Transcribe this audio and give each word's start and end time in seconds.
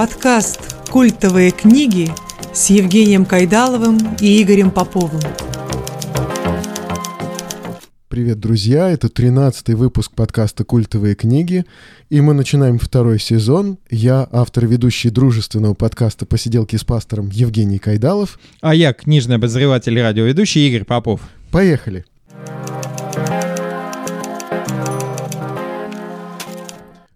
Подкаст 0.00 0.88
«Культовые 0.88 1.50
книги» 1.50 2.10
с 2.54 2.70
Евгением 2.70 3.26
Кайдаловым 3.26 3.98
и 4.18 4.42
Игорем 4.42 4.70
Поповым. 4.70 5.20
Привет, 8.08 8.40
друзья! 8.40 8.88
Это 8.88 9.08
13-й 9.08 9.74
выпуск 9.74 10.12
подкаста 10.12 10.64
«Культовые 10.64 11.14
книги», 11.14 11.66
и 12.08 12.22
мы 12.22 12.32
начинаем 12.32 12.78
второй 12.78 13.20
сезон. 13.20 13.76
Я 13.90 14.26
автор 14.32 14.66
ведущий 14.66 15.10
дружественного 15.10 15.74
подкаста 15.74 16.24
«Посиделки 16.24 16.76
с 16.76 16.84
пастором» 16.84 17.28
Евгений 17.28 17.78
Кайдалов. 17.78 18.40
А 18.62 18.74
я 18.74 18.94
книжный 18.94 19.36
обозреватель 19.36 19.98
и 19.98 20.00
радиоведущий 20.00 20.66
Игорь 20.66 20.84
Попов. 20.84 21.20
Поехали! 21.50 22.06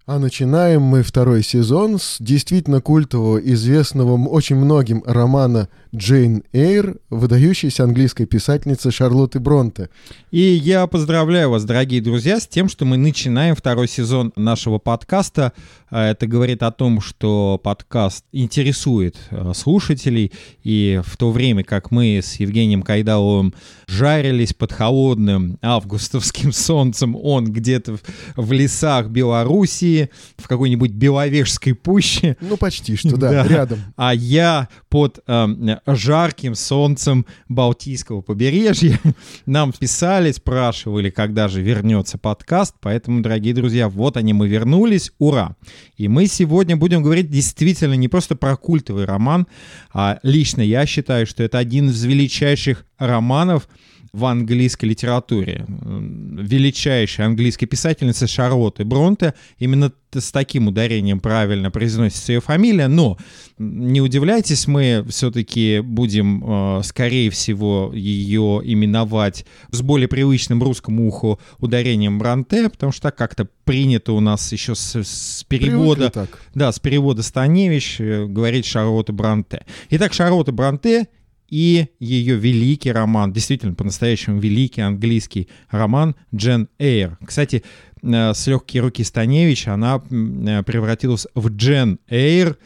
А 0.06 0.18
начинаем 0.18 0.82
мы 0.82 1.02
второй 1.02 1.42
сезон 1.42 1.98
с 1.98 2.18
действительно 2.20 2.82
культового, 2.82 3.38
известного 3.38 4.22
очень 4.28 4.56
многим 4.56 5.02
романа 5.06 5.70
Джейн 5.94 6.42
Эйр, 6.52 6.96
выдающейся 7.08 7.84
английской 7.84 8.24
писательницы 8.24 8.90
Шарлотты 8.90 9.38
Бронте. 9.38 9.90
И 10.32 10.40
я 10.40 10.88
поздравляю 10.88 11.50
вас, 11.50 11.64
дорогие 11.64 12.00
друзья, 12.00 12.40
с 12.40 12.48
тем, 12.48 12.68
что 12.68 12.84
мы 12.84 12.96
начинаем 12.96 13.54
второй 13.54 13.86
сезон 13.86 14.32
нашего 14.34 14.78
подкаста. 14.78 15.52
А 15.90 16.10
это 16.10 16.26
говорит 16.26 16.64
о 16.64 16.72
том, 16.72 17.00
что 17.00 17.60
подкаст 17.62 18.24
интересует 18.32 19.16
э, 19.30 19.52
слушателей, 19.54 20.32
и 20.64 21.00
в 21.04 21.16
то 21.16 21.30
время, 21.30 21.62
как 21.62 21.92
мы 21.92 22.18
с 22.20 22.40
Евгением 22.40 22.82
Кайдаловым 22.82 23.54
жарились 23.86 24.52
под 24.52 24.72
холодным 24.72 25.58
августовским 25.62 26.50
солнцем, 26.52 27.14
он 27.14 27.44
где-то 27.44 27.98
в 28.34 28.50
лесах 28.50 29.10
Белоруссии, 29.10 30.10
в 30.36 30.48
какой-нибудь 30.48 30.90
Беловежской 30.90 31.74
пуще. 31.74 32.36
Ну, 32.40 32.56
почти 32.56 32.96
что, 32.96 33.16
да, 33.16 33.46
рядом. 33.46 33.78
А 33.96 34.12
я 34.12 34.68
под 34.88 35.20
э, 35.28 35.46
жарким 35.86 36.54
солнцем 36.54 37.26
Балтийского 37.48 38.20
побережья. 38.20 38.98
Нам 39.46 39.72
писали, 39.72 40.32
спрашивали, 40.32 41.10
когда 41.10 41.48
же 41.48 41.62
вернется 41.62 42.18
подкаст. 42.18 42.74
Поэтому, 42.80 43.20
дорогие 43.20 43.54
друзья, 43.54 43.88
вот 43.88 44.16
они, 44.16 44.32
мы 44.32 44.48
вернулись. 44.48 45.12
Ура! 45.18 45.56
И 45.96 46.08
мы 46.08 46.26
сегодня 46.26 46.76
будем 46.76 47.02
говорить 47.02 47.30
действительно 47.30 47.94
не 47.94 48.08
просто 48.08 48.36
про 48.36 48.56
культовый 48.56 49.04
роман, 49.04 49.46
а 49.92 50.18
лично 50.22 50.62
я 50.62 50.86
считаю, 50.86 51.26
что 51.26 51.42
это 51.42 51.58
один 51.58 51.90
из 51.90 52.02
величайших 52.04 52.86
романов, 52.98 53.68
в 54.14 54.26
английской 54.26 54.86
литературе. 54.86 55.66
Величайшая 55.68 57.26
английская 57.26 57.66
писательница 57.66 58.28
Шарлотты 58.28 58.84
Бронте. 58.84 59.34
Именно 59.58 59.92
с 60.12 60.30
таким 60.30 60.68
ударением 60.68 61.18
правильно 61.18 61.72
произносится 61.72 62.32
ее 62.32 62.40
фамилия, 62.40 62.86
но 62.86 63.18
не 63.58 64.00
удивляйтесь, 64.00 64.68
мы 64.68 65.04
все-таки 65.08 65.80
будем, 65.80 66.44
э, 66.78 66.82
скорее 66.84 67.30
всего, 67.30 67.90
ее 67.92 68.60
именовать 68.62 69.44
с 69.72 69.82
более 69.82 70.06
привычным 70.06 70.62
русскому 70.62 71.08
уху 71.08 71.40
ударением 71.58 72.20
Бронте, 72.20 72.68
потому 72.68 72.92
что 72.92 73.02
так 73.02 73.16
как-то 73.16 73.48
принято 73.64 74.12
у 74.12 74.20
нас 74.20 74.52
еще 74.52 74.76
с, 74.76 74.94
с 74.94 75.44
перевода, 75.48 76.28
да, 76.54 76.70
с 76.70 76.78
перевода 76.78 77.24
Станевич 77.24 77.96
говорить 77.98 78.66
Шарлотта 78.66 79.12
Бронте. 79.12 79.66
Итак, 79.90 80.12
Шарлотта 80.12 80.52
Бронте 80.52 81.08
и 81.48 81.88
ее 81.98 82.36
великий 82.36 82.92
роман, 82.92 83.32
действительно 83.32 83.74
по-настоящему 83.74 84.40
великий 84.40 84.80
английский 84.80 85.48
роман 85.70 86.14
Джен 86.34 86.68
Эйр. 86.78 87.18
Кстати, 87.24 87.62
э, 88.02 88.34
с 88.34 88.46
легкие 88.46 88.82
руки 88.82 89.04
Станевич 89.04 89.68
она 89.68 90.02
э, 90.10 90.62
превратилась 90.62 91.26
в 91.34 91.48
Джен 91.48 91.98
Эйр. 92.08 92.56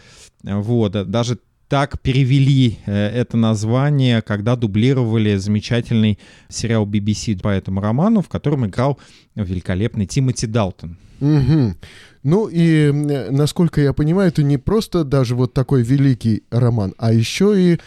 Вот, 0.43 0.95
э, 0.95 1.05
даже 1.05 1.39
так 1.69 2.01
перевели 2.01 2.79
это 2.87 3.37
название, 3.37 4.23
когда 4.23 4.57
дублировали 4.57 5.37
замечательный 5.37 6.19
сериал 6.49 6.87
BBC 6.87 7.39
по 7.43 7.49
этому 7.49 7.83
роману, 7.83 8.23
в 8.23 8.29
котором 8.31 8.65
играл 8.65 8.99
великолепный 9.35 10.07
Тимоти 10.07 10.47
Далтон. 10.47 10.97
Угу. 11.21 11.75
Ну 12.23 12.49
и, 12.51 12.91
насколько 13.31 13.81
я 13.81 13.93
понимаю, 13.93 14.29
это 14.29 14.43
не 14.43 14.57
просто 14.57 15.05
даже 15.05 15.35
вот 15.35 15.53
такой 15.53 15.83
великий 15.83 16.45
роман, 16.51 16.95
а 16.97 17.13
еще 17.13 17.55
и 17.61 17.79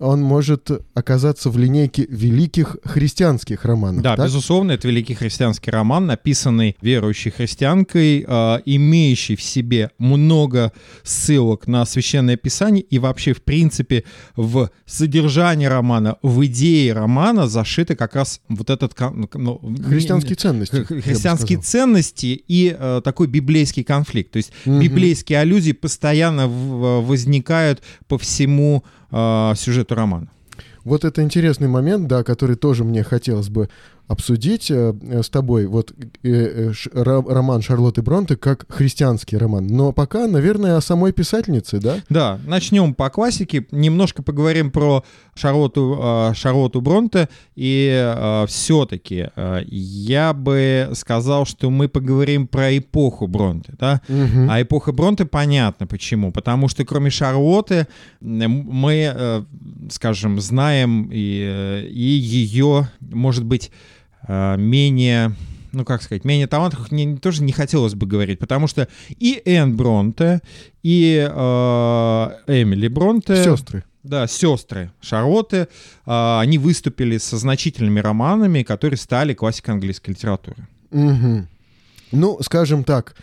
он 0.00 0.22
может 0.22 0.70
оказаться 0.94 1.50
в 1.50 1.58
линейке 1.58 2.06
великих 2.08 2.78
христианских 2.84 3.64
романов. 3.64 4.02
Да, 4.02 4.16
так? 4.16 4.26
безусловно, 4.26 4.72
это 4.72 4.88
великий 4.88 5.14
христианский 5.14 5.70
роман, 5.70 6.06
написанный 6.06 6.76
верующей 6.80 7.30
христианкой, 7.30 8.24
э, 8.26 8.58
имеющий 8.64 9.36
в 9.36 9.42
себе 9.42 9.90
много 9.98 10.72
ссылок 11.02 11.66
на 11.66 11.84
священное 11.84 12.36
писание 12.36 12.82
и 12.82 12.98
вообще, 12.98 13.34
в 13.34 13.42
принципе, 13.42 14.04
в 14.36 14.70
содержании 14.86 15.66
романа, 15.66 16.16
в 16.22 16.44
идее 16.46 16.94
романа 16.94 17.46
зашиты 17.46 17.94
как 17.94 18.16
раз 18.16 18.40
вот 18.48 18.70
этот... 18.70 18.98
Ну, 18.98 19.60
христианские 19.86 20.36
ценности. 20.36 20.84
Христианские 20.84 21.58
ценности 21.58 22.42
и 22.48 22.74
э, 22.76 23.02
такой 23.04 23.26
библейский 23.26 23.84
конфликт. 23.84 24.32
То 24.32 24.38
есть 24.38 24.52
угу. 24.64 24.80
библейские 24.80 25.40
аллюзии 25.40 25.72
постоянно 25.72 26.48
возникают 26.48 27.82
по 28.08 28.16
всему 28.16 28.82
э, 29.10 29.52
сюжету 29.56 29.94
романа. 29.94 30.28
Вот 30.84 31.04
это 31.04 31.22
интересный 31.22 31.68
момент, 31.68 32.06
да, 32.06 32.24
который 32.24 32.56
тоже 32.56 32.84
мне 32.84 33.02
хотелось 33.02 33.48
бы 33.48 33.68
обсудить 34.10 34.72
э, 34.72 34.92
э, 35.02 35.22
с 35.22 35.30
тобой 35.30 35.66
вот 35.66 35.94
э, 36.24 36.72
роман 36.92 37.62
Шарлотты 37.62 38.02
Бронте 38.02 38.36
как 38.36 38.66
христианский 38.68 39.36
роман. 39.36 39.68
Но 39.68 39.92
пока, 39.92 40.26
наверное, 40.26 40.76
о 40.76 40.80
самой 40.80 41.12
писательнице, 41.12 41.78
да? 41.78 41.98
Да, 42.08 42.40
начнем 42.44 42.94
по 42.94 43.08
классике. 43.08 43.68
Немножко 43.70 44.24
поговорим 44.24 44.72
про 44.72 45.04
Шарлотту, 45.34 46.32
Шарлотту 46.34 46.80
Бронте. 46.80 47.28
И 47.54 48.44
все-таки 48.48 49.28
я 49.68 50.32
бы 50.32 50.90
сказал, 50.94 51.46
что 51.46 51.70
мы 51.70 51.88
поговорим 51.88 52.48
про 52.48 52.76
эпоху 52.76 53.28
Бронте. 53.28 53.74
Да? 53.78 54.00
Угу. 54.08 54.48
А 54.50 54.60
эпоха 54.60 54.90
Бронте 54.90 55.24
понятно 55.24 55.86
почему. 55.86 56.32
Потому 56.32 56.66
что 56.66 56.84
кроме 56.84 57.10
Шарлотты 57.10 57.86
мы, 58.20 59.46
скажем, 59.90 60.40
знаем 60.40 61.08
и, 61.12 61.86
и 61.88 62.02
ее, 62.02 62.88
может 63.00 63.44
быть, 63.44 63.70
менее 64.56 65.34
ну, 65.72 65.84
как 65.84 66.02
сказать, 66.02 66.24
менее 66.24 66.46
талантливых 66.46 66.90
мне 66.90 67.16
тоже 67.16 67.42
не 67.42 67.52
хотелось 67.52 67.94
бы 67.94 68.06
говорить, 68.06 68.38
потому 68.38 68.66
что 68.66 68.88
и 69.08 69.40
Энн 69.44 69.76
Бронте, 69.76 70.40
и 70.82 71.28
э, 71.30 71.36
Эмили 72.46 72.88
Бронте... 72.88 73.44
Сестры. 73.44 73.84
Да, 74.02 74.26
сестры 74.26 74.90
Шарлотты, 75.00 75.68
э, 76.06 76.06
они 76.06 76.58
выступили 76.58 77.18
со 77.18 77.36
значительными 77.36 78.00
романами, 78.00 78.62
которые 78.62 78.98
стали 78.98 79.34
классикой 79.34 79.74
английской 79.74 80.10
литературы. 80.10 80.66
Угу. 80.90 81.46
Ну, 82.12 82.38
скажем 82.42 82.84
так, 82.84 83.14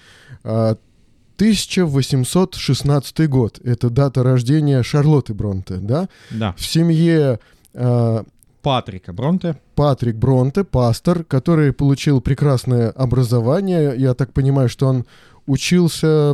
1816 0.43 3.19
э, 3.19 3.27
год— 3.27 3.59
это 3.63 3.89
дата 3.89 4.23
рождения 4.23 4.83
Шарлотты 4.83 5.33
Бронте, 5.33 5.77
да? 5.77 6.09
Да. 6.29 6.53
В 6.57 6.65
семье 6.65 7.39
э, 7.73 8.23
Патрика 8.61 9.13
Бронте. 9.13 9.55
Патрик 9.75 10.15
Бронте, 10.15 10.63
пастор, 10.63 11.23
который 11.23 11.73
получил 11.73 12.21
прекрасное 12.21 12.89
образование. 12.89 13.93
Я 13.97 14.13
так 14.13 14.33
понимаю, 14.33 14.69
что 14.69 14.87
он 14.87 15.05
учился 15.45 16.33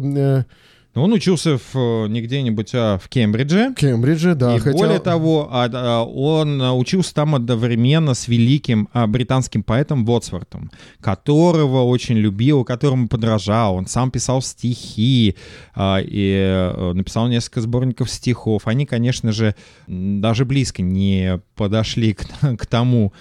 э, 0.96 1.00
он 1.00 1.14
учился 1.14 1.58
в, 1.58 1.76
э, 1.76 2.08
не 2.08 2.22
где-нибудь, 2.22 2.72
а 2.74 2.98
в 2.98 3.10
Кембридже. 3.10 3.74
Кембридже, 3.76 4.36
да. 4.36 4.56
И 4.56 4.60
хотя... 4.60 4.78
более 4.78 5.00
того, 5.00 5.50
а, 5.52 5.70
а, 5.72 6.04
он 6.04 6.62
учился 6.62 7.14
там 7.14 7.36
одновременно 7.36 8.14
с 8.14 8.28
великим 8.28 8.90
а, 8.94 9.08
британским 9.08 9.64
поэтом 9.64 10.06
Вотсвортом, 10.06 10.72
которого 11.02 11.84
очень 11.84 12.16
любил, 12.16 12.64
которому 12.64 13.08
подражал. 13.08 13.76
Он 13.76 13.88
сам 13.88 14.12
писал 14.12 14.42
стихи 14.42 15.36
и 15.76 16.66
э, 16.76 16.94
написал 16.94 17.28
несколько 17.28 17.62
сборников 17.62 18.10
стихов. 18.10 18.68
Они, 18.68 18.86
конечно 18.86 19.32
же, 19.32 19.56
даже 19.88 20.46
близко 20.46 20.82
не 20.82 21.40
подошли 21.56 22.14
к, 22.14 22.26
к 22.58 22.66
тому, 22.66 23.14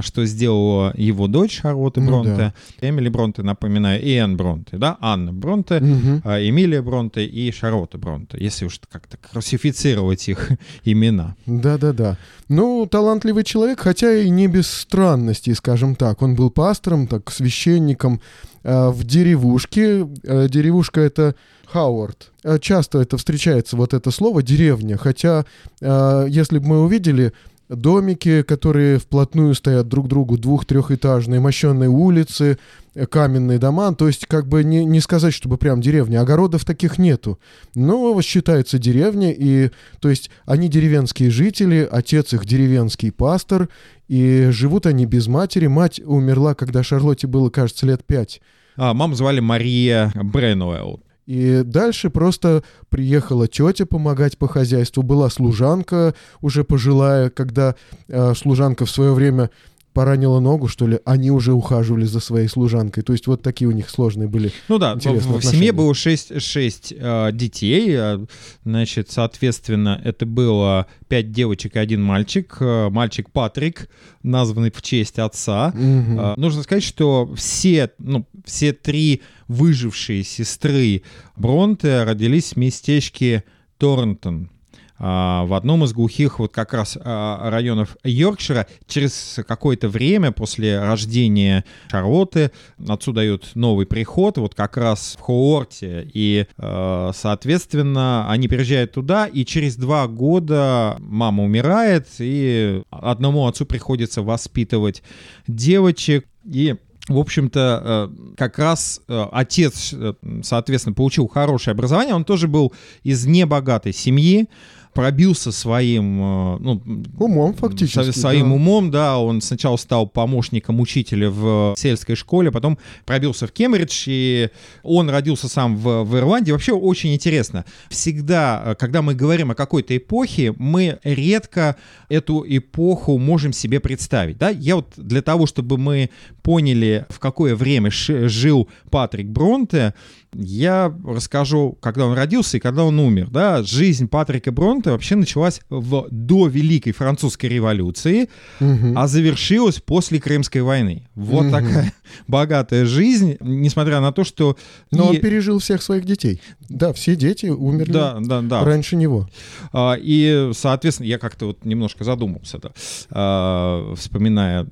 что 0.00 0.24
сделала 0.24 0.92
его 0.96 1.28
дочь 1.28 1.60
Шарлотта 1.60 2.00
Бронте. 2.00 2.30
Ну, 2.30 2.36
да. 2.36 2.54
Эмили 2.80 3.08
Бронте, 3.08 3.42
напоминаю, 3.42 4.02
и 4.02 4.12
Энн 4.14 4.36
Бронте, 4.36 4.76
да, 4.76 4.96
Анна 5.00 5.32
Бронте, 5.32 5.76
угу. 5.76 6.22
Эмилия 6.24 6.82
Бронте, 6.82 7.06
Бронте 7.06 7.24
и 7.24 7.52
Шарлотта 7.52 7.98
Бронте, 7.98 8.38
если 8.40 8.66
уж 8.66 8.80
как-то 8.90 9.16
классифицировать 9.16 10.28
их 10.28 10.50
имена. 10.84 11.36
Да-да-да. 11.46 12.16
Ну, 12.48 12.86
талантливый 12.86 13.44
человек, 13.44 13.80
хотя 13.80 14.12
и 14.12 14.30
не 14.30 14.48
без 14.48 14.66
странностей, 14.66 15.54
скажем 15.54 15.94
так. 15.94 16.22
Он 16.22 16.34
был 16.34 16.50
пастором, 16.50 17.06
так, 17.06 17.30
священником 17.30 18.20
э, 18.62 18.88
в 18.88 19.04
деревушке. 19.04 20.06
Э, 20.22 20.48
деревушка— 20.48 21.00
это 21.02 21.34
Хауард. 21.66 22.32
Часто 22.60 23.00
это 23.00 23.16
встречается, 23.16 23.76
вот 23.76 23.92
это 23.92 24.10
слово 24.10 24.42
«деревня», 24.42 24.96
хотя, 24.96 25.44
э, 25.80 26.26
если 26.28 26.58
бы 26.58 26.66
мы 26.66 26.84
увидели 26.84 27.32
домики, 27.68 28.42
которые 28.42 28.98
вплотную 28.98 29.54
стоят 29.54 29.88
друг 29.88 30.06
к 30.06 30.08
другу, 30.08 30.38
двух-трехэтажные, 30.38 31.40
мощенные 31.40 31.88
улицы, 31.88 32.58
э, 32.94 33.06
каменные 33.06 33.58
дома, 33.58 33.94
то 33.94 34.06
есть 34.06 34.26
как 34.26 34.46
бы 34.46 34.62
не, 34.64 34.84
не 34.84 35.00
сказать, 35.00 35.34
чтобы 35.34 35.56
прям 35.58 35.80
деревня, 35.80 36.20
огородов 36.20 36.64
таких 36.64 36.98
нету, 36.98 37.38
но 37.74 38.20
считается 38.22 38.78
деревня, 38.78 39.32
и 39.32 39.70
то 40.00 40.08
есть 40.08 40.30
они 40.44 40.68
деревенские 40.68 41.30
жители, 41.30 41.88
отец 41.90 42.32
их 42.32 42.46
деревенский 42.46 43.12
пастор, 43.12 43.68
и 44.08 44.48
живут 44.50 44.86
они 44.86 45.06
без 45.06 45.26
матери, 45.26 45.66
мать 45.66 46.00
умерла, 46.04 46.54
когда 46.54 46.82
Шарлотте 46.82 47.26
было, 47.26 47.50
кажется, 47.50 47.86
лет 47.86 48.04
пять. 48.04 48.40
А, 48.76 48.94
маму 48.94 49.14
звали 49.14 49.40
Мария 49.40 50.12
Бренуэлл. 50.14 51.00
И 51.26 51.62
дальше 51.64 52.08
просто 52.08 52.62
приехала 52.88 53.48
тетя 53.48 53.84
помогать 53.84 54.38
по 54.38 54.46
хозяйству, 54.46 55.02
была 55.02 55.28
служанка 55.28 56.14
уже 56.40 56.64
пожилая, 56.64 57.30
когда 57.30 57.74
э, 58.08 58.34
служанка 58.34 58.86
в 58.86 58.90
свое 58.90 59.12
время 59.12 59.50
поранила 59.96 60.40
ногу, 60.40 60.68
что 60.68 60.86
ли, 60.86 61.00
они 61.06 61.30
уже 61.30 61.54
ухаживали 61.54 62.04
за 62.04 62.20
своей 62.20 62.48
служанкой. 62.48 63.02
То 63.02 63.14
есть 63.14 63.26
вот 63.26 63.40
такие 63.40 63.66
у 63.66 63.70
них 63.70 63.88
сложные 63.88 64.28
были. 64.28 64.52
Ну 64.68 64.76
да, 64.76 64.94
в, 64.94 65.00
в 65.00 65.42
семье 65.42 65.72
было 65.72 65.94
6, 65.94 66.38
6 66.38 66.92
э, 66.94 67.30
детей. 67.32 67.96
Э, 67.96 68.18
значит, 68.62 69.10
соответственно, 69.10 69.98
это 70.04 70.26
было 70.26 70.86
5 71.08 71.32
девочек 71.32 71.76
и 71.76 71.78
один 71.78 72.02
мальчик. 72.02 72.58
Э, 72.60 72.90
мальчик 72.90 73.30
Патрик, 73.30 73.88
названный 74.22 74.70
в 74.70 74.82
честь 74.82 75.18
отца. 75.18 75.68
Угу. 75.68 76.20
Э, 76.20 76.34
нужно 76.36 76.62
сказать, 76.62 76.84
что 76.84 77.32
все, 77.34 77.90
ну, 77.98 78.26
все 78.44 78.74
три 78.74 79.22
выжившие 79.48 80.24
сестры 80.24 81.02
Бронте 81.36 82.04
родились 82.04 82.52
в 82.52 82.56
местечке 82.56 83.44
Торнтон 83.78 84.50
а, 84.98 85.44
в 85.44 85.54
одном 85.54 85.84
из 85.84 85.92
глухих 85.92 86.38
вот 86.38 86.52
как 86.52 86.72
раз 86.72 86.96
а, 87.00 87.50
районов 87.50 87.96
Йоркшира. 88.04 88.66
Через 88.86 89.40
какое-то 89.46 89.88
время 89.88 90.32
после 90.32 90.80
рождения 90.80 91.64
Шарлотты 91.90 92.50
отсюда 92.88 93.16
дают 93.16 93.52
новый 93.54 93.86
приход, 93.86 94.38
вот 94.38 94.54
как 94.54 94.76
раз 94.76 95.16
в 95.18 95.22
Хоорте, 95.22 96.08
и, 96.12 96.46
а, 96.58 97.10
соответственно, 97.14 98.30
они 98.30 98.48
переезжают 98.48 98.92
туда, 98.92 99.26
и 99.26 99.44
через 99.44 99.76
два 99.76 100.06
года 100.06 100.96
мама 100.98 101.44
умирает, 101.44 102.08
и 102.18 102.82
одному 102.90 103.46
отцу 103.46 103.66
приходится 103.66 104.22
воспитывать 104.22 105.02
девочек, 105.46 106.26
и 106.44 106.76
в 107.08 107.18
общем-то, 107.18 108.10
как 108.36 108.58
раз 108.58 109.00
отец, 109.08 109.94
соответственно, 110.42 110.94
получил 110.94 111.28
хорошее 111.28 111.72
образование. 111.72 112.14
Он 112.14 112.24
тоже 112.24 112.48
был 112.48 112.72
из 113.04 113.26
небогатой 113.26 113.92
семьи 113.92 114.48
пробился 114.96 115.52
своим 115.52 116.20
э, 116.22 116.58
ну, 116.60 116.82
умом 117.18 117.52
фактически. 117.52 118.18
Своим 118.18 118.48
да. 118.48 118.54
умом, 118.54 118.90
да. 118.90 119.18
Он 119.18 119.42
сначала 119.42 119.76
стал 119.76 120.06
помощником 120.06 120.80
учителя 120.80 121.28
в 121.28 121.74
сельской 121.76 122.16
школе, 122.16 122.50
потом 122.50 122.78
пробился 123.04 123.46
в 123.46 123.52
Кембридж, 123.52 124.04
и 124.06 124.48
он 124.82 125.10
родился 125.10 125.48
сам 125.48 125.76
в, 125.76 126.02
в 126.04 126.16
Ирландии. 126.16 126.50
Вообще 126.50 126.72
очень 126.72 127.12
интересно. 127.12 127.66
Всегда, 127.90 128.62
э, 128.64 128.74
когда 128.76 129.02
мы 129.02 129.14
говорим 129.14 129.50
о 129.50 129.54
какой-то 129.54 129.94
эпохе, 129.94 130.54
мы 130.56 130.98
редко 131.04 131.76
эту 132.08 132.42
эпоху 132.48 133.18
можем 133.18 133.52
себе 133.52 133.80
представить. 133.80 134.38
Да? 134.38 134.48
Я 134.48 134.76
вот 134.76 134.94
для 134.96 135.20
того, 135.20 135.44
чтобы 135.44 135.76
мы 135.76 136.08
поняли, 136.42 137.04
в 137.10 137.18
какое 137.18 137.54
время 137.54 137.90
жил 137.90 138.66
Патрик 138.90 139.26
Бронте, 139.26 139.92
я 140.38 140.94
расскажу, 141.04 141.76
когда 141.80 142.06
он 142.06 142.14
родился 142.14 142.56
и 142.56 142.60
когда 142.60 142.84
он 142.84 142.98
умер. 142.98 143.28
Да? 143.30 143.62
Жизнь 143.62 144.08
Патрика 144.08 144.52
Бронте 144.52 144.90
вообще 144.90 145.16
началась 145.16 145.60
в, 145.68 146.06
до 146.10 146.46
Великой 146.46 146.92
Французской 146.92 147.46
революции, 147.46 148.28
угу. 148.60 148.92
а 148.94 149.06
завершилась 149.06 149.80
после 149.80 150.20
Крымской 150.20 150.62
войны. 150.62 151.08
Вот 151.14 151.46
угу. 151.46 151.50
такая 151.50 151.92
богатая 152.28 152.84
жизнь, 152.84 153.36
несмотря 153.40 154.00
на 154.00 154.12
то, 154.12 154.24
что... 154.24 154.56
Но 154.90 155.12
и... 155.12 155.16
он 155.16 155.20
пережил 155.20 155.58
всех 155.58 155.82
своих 155.82 156.04
детей. 156.04 156.40
Да, 156.68 156.92
все 156.92 157.16
дети 157.16 157.46
умерли 157.46 157.92
да, 157.92 158.18
да, 158.20 158.40
да. 158.42 158.64
раньше 158.64 158.96
него. 158.96 159.28
А, 159.72 159.96
и, 159.98 160.50
соответственно, 160.52 161.06
я 161.06 161.18
как-то 161.18 161.46
вот 161.46 161.64
немножко 161.64 162.04
задумался, 162.04 162.58
да, 162.58 162.70
а, 163.10 163.94
вспоминая 163.94 164.66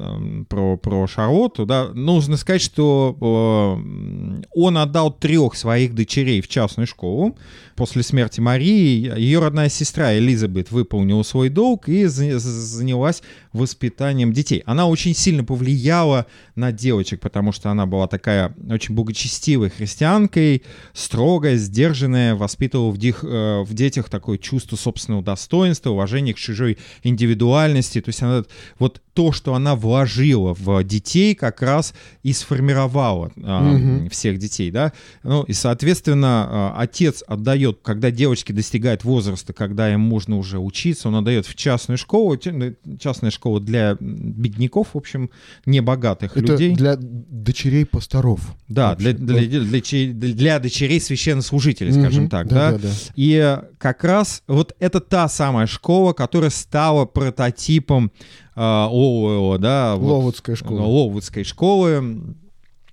про, 0.48 0.76
про 0.76 1.06
Шарлотту. 1.06 1.66
Да, 1.66 1.88
нужно 1.94 2.36
сказать, 2.36 2.62
что 2.62 3.16
а, 3.20 4.44
он 4.54 4.78
отдал 4.78 5.12
трех 5.12 5.53
своих 5.56 5.94
дочерей 5.94 6.40
в 6.40 6.48
частную 6.48 6.86
школу. 6.86 7.36
После 7.76 8.02
смерти 8.02 8.40
Марии 8.40 9.12
ее 9.18 9.40
родная 9.40 9.68
сестра 9.68 10.16
Элизабет 10.16 10.70
выполнила 10.70 11.22
свой 11.24 11.48
долг 11.48 11.88
и 11.88 12.06
занялась 12.06 13.22
воспитанием 13.52 14.32
детей. 14.32 14.62
Она 14.64 14.86
очень 14.86 15.14
сильно 15.14 15.42
повлияла 15.44 16.26
на 16.54 16.70
девочек, 16.70 17.20
потому 17.20 17.50
что 17.52 17.70
она 17.70 17.86
была 17.86 18.06
такая 18.06 18.54
очень 18.70 18.94
благочестивой 18.94 19.70
христианкой, 19.70 20.62
строгая, 20.92 21.56
сдержанная, 21.56 22.36
воспитывала 22.36 22.90
в, 22.90 22.98
дих, 22.98 23.24
э, 23.24 23.62
в 23.62 23.74
детях 23.74 24.08
такое 24.08 24.38
чувство 24.38 24.76
собственного 24.76 25.22
достоинства, 25.22 25.90
уважения 25.90 26.34
к 26.34 26.38
чужой 26.38 26.78
индивидуальности. 27.02 28.00
То 28.00 28.10
есть 28.10 28.22
она 28.22 28.44
вот 28.78 29.02
то, 29.14 29.32
что 29.32 29.54
она 29.54 29.74
вложила 29.74 30.54
в 30.54 30.82
детей, 30.84 31.34
как 31.34 31.62
раз 31.62 31.94
и 32.22 32.32
сформировала 32.32 33.32
э, 33.36 34.00
угу. 34.00 34.10
всех 34.10 34.38
детей, 34.38 34.70
да. 34.70 34.92
Ну 35.22 35.33
и, 35.42 35.52
соответственно, 35.52 36.72
э, 36.76 36.80
отец 36.80 37.24
отдает, 37.26 37.80
когда 37.82 38.10
девочки 38.10 38.52
достигают 38.52 39.04
возраста, 39.04 39.52
когда 39.52 39.92
им 39.92 40.00
можно 40.00 40.38
уже 40.38 40.58
учиться, 40.58 41.08
он 41.08 41.16
отдает 41.16 41.46
в 41.46 41.54
частную 41.54 41.98
школу, 41.98 42.38
частная 42.98 43.30
школа 43.30 43.60
для 43.60 43.96
бедняков, 44.00 44.88
в 44.94 44.96
общем, 44.96 45.30
небогатых 45.66 46.36
Это 46.36 46.52
людей. 46.52 46.74
для 46.74 46.96
дочерей 46.98 47.86
пасторов. 47.86 48.40
Да, 48.68 48.94
для, 48.94 49.12
для, 49.12 49.40
для, 49.40 50.12
для 50.12 50.58
дочерей 50.58 51.00
священнослужителей, 51.00 51.92
скажем 51.92 52.24
угу, 52.24 52.30
так, 52.30 52.48
да, 52.48 52.54
да? 52.54 52.78
Да, 52.78 52.78
да. 52.78 52.90
И 53.16 53.58
как 53.78 54.04
раз 54.04 54.42
вот 54.46 54.74
это 54.78 55.00
та 55.00 55.28
самая 55.28 55.66
школа, 55.66 56.12
которая 56.12 56.50
стала 56.50 57.04
прототипом 57.04 58.12
э, 58.54 58.60
Лоуэлла, 58.60 59.58
да, 59.58 59.94
Ловудской 59.94 60.56
школы. 60.56 60.80
Ловудской 60.80 61.44
школы 61.44 62.34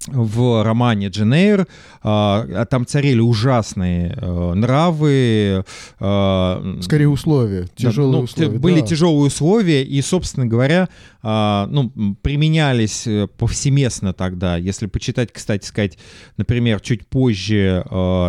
в 0.08 0.64
романе 0.64 1.08
Джен 1.08 1.34
Эйр. 1.34 1.68
А, 2.04 2.66
там 2.66 2.86
царили 2.86 3.20
ужасные 3.20 4.18
э, 4.18 4.54
нравы. 4.54 5.64
Э, 6.00 6.78
Скорее 6.82 7.10
условия, 7.10 7.68
тяжелые 7.76 8.20
ну, 8.20 8.24
условия. 8.24 8.58
Были 8.58 8.82
да. 8.82 8.88
тяжелые 8.88 9.28
условия, 9.28 9.84
и, 9.84 10.02
собственно 10.02 10.46
говоря, 10.46 10.88
а, 10.88 10.90
ну, 11.24 11.92
применялись 12.22 13.06
э, 13.06 13.28
повсеместно 13.38 14.14
тогда. 14.14 14.58
Если 14.58 14.88
почитать, 14.88 15.32
кстати 15.32 15.66
сказать, 15.66 15.98
например, 16.38 16.80
чуть 16.82 17.08
позже 17.08 17.84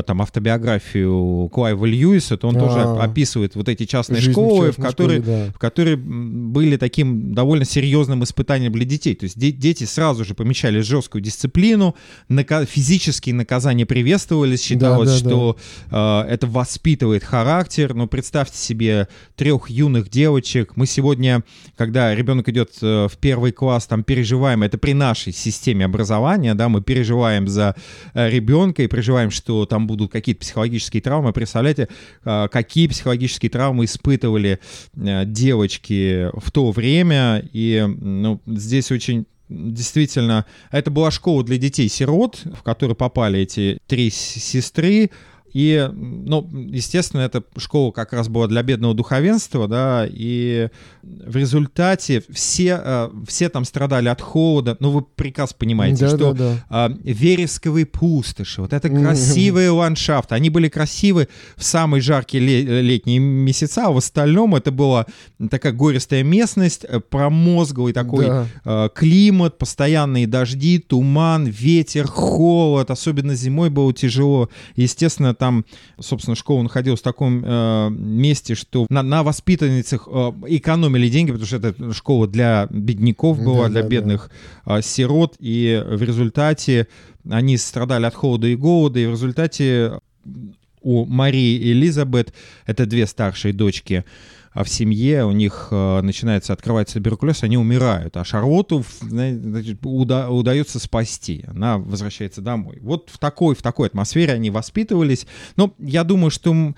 там 0.06 0.22
автобиографию 0.22 1.48
Клайва 1.48 1.86
Льюиса, 1.86 2.36
то 2.36 2.48
он 2.48 2.54
тоже 2.54 2.80
а. 2.80 3.02
описывает 3.02 3.54
вот 3.54 3.68
эти 3.68 3.86
частные 3.86 4.20
Жизнь 4.20 4.32
школы, 4.32 4.72
в, 4.72 4.78
в 4.78 4.82
которые, 4.82 5.20
школе, 5.20 5.44
да. 5.46 5.52
в 5.52 5.58
которые 5.58 5.96
были 5.96 6.76
таким 6.76 7.34
довольно 7.34 7.64
серьезным 7.64 8.24
испытанием 8.24 8.72
для 8.72 8.84
детей. 8.84 9.14
То 9.14 9.24
есть 9.24 9.38
дети 9.38 9.84
сразу 9.84 10.24
же 10.24 10.34
помечали 10.34 10.80
жесткую 10.80 11.22
дисциплину, 11.22 11.96
нака- 12.28 12.66
физические 12.66 13.34
наказания 13.34 13.86
приветствовались, 13.86 14.62
считалось, 14.62 15.08
да, 15.08 15.14
да, 15.14 15.18
что 15.18 15.56
да. 15.90 16.26
Э, 16.28 16.32
это 16.32 16.46
воспитывает 16.46 17.24
характер. 17.24 17.94
Но 17.94 18.06
представьте 18.06 18.58
себе 18.58 19.08
трех 19.36 19.70
юных 19.70 20.10
девочек. 20.10 20.72
Мы 20.76 20.86
сегодня, 20.86 21.42
когда 21.76 22.14
ребенок 22.14 22.48
идет 22.48 22.70
э, 22.81 22.81
в 22.82 23.12
первый 23.18 23.52
класс, 23.52 23.86
там 23.86 24.04
переживаем, 24.04 24.62
это 24.62 24.78
при 24.78 24.92
нашей 24.92 25.32
системе 25.32 25.84
образования, 25.84 26.54
да, 26.54 26.68
мы 26.68 26.82
переживаем 26.82 27.48
за 27.48 27.74
э, 28.14 28.28
ребенка 28.28 28.82
и 28.82 28.86
переживаем, 28.86 29.30
что 29.30 29.66
там 29.66 29.86
будут 29.86 30.12
какие-то 30.12 30.40
психологические 30.40 31.02
травмы. 31.02 31.32
Представляете, 31.32 31.88
э, 32.24 32.48
какие 32.50 32.88
психологические 32.88 33.50
травмы 33.50 33.84
испытывали 33.84 34.58
э, 34.96 35.24
девочки 35.26 36.28
в 36.34 36.50
то 36.50 36.70
время. 36.70 37.44
И 37.52 37.84
ну, 37.86 38.40
здесь 38.46 38.90
очень 38.90 39.26
действительно, 39.48 40.46
это 40.70 40.90
была 40.90 41.10
школа 41.10 41.44
для 41.44 41.58
детей-сирот, 41.58 42.40
в 42.56 42.62
которую 42.62 42.96
попали 42.96 43.40
эти 43.40 43.78
три 43.86 44.10
сестры. 44.10 45.10
И, 45.52 45.88
ну, 45.92 46.48
естественно, 46.52 47.20
эта 47.20 47.42
школа 47.56 47.92
как 47.92 48.12
раз 48.12 48.28
была 48.28 48.46
для 48.46 48.62
бедного 48.62 48.94
духовенства, 48.94 49.68
да, 49.68 50.06
и 50.08 50.68
в 51.02 51.36
результате 51.36 52.22
все, 52.30 52.80
э, 52.82 53.10
все 53.26 53.48
там 53.48 53.64
страдали 53.64 54.08
от 54.08 54.20
холода. 54.20 54.76
Ну, 54.80 54.90
вы 54.90 55.02
прекрасно 55.02 55.56
понимаете, 55.58 56.06
да, 56.06 56.16
что 56.16 56.32
да, 56.32 56.64
да. 56.70 56.92
вересковые 57.02 57.86
пустоши, 57.86 58.62
вот 58.62 58.72
это 58.72 58.88
красивые 58.88 59.70
ландшафты, 59.70 60.34
они 60.34 60.50
были 60.50 60.68
красивы 60.68 61.28
в 61.56 61.64
самые 61.64 62.00
жаркие 62.00 62.42
летние 62.82 63.18
месяца, 63.18 63.86
а 63.86 63.90
в 63.90 63.98
остальном 63.98 64.54
это 64.54 64.70
была 64.70 65.06
такая 65.50 65.72
гористая 65.72 66.22
местность, 66.22 66.84
э, 66.88 67.00
промозглый 67.00 67.92
такой 67.92 68.26
да. 68.26 68.46
Э, 68.64 68.88
климат, 68.94 69.58
постоянные 69.58 70.26
дожди, 70.26 70.78
туман, 70.78 71.46
ветер, 71.46 72.06
холод, 72.06 72.90
особенно 72.90 73.34
зимой 73.34 73.70
было 73.70 73.92
тяжело. 73.92 74.48
Естественно, 74.76 75.34
там, 75.42 75.64
собственно, 75.98 76.36
школа 76.36 76.62
находилась 76.62 77.00
в 77.00 77.02
таком 77.02 77.42
э, 77.44 77.90
месте, 77.90 78.54
что 78.54 78.86
на, 78.88 79.02
на 79.02 79.24
воспитанницах 79.24 80.06
э, 80.06 80.32
экономили 80.46 81.08
деньги, 81.08 81.32
потому 81.32 81.46
что 81.48 81.56
это 81.56 81.92
школа 81.92 82.28
для 82.28 82.68
бедняков 82.70 83.42
была, 83.42 83.64
Да, 83.64 83.70
для 83.70 83.82
да, 83.82 83.88
бедных 83.88 84.30
э, 84.66 84.80
сирот, 84.82 85.34
и 85.40 85.82
в 85.84 86.00
результате 86.00 86.86
они 87.28 87.56
страдали 87.56 88.06
от 88.06 88.14
холода 88.14 88.46
и 88.46 88.54
голода, 88.54 89.00
и 89.00 89.06
в 89.06 89.10
результате 89.10 89.98
у 90.80 91.06
Марии 91.06 91.56
и 91.56 91.72
Элизабет, 91.72 92.32
это 92.64 92.86
две 92.86 93.08
старшие 93.08 93.52
дочки, 93.52 94.04
в 94.54 94.68
семье 94.68 95.24
у 95.24 95.32
них 95.32 95.68
э, 95.70 96.00
начинается 96.02 96.52
открывается 96.52 96.94
туберкулез, 96.94 97.42
они 97.42 97.56
умирают, 97.56 98.16
а 98.16 98.24
Шарлотту 98.24 98.84
значит, 99.00 99.78
уда- 99.84 100.30
удается 100.30 100.78
спасти, 100.78 101.44
она 101.48 101.78
возвращается 101.78 102.42
домой. 102.42 102.78
Вот 102.82 103.08
в 103.10 103.18
такой, 103.18 103.54
в 103.54 103.62
такой 103.62 103.88
атмосфере 103.88 104.34
они 104.34 104.50
воспитывались. 104.50 105.26
Но 105.56 105.74
я 105.78 106.04
думаю, 106.04 106.30
что 106.30 106.74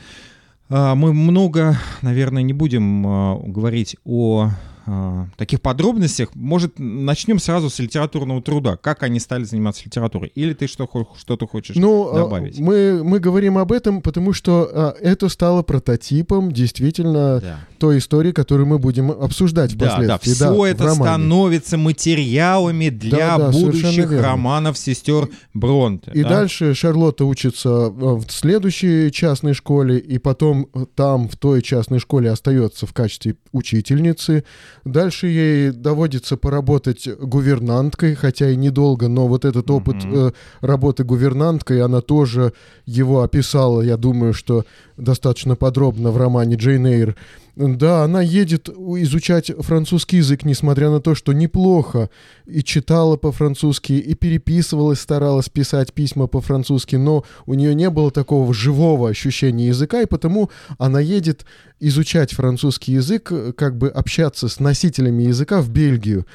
а, 0.68 0.94
мы 0.94 1.12
много, 1.12 1.78
наверное, 2.02 2.42
не 2.42 2.52
будем 2.52 3.06
а, 3.06 3.36
говорить 3.44 3.96
о 4.04 4.50
а, 4.86 5.26
таких 5.36 5.60
подробностях. 5.60 6.34
Может, 6.34 6.74
начнем 6.78 7.38
сразу 7.38 7.70
с 7.70 7.78
литературного 7.78 8.42
труда. 8.42 8.76
Как 8.76 9.02
они 9.02 9.18
стали 9.20 9.44
заниматься 9.44 9.82
литературой? 9.84 10.30
Или 10.34 10.52
ты 10.54 10.66
что, 10.66 10.88
что-то 11.18 11.46
хочешь 11.46 11.76
Ну, 11.76 12.10
а, 12.10 12.14
добавить? 12.14 12.58
мы, 12.58 13.02
мы 13.02 13.18
говорим 13.20 13.58
об 13.58 13.72
этом, 13.72 14.02
потому 14.02 14.32
что 14.32 14.68
а, 14.72 14.94
это 15.00 15.28
стало 15.28 15.62
прототипом 15.62 16.52
действительно 16.52 17.40
Да. 17.40 17.58
той 17.78 17.98
истории, 17.98 18.32
которую 18.32 18.66
мы 18.66 18.78
будем 18.78 19.10
обсуждать 19.10 19.76
Да, 19.76 19.86
да, 19.86 20.18
впоследствии. 20.18 20.32
все 20.34 20.54
в 20.54 20.62
это 20.62 20.94
становится 20.94 21.76
материалами 21.78 22.88
для 22.88 23.18
Да, 23.18 23.38
да, 23.38 23.50
будущих 23.50 24.10
романов 24.10 24.78
сестер 24.78 25.28
Бронте. 25.54 26.10
И 26.14 26.22
да? 26.22 26.28
дальше 26.30 26.74
Шарлотта 26.74 27.24
учится 27.24 27.68
э, 27.68 27.88
в 27.88 28.26
следующей 28.30 29.10
частной 29.12 29.54
школе, 29.54 29.98
и 29.98 30.18
потом 30.18 30.68
э, 30.74 30.86
там, 30.94 31.28
в 31.28 31.36
той 31.36 31.62
частной 31.62 31.98
школе, 31.98 32.30
остается 32.30 32.86
в 32.86 32.92
качестве 32.92 33.36
учительницы. 33.52 34.44
Дальше 34.84 35.26
ей 35.28 35.70
доводится 35.70 36.36
поработать 36.36 37.08
гувернанткой, 37.18 38.14
хотя 38.14 38.50
и 38.50 38.56
недолго, 38.56 39.08
но 39.08 39.26
вот 39.26 39.44
этот 39.44 39.70
опыт 39.70 40.04
Мгм. 40.04 40.14
э, 40.14 40.32
работы 40.60 41.04
гувернанткой, 41.04 41.82
она 41.82 42.00
тоже 42.00 42.52
его 42.86 43.22
описала, 43.22 43.80
я 43.82 43.96
думаю, 43.96 44.32
что 44.34 44.64
достаточно 44.96 45.56
подробно 45.56 46.10
в 46.10 46.16
романе 46.16 46.56
Джейн 46.56 46.86
Эйр. 46.86 47.16
Да, 47.56 48.02
она 48.02 48.20
едет 48.20 48.68
изучать 48.68 49.52
французский 49.60 50.16
язык, 50.16 50.44
несмотря 50.44 50.90
на 50.90 51.00
то, 51.00 51.14
что 51.14 51.32
неплохо 51.32 52.10
и 52.46 52.64
читала 52.64 53.16
по-французски, 53.16 53.92
и 53.92 54.14
переписывалась, 54.14 55.00
старалась 55.00 55.48
писать 55.48 55.92
письма 55.92 56.26
по-французски, 56.26 56.96
но 56.96 57.24
у 57.46 57.54
нее 57.54 57.74
не 57.76 57.90
было 57.90 58.10
такого 58.10 58.52
живого 58.52 59.08
ощущения 59.08 59.68
языка, 59.68 60.02
и 60.02 60.06
потому 60.06 60.50
она 60.78 60.98
едет 60.98 61.46
изучать 61.78 62.32
французский 62.32 62.92
язык, 62.92 63.32
как 63.56 63.78
бы 63.78 63.88
общаться 63.88 64.48
с 64.48 64.58
носителями 64.58 65.22
языка 65.24 65.62
в 65.62 65.70
Бельгию. 65.70 66.26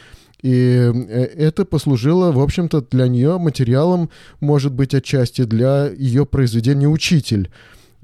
И 0.42 0.52
э, 0.52 1.26
это 1.36 1.66
послужило, 1.66 2.32
в 2.32 2.40
общем-то, 2.40 2.82
для 2.90 3.08
нее 3.08 3.38
материалом, 3.38 4.10
может 4.40 4.72
быть, 4.72 4.94
отчасти 4.94 5.44
для 5.44 5.90
ее 5.90 6.26
произведения 6.26 6.88
«Учитель». 6.88 7.50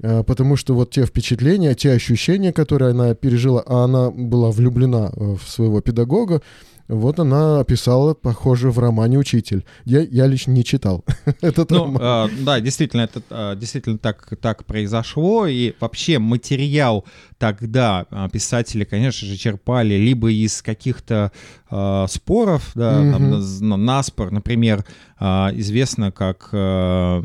Э, 0.02 0.22
Потому 0.22 0.56
что 0.56 0.74
вот 0.74 0.90
те 0.90 1.04
впечатления, 1.06 1.74
те 1.74 1.92
ощущения, 1.92 2.52
которые 2.52 2.90
она 2.90 3.14
пережила, 3.14 3.62
а 3.66 3.84
она 3.84 4.10
была 4.10 4.50
влюблена 4.50 5.10
э, 5.16 5.36
в 5.42 5.48
своего 5.48 5.80
педагога, 5.80 6.40
вот 6.88 7.18
она 7.18 7.58
описала, 7.58 8.14
похоже, 8.14 8.70
в 8.70 8.78
романе 8.78 9.18
«Учитель». 9.18 9.64
Я, 9.84 10.02
я 10.02 10.26
лично 10.28 10.52
не 10.52 10.62
читал 10.62 11.04
этот 11.40 11.70
Ну, 11.70 11.84
роман. 11.84 12.30
э, 12.30 12.44
да, 12.44 12.60
действительно, 12.60 13.00
это 13.00 13.22
э, 13.28 13.56
действительно 13.56 13.98
так, 13.98 14.28
так 14.40 14.64
произошло. 14.66 15.48
И 15.48 15.74
вообще 15.80 16.20
материал 16.20 17.04
тогда 17.38 18.06
э, 18.08 18.28
писатели, 18.32 18.84
конечно 18.84 19.26
же, 19.26 19.36
черпали 19.36 19.94
либо 19.94 20.30
из 20.30 20.62
каких-то 20.62 21.32
э, 21.70 22.06
споров, 22.08 22.70
да, 22.76 23.00
там, 23.10 23.30
Мгм. 23.30 23.30
на- 23.30 23.76
на- 23.76 23.76
наспор, 23.76 24.30
например, 24.30 24.84
э, 25.18 25.24
известно, 25.54 26.12
как 26.12 26.50
э, 26.52 27.22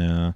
э, 0.00 0.32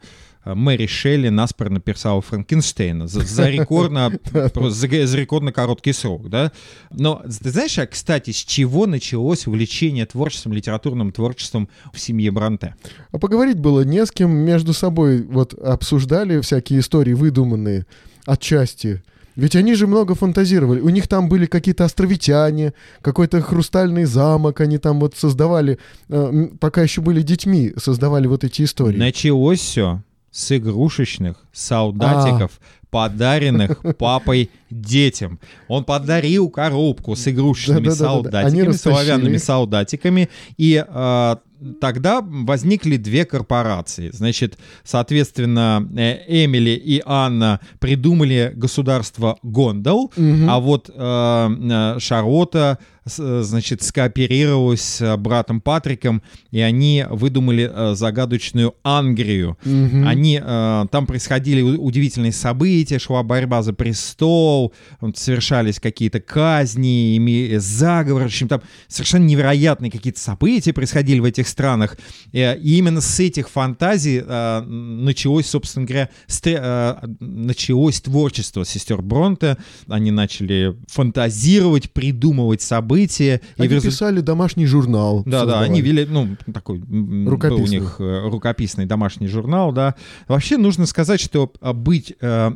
Мэри 0.54 0.86
Шелли 0.86 1.28
наспор 1.28 1.70
написала 1.70 2.20
Франкенштейна 2.22 3.08
за, 3.08 3.20
за 3.22 3.48
рекордно, 3.50 4.12
за, 4.32 5.06
за 5.06 5.18
рекордно 5.18 5.52
короткий 5.52 5.92
срок, 5.92 6.28
да. 6.28 6.52
Но 6.90 7.22
ты 7.42 7.50
знаешь, 7.50 7.78
а, 7.78 7.86
кстати, 7.86 8.30
с 8.30 8.36
чего 8.36 8.86
началось 8.86 9.46
увлечение 9.46 10.06
творчеством, 10.06 10.52
литературным 10.52 11.10
творчеством 11.12 11.68
в 11.92 11.98
семье 11.98 12.30
Бранте? 12.30 12.76
А 13.10 13.18
поговорить 13.18 13.58
было 13.58 13.80
не 13.82 14.04
с 14.04 14.10
кем, 14.12 14.30
между 14.30 14.72
собой 14.72 15.22
вот 15.22 15.54
обсуждали 15.54 16.40
всякие 16.40 16.80
истории 16.80 17.12
выдуманные 17.12 17.86
отчасти. 18.24 19.02
Ведь 19.34 19.54
они 19.54 19.74
же 19.74 19.86
много 19.86 20.14
фантазировали. 20.14 20.80
У 20.80 20.88
них 20.88 21.08
там 21.08 21.28
были 21.28 21.44
какие-то 21.44 21.84
островитяне, 21.84 22.72
какой-то 23.02 23.42
хрустальный 23.42 24.04
замок, 24.04 24.60
они 24.62 24.78
там 24.78 24.98
вот 24.98 25.14
создавали, 25.14 25.78
э, 26.08 26.48
пока 26.58 26.82
еще 26.82 27.02
были 27.02 27.20
детьми, 27.20 27.74
создавали 27.76 28.26
вот 28.26 28.44
эти 28.44 28.62
истории. 28.62 28.96
Началось 28.96 29.60
все 29.60 30.00
с 30.36 30.54
игрушечных 30.54 31.36
солдатиков, 31.52 32.60
подаренных 32.90 33.80
папой 33.98 34.50
детям. 34.70 35.38
Он 35.68 35.84
подарил 35.84 36.50
коробку 36.50 37.16
с 37.16 37.26
игрушечными 37.26 37.88
солдатиками, 37.88 38.66
растащили 38.66 38.94
соловянными 38.94 39.36
их. 39.36 39.42
солдатиками, 39.44 40.28
и 40.58 40.84
э, 40.86 41.36
тогда 41.80 42.20
возникли 42.22 42.96
две 42.98 43.24
корпорации. 43.24 44.10
Значит, 44.12 44.58
соответственно, 44.84 45.88
э, 45.96 46.44
Эмили 46.44 46.70
и 46.70 47.02
Анна 47.06 47.60
придумали 47.78 48.52
государство 48.54 49.38
Гондол, 49.42 50.12
Мгм. 50.16 50.50
а 50.50 50.58
вот 50.60 50.90
э, 50.94 51.96
Шарлотта, 51.98 52.78
с- 52.78 52.82
э, 52.82 52.86
значит, 53.06 53.82
скооперировалась 53.82 54.82
с 54.82 55.00
э, 55.00 55.16
братом 55.16 55.60
Патриком, 55.60 56.22
и 56.50 56.60
они 56.60 57.04
выдумали 57.08 57.70
э, 57.72 57.94
загадочную 57.94 58.74
Ангрию. 58.82 59.56
Мгм. 59.64 60.06
Они, 60.08 60.40
э, 60.42 60.84
там 60.90 61.06
происходили 61.06 61.62
удивительные 61.62 62.32
события, 62.32 62.98
шла 62.98 63.22
борьба 63.22 63.62
за 63.62 63.72
престол, 63.72 64.72
совершались 65.14 65.78
какие-то 65.78 66.20
казни, 66.20 67.16
ими- 67.16 67.56
заговоры, 67.58 68.24
в 68.24 68.28
общем, 68.28 68.48
там 68.48 68.60
совершенно 68.88 69.24
невероятные 69.24 69.90
какие-то 69.90 70.18
события 70.20 70.72
происходили 70.72 71.20
в 71.20 71.24
этих 71.24 71.46
странах. 71.46 71.96
Э, 72.32 72.58
И 72.58 72.76
именно 72.78 73.00
с 73.00 73.20
этих 73.20 73.48
фантазий 73.50 74.20
э, 74.26 74.60
началось, 74.62 75.46
собственно 75.46 75.86
говоря, 75.86 76.08
э, 76.44 76.94
началось 77.20 78.00
творчество 78.00 78.64
сестер 78.64 79.00
Бронте. 79.00 79.56
Они 79.88 80.10
начали 80.10 80.76
фантазировать, 80.88 81.92
придумывать 81.92 82.62
события. 82.62 82.95
И 82.98 83.40
Они 83.58 83.68
в 83.68 83.72
результ- 83.72 83.90
писали 83.90 84.20
домашний 84.20 84.66
журнал. 84.66 85.22
да, 85.26 85.44
да, 85.44 85.60
они 85.60 85.80
вели, 85.80 86.04
ну, 86.06 86.36
такой 86.52 86.78
был 86.78 87.54
у 87.56 87.66
них 87.66 87.96
э, 87.98 88.28
рукописный 88.28 88.86
домашний 88.86 89.28
журнал, 89.28 89.72
да. 89.72 89.94
Вообще 90.28 90.56
нужно 90.56 90.86
сказать, 90.86 91.20
что 91.20 91.52
а, 91.60 91.72
быть 91.72 92.14
э, 92.20 92.50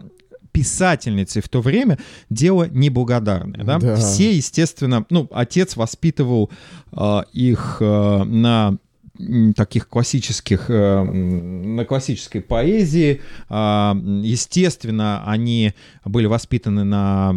писательницей 0.52 1.42
в 1.42 1.48
то 1.48 1.60
время 1.60 1.98
дело 2.28 2.68
неблагодарное, 2.68 3.64
да. 3.64 3.78
Да. 3.78 3.96
Все, 3.96 4.34
естественно, 4.34 5.04
ну, 5.10 5.28
отец 5.32 5.76
воспитывал 5.76 6.50
э, 6.92 7.20
их 7.32 7.78
э, 7.80 8.24
на 8.24 8.76
таких 9.56 9.88
классических, 9.88 10.66
э, 10.68 11.02
на 11.02 11.84
классической 11.84 12.40
поэзии. 12.40 13.20
А, 13.48 13.96
Естественно, 14.22 15.22
они 15.26 15.74
были 16.04 16.26
воспитаны 16.26 16.84
на 16.84 17.34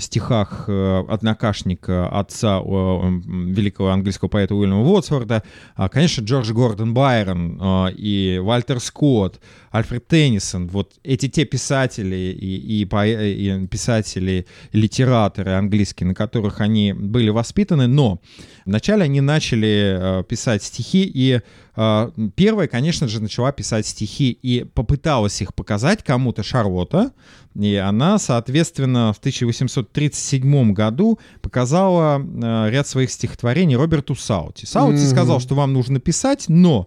стихах 0.00 0.64
э, 0.68 1.04
однокашника 1.08 2.08
отца 2.08 2.58
великого 2.60 3.90
английского 3.90 4.28
поэта 4.28 4.54
Уильяма 4.54 4.82
Уотсворда. 4.82 5.42
А, 5.76 5.88
Конечно, 5.88 6.22
Джордж 6.22 6.52
Гордон 6.52 6.94
Байрон 6.94 7.58
э, 7.60 7.92
и 7.96 8.40
Вальтер 8.42 8.80
Скотт, 8.80 9.40
Альфред 9.70 10.06
Теннисон. 10.08 10.68
Вот 10.68 10.94
эти 11.04 11.28
те 11.28 11.44
писатели 11.44 12.16
и, 12.16 12.80
и, 12.82 12.84
поэ- 12.84 13.32
и 13.34 13.66
писатели, 13.66 14.46
литераторы 14.72 15.52
английские, 15.52 16.08
на 16.08 16.14
которых 16.14 16.60
они 16.60 16.92
были 16.92 17.30
воспитаны. 17.30 17.86
Но 17.86 18.20
вначале 18.64 19.04
они 19.04 19.20
начали 19.20 20.22
писать 20.28 20.62
стихи, 20.62 21.04
и 21.18 21.40
э, 21.74 22.10
первая, 22.36 22.68
конечно 22.68 23.08
же, 23.08 23.20
начала 23.20 23.50
писать 23.50 23.88
стихи 23.88 24.30
и 24.30 24.62
попыталась 24.62 25.42
их 25.42 25.52
показать 25.52 26.04
кому-то 26.04 26.44
Шарлотта. 26.44 27.10
И 27.56 27.74
она, 27.74 28.20
соответственно, 28.20 29.12
в 29.12 29.18
1837 29.18 30.72
году 30.72 31.18
показала 31.42 32.20
э, 32.20 32.70
ряд 32.70 32.86
своих 32.86 33.10
стихотворений 33.10 33.74
Роберту 33.74 34.14
Саути. 34.14 34.64
Саути 34.64 34.98
Мгм. 34.98 35.10
сказал, 35.10 35.40
что 35.40 35.56
вам 35.56 35.72
нужно 35.72 35.98
писать, 35.98 36.44
но 36.46 36.86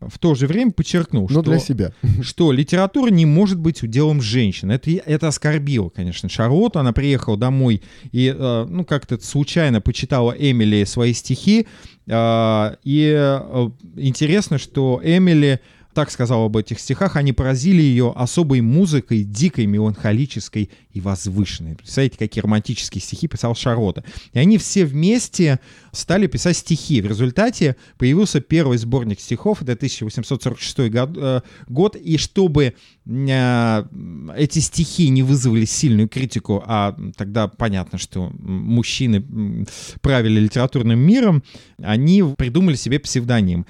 в 0.00 0.18
то 0.18 0.34
же 0.34 0.46
время 0.46 0.72
подчеркнул, 0.72 1.22
Но 1.22 1.40
что, 1.40 1.42
для 1.42 1.58
себя. 1.58 1.92
что 2.22 2.52
литература 2.52 3.10
не 3.10 3.24
может 3.24 3.58
быть 3.58 3.82
уделом 3.82 4.20
женщин. 4.20 4.70
Это, 4.70 4.90
это 4.90 5.28
оскорбило, 5.28 5.88
конечно, 5.88 6.28
Шарлотту. 6.28 6.78
Она 6.78 6.92
приехала 6.92 7.36
домой 7.36 7.82
и, 8.12 8.34
э, 8.36 8.66
ну, 8.68 8.84
как-то 8.84 9.18
случайно 9.18 9.80
почитала 9.80 10.32
Эмили 10.32 10.84
свои 10.84 11.12
стихи. 11.14 11.66
Э, 12.06 12.76
И 12.84 13.12
э, 13.16 13.70
интересно, 13.96 14.58
что 14.58 15.00
Эмили 15.02 15.60
так 15.96 16.10
сказал 16.10 16.44
об 16.44 16.58
этих 16.58 16.78
стихах, 16.78 17.16
они 17.16 17.32
поразили 17.32 17.80
ее 17.80 18.12
особой 18.14 18.60
музыкой, 18.60 19.24
дикой, 19.24 19.64
меланхолической 19.64 20.68
и 20.92 21.00
возвышенной. 21.00 21.74
Представляете, 21.74 22.18
какие 22.18 22.42
романтические 22.42 23.00
стихи 23.00 23.28
писал 23.28 23.54
Шарота. 23.54 24.04
И 24.34 24.38
они 24.38 24.58
все 24.58 24.84
вместе 24.84 25.58
стали 25.92 26.26
писать 26.26 26.58
стихи. 26.58 27.00
В 27.00 27.06
результате 27.06 27.76
появился 27.96 28.42
первый 28.42 28.76
сборник 28.76 29.20
стихов, 29.20 29.62
это 29.62 29.72
1846 29.72 30.90
год, 30.90 31.10
э, 31.16 31.40
год 31.66 31.96
и 31.96 32.18
чтобы 32.18 32.74
э, 33.06 33.84
эти 34.36 34.58
стихи 34.58 35.08
не 35.08 35.22
вызвали 35.22 35.64
сильную 35.64 36.10
критику, 36.10 36.62
а 36.66 36.94
тогда 37.16 37.48
понятно, 37.48 37.96
что 37.96 38.30
мужчины 38.38 39.64
правили 40.02 40.40
литературным 40.40 40.98
миром, 40.98 41.42
они 41.82 42.22
придумали 42.36 42.76
себе 42.76 42.98
псевдоним. 42.98 43.64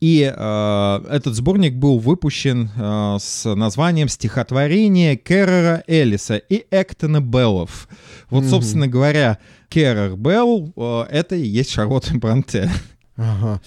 И 0.00 0.22
э, 0.22 1.00
этот 1.10 1.34
сборник 1.34 1.74
был 1.74 1.98
выпущен 1.98 2.70
э, 2.76 3.16
с 3.18 3.54
названием 3.54 4.08
«Стихотворение 4.08 5.16
Керрера 5.16 5.82
Эллиса 5.86 6.36
и 6.36 6.66
Эктона 6.70 7.20
Беллов». 7.20 7.88
Вот, 8.28 8.44
mm-hmm. 8.44 8.50
собственно 8.50 8.88
говоря, 8.88 9.38
Керрер 9.68 10.16
Белл 10.16 10.72
э,— 10.76 11.02
это 11.10 11.36
и 11.36 11.46
есть 11.46 11.70
Шарлотта 11.70 12.14
Бронте. 12.18 12.70
Ага. 13.16 13.60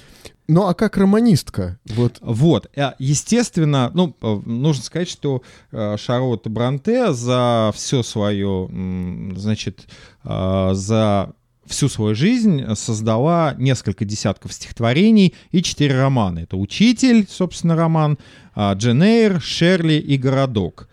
Ну 0.50 0.66
а 0.66 0.74
как 0.74 0.98
романистка? 0.98 1.80
Вот. 1.86 2.18
Вот. 2.22 2.72
Э, 2.76 2.94
естественно, 2.98 3.92
ну, 3.94 4.16
э, 4.20 4.42
нужно 4.46 4.84
сказать, 4.84 5.08
что 5.08 5.44
э, 5.72 5.96
Шарлотта 5.98 6.50
Бронте 6.50 7.14
за 7.14 7.72
все 7.76 8.02
свое, 8.02 8.68
значит, 9.36 9.88
за 10.24 11.34
всю 11.70 11.88
свою 11.88 12.16
жизнь 12.16 12.64
создала 12.76 13.56
несколько 13.58 14.04
десятков 14.04 14.52
стихотворений 14.54 15.36
и 15.52 15.62
четыре 15.62 16.00
романа. 16.02 16.40
Это 16.40 16.58
«Учитель», 16.58 17.26
собственно, 17.30 17.76
роман, 17.76 18.18
«Джен 18.58 19.02
Эйр», 19.04 19.40
«Шерли» 19.40 19.94
и 19.94 20.18
«Городок». 20.18 20.90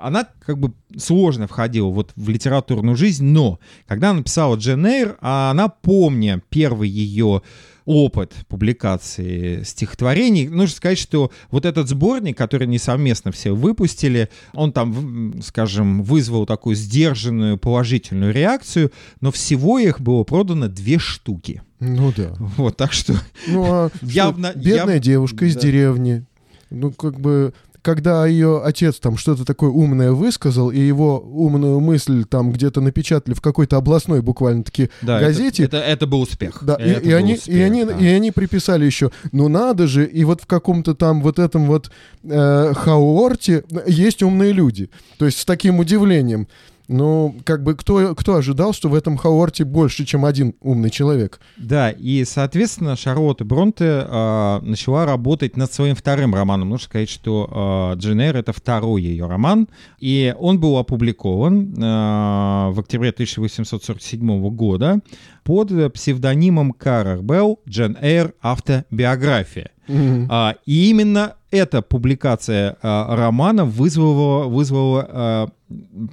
Она 0.00 0.28
как 0.40 0.58
бы 0.58 0.72
сложно 0.96 1.46
входила 1.46 1.88
вот 1.88 2.12
в 2.14 2.28
литературную 2.28 2.96
жизнь, 2.96 3.24
но 3.24 3.58
когда 3.86 4.10
она 4.10 4.18
написала 4.18 4.56
«Джен 4.56 4.86
Эйр», 4.86 5.16
она, 5.20 5.68
помня 5.68 6.40
первый 6.50 6.88
ее 6.88 7.42
опыт 7.86 8.34
публикации 8.48 9.62
стихотворений. 9.62 10.48
Нужно 10.48 10.76
сказать, 10.76 10.98
что 10.98 11.30
вот 11.50 11.64
этот 11.64 11.88
сборник, 11.88 12.36
который 12.36 12.66
они 12.66 12.78
совместно 12.78 13.32
все 13.32 13.54
выпустили, 13.54 14.28
он 14.52 14.72
там, 14.72 15.40
скажем, 15.42 16.02
вызвал 16.02 16.46
такую 16.46 16.76
сдержанную 16.76 17.56
положительную 17.56 18.34
реакцию, 18.34 18.92
но 19.20 19.30
всего 19.30 19.78
их 19.78 20.00
было 20.00 20.24
продано 20.24 20.68
две 20.68 20.98
штуки. 20.98 21.62
Ну 21.80 22.12
да. 22.14 22.34
Вот, 22.38 22.76
так 22.76 22.92
что... 22.92 23.14
Ну 23.46 23.64
а 23.64 23.90
явно... 24.02 24.52
Бедная 24.54 24.94
яв... 24.94 25.02
девушка 25.02 25.46
из 25.46 25.54
да. 25.54 25.60
деревни. 25.60 26.24
Ну, 26.70 26.90
как 26.90 27.20
бы 27.20 27.54
когда 27.86 28.26
ее 28.26 28.62
отец 28.64 28.98
там 28.98 29.16
что-то 29.16 29.44
такое 29.44 29.70
умное 29.70 30.10
высказал, 30.10 30.72
и 30.72 30.80
его 30.80 31.20
умную 31.20 31.78
мысль 31.78 32.24
там 32.24 32.50
где-то 32.50 32.80
напечатали 32.80 33.32
в 33.32 33.40
какой-то 33.40 33.76
областной 33.76 34.22
буквально-таки 34.22 34.90
да, 35.02 35.20
газете. 35.20 35.62
Это, 35.62 35.76
это, 35.76 35.86
это 35.86 36.06
был 36.08 36.22
успех. 36.22 36.58
Да, 36.62 36.74
и, 36.74 37.10
и, 37.10 37.12
они, 37.12 37.34
успех, 37.34 37.54
и, 37.54 37.60
они, 37.60 37.84
да. 37.84 37.96
и 37.96 38.06
они 38.08 38.32
приписали 38.32 38.84
еще, 38.84 39.12
ну 39.30 39.46
надо 39.46 39.86
же, 39.86 40.04
и 40.04 40.24
вот 40.24 40.42
в 40.42 40.46
каком-то 40.46 40.96
там 40.96 41.22
вот 41.22 41.38
этом 41.38 41.66
вот 41.66 41.92
э, 42.24 42.72
Хауорте 42.74 43.62
есть 43.86 44.20
умные 44.20 44.50
люди. 44.50 44.90
То 45.18 45.26
есть 45.26 45.38
с 45.38 45.44
таким 45.44 45.78
удивлением. 45.78 46.48
Ну, 46.88 47.34
как 47.44 47.62
бы 47.62 47.74
кто, 47.74 48.14
кто 48.14 48.36
ожидал, 48.36 48.72
что 48.72 48.88
в 48.88 48.94
этом 48.94 49.16
Хауарте 49.16 49.64
больше, 49.64 50.04
чем 50.04 50.24
один 50.24 50.54
умный 50.60 50.90
человек? 50.90 51.40
Да, 51.56 51.90
и, 51.90 52.24
соответственно, 52.24 52.96
Шарлотта 52.96 53.44
Бронте 53.44 54.06
э, 54.06 54.60
начала 54.62 55.04
работать 55.04 55.56
над 55.56 55.72
своим 55.72 55.96
вторым 55.96 56.34
романом. 56.34 56.70
Нужно 56.70 56.84
сказать, 56.84 57.08
что 57.08 57.92
э, 57.94 57.98
Джен 57.98 58.20
Эйр— 58.20 58.36
это 58.38 58.52
второй 58.52 59.02
ее 59.02 59.26
роман, 59.26 59.68
и 59.98 60.34
он 60.38 60.60
был 60.60 60.78
опубликован 60.78 61.74
э, 61.74 62.70
в 62.70 62.80
октябре 62.80 63.10
1847 63.10 64.48
года 64.50 65.00
под 65.42 65.92
псевдонимом 65.92 66.72
Карр 66.72 67.20
Белл 67.22 67.60
«Джен 67.68 67.96
Эйр. 68.00 68.32
Автобиография». 68.40 69.70
Mm-hmm. 69.88 70.26
А, 70.28 70.56
и 70.64 70.90
именно 70.90 71.34
эта 71.56 71.82
публикация 71.82 72.76
а, 72.82 73.16
романа 73.16 73.64
вызвала, 73.64 74.44
вызвала 74.44 75.08
а, 75.08 75.48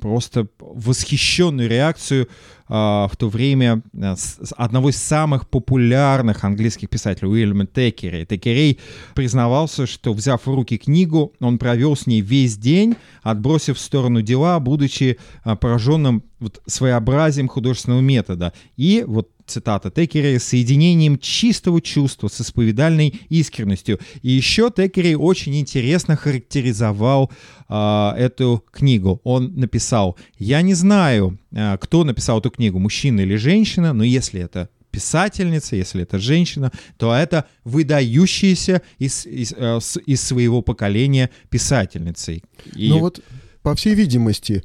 просто 0.02 0.48
восхищенную 0.60 1.70
реакцию 1.70 2.27
а, 2.68 3.08
в 3.08 3.16
то 3.18 3.29
время 3.29 3.84
с, 3.94 4.53
одного 4.58 4.90
из 4.90 4.98
самых 4.98 5.48
популярных 5.48 6.44
английских 6.44 6.90
писателей 6.90 7.29
Уильяма 7.29 7.68
Теккери. 7.68 8.25
Текерей 8.25 8.79
признавался, 9.14 9.86
что, 9.86 10.14
взяв 10.14 10.46
в 10.46 10.53
руки 10.53 10.77
книгу, 10.77 11.34
он 11.40 11.60
провел 11.60 11.96
с 11.96 12.08
ней 12.08 12.22
весь 12.22 12.58
день, 12.58 12.96
отбросив 13.22 13.77
в 13.77 13.82
сторону 13.82 14.22
дела, 14.22 14.60
будучи 14.60 15.20
а, 15.44 15.56
пораженным 15.56 16.24
вот 16.40 16.62
своеобразием 16.66 17.48
художественного 17.48 18.01
метода. 18.01 18.53
И 18.75 19.03
вот 19.06 19.29
цитата 19.46 19.92
Текери, 19.92 20.38
соединением 20.38 21.18
чистого 21.18 21.82
чувства 21.82 22.27
с 22.27 22.42
исповедальной 22.42 23.22
искренностью. 23.29 24.00
И 24.22 24.32
еще 24.32 24.72
Текери 24.75 25.16
очень 25.16 25.60
интересно 25.60 26.16
характеризовал 26.16 27.32
э, 27.70 28.12
эту 28.18 28.64
книгу. 28.72 29.22
Он 29.24 29.53
написал, 29.56 30.18
я 30.38 30.62
не 30.62 30.74
знаю, 30.74 31.38
э, 31.51 31.77
кто 31.79 32.03
написал 32.03 32.40
эту 32.40 32.50
книгу, 32.51 32.79
мужчина 32.79 33.22
или 33.22 33.36
женщина, 33.36 33.94
но 33.94 34.03
если 34.03 34.42
это 34.42 34.70
писательница, 34.92 35.75
если 35.75 36.03
это 36.03 36.20
женщина, 36.20 36.72
то 36.98 37.14
это 37.14 37.46
выдающаяся 37.64 38.84
из, 39.00 39.25
из, 39.25 39.53
э, 39.58 39.79
из 40.06 40.22
своего 40.22 40.62
поколения 40.62 41.32
писательница. 41.50 42.34
И... 42.34 42.42
Ну 42.90 43.00
вот, 43.00 43.20
по 43.64 43.75
всей 43.75 43.96
видимости, 43.96 44.64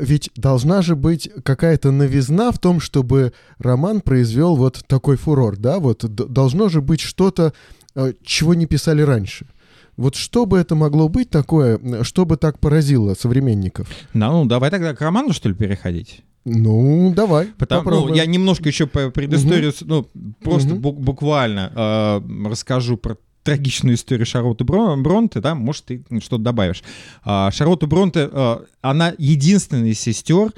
ведь 0.00 0.30
должна 0.34 0.82
же 0.82 0.96
быть 0.96 1.30
какая-то 1.44 1.92
новизна 1.92 2.50
в 2.50 2.58
том, 2.58 2.80
чтобы 2.80 3.32
роман 3.58 4.00
произвел 4.00 4.56
вот 4.56 4.82
такой 4.88 5.16
фурор, 5.16 5.56
да? 5.56 5.78
Вот 5.78 6.04
должно 6.04 6.68
же 6.68 6.80
быть 6.80 7.00
что-то, 7.00 7.52
а, 7.94 8.12
чего 8.24 8.54
не 8.54 8.66
писали 8.66 9.02
раньше. 9.02 9.46
Вот 9.96 10.16
что 10.16 10.44
бы 10.44 10.58
это 10.58 10.74
могло 10.74 11.08
быть 11.08 11.30
такое, 11.30 11.80
что 12.02 12.26
бы 12.26 12.36
так 12.36 12.58
поразило 12.58 13.14
современников? 13.14 13.88
Ну, 14.12 14.32
ну 14.32 14.44
давай 14.44 14.70
тогда 14.70 14.94
к 14.94 15.00
роману, 15.00 15.32
что 15.32 15.48
ли, 15.48 15.54
переходить? 15.54 16.24
Ну, 16.44 17.12
давай. 17.14 17.46
Потому, 17.58 17.90
ну, 17.90 18.14
я 18.14 18.24
немножко 18.24 18.68
еще 18.68 18.86
по 18.86 19.10
предысторию, 19.10 19.70
угу. 19.70 19.84
ну, 20.14 20.32
просто 20.42 20.74
угу. 20.74 20.92
буквально 20.92 21.72
э, 21.74 22.48
расскажу 22.48 22.96
про 22.96 23.16
трагичную 23.46 23.94
историю 23.94 24.26
Шарлотты 24.26 24.64
Бронте, 24.64 25.40
да, 25.40 25.54
может, 25.54 25.84
ты 25.84 26.02
что-то 26.20 26.42
добавишь. 26.42 26.82
А, 27.24 27.50
Шарлотта 27.52 27.86
Бронте, 27.86 28.28
а, 28.30 28.64
она 28.82 29.14
единственная 29.18 29.90
из 29.90 30.00
сестер, 30.00 30.52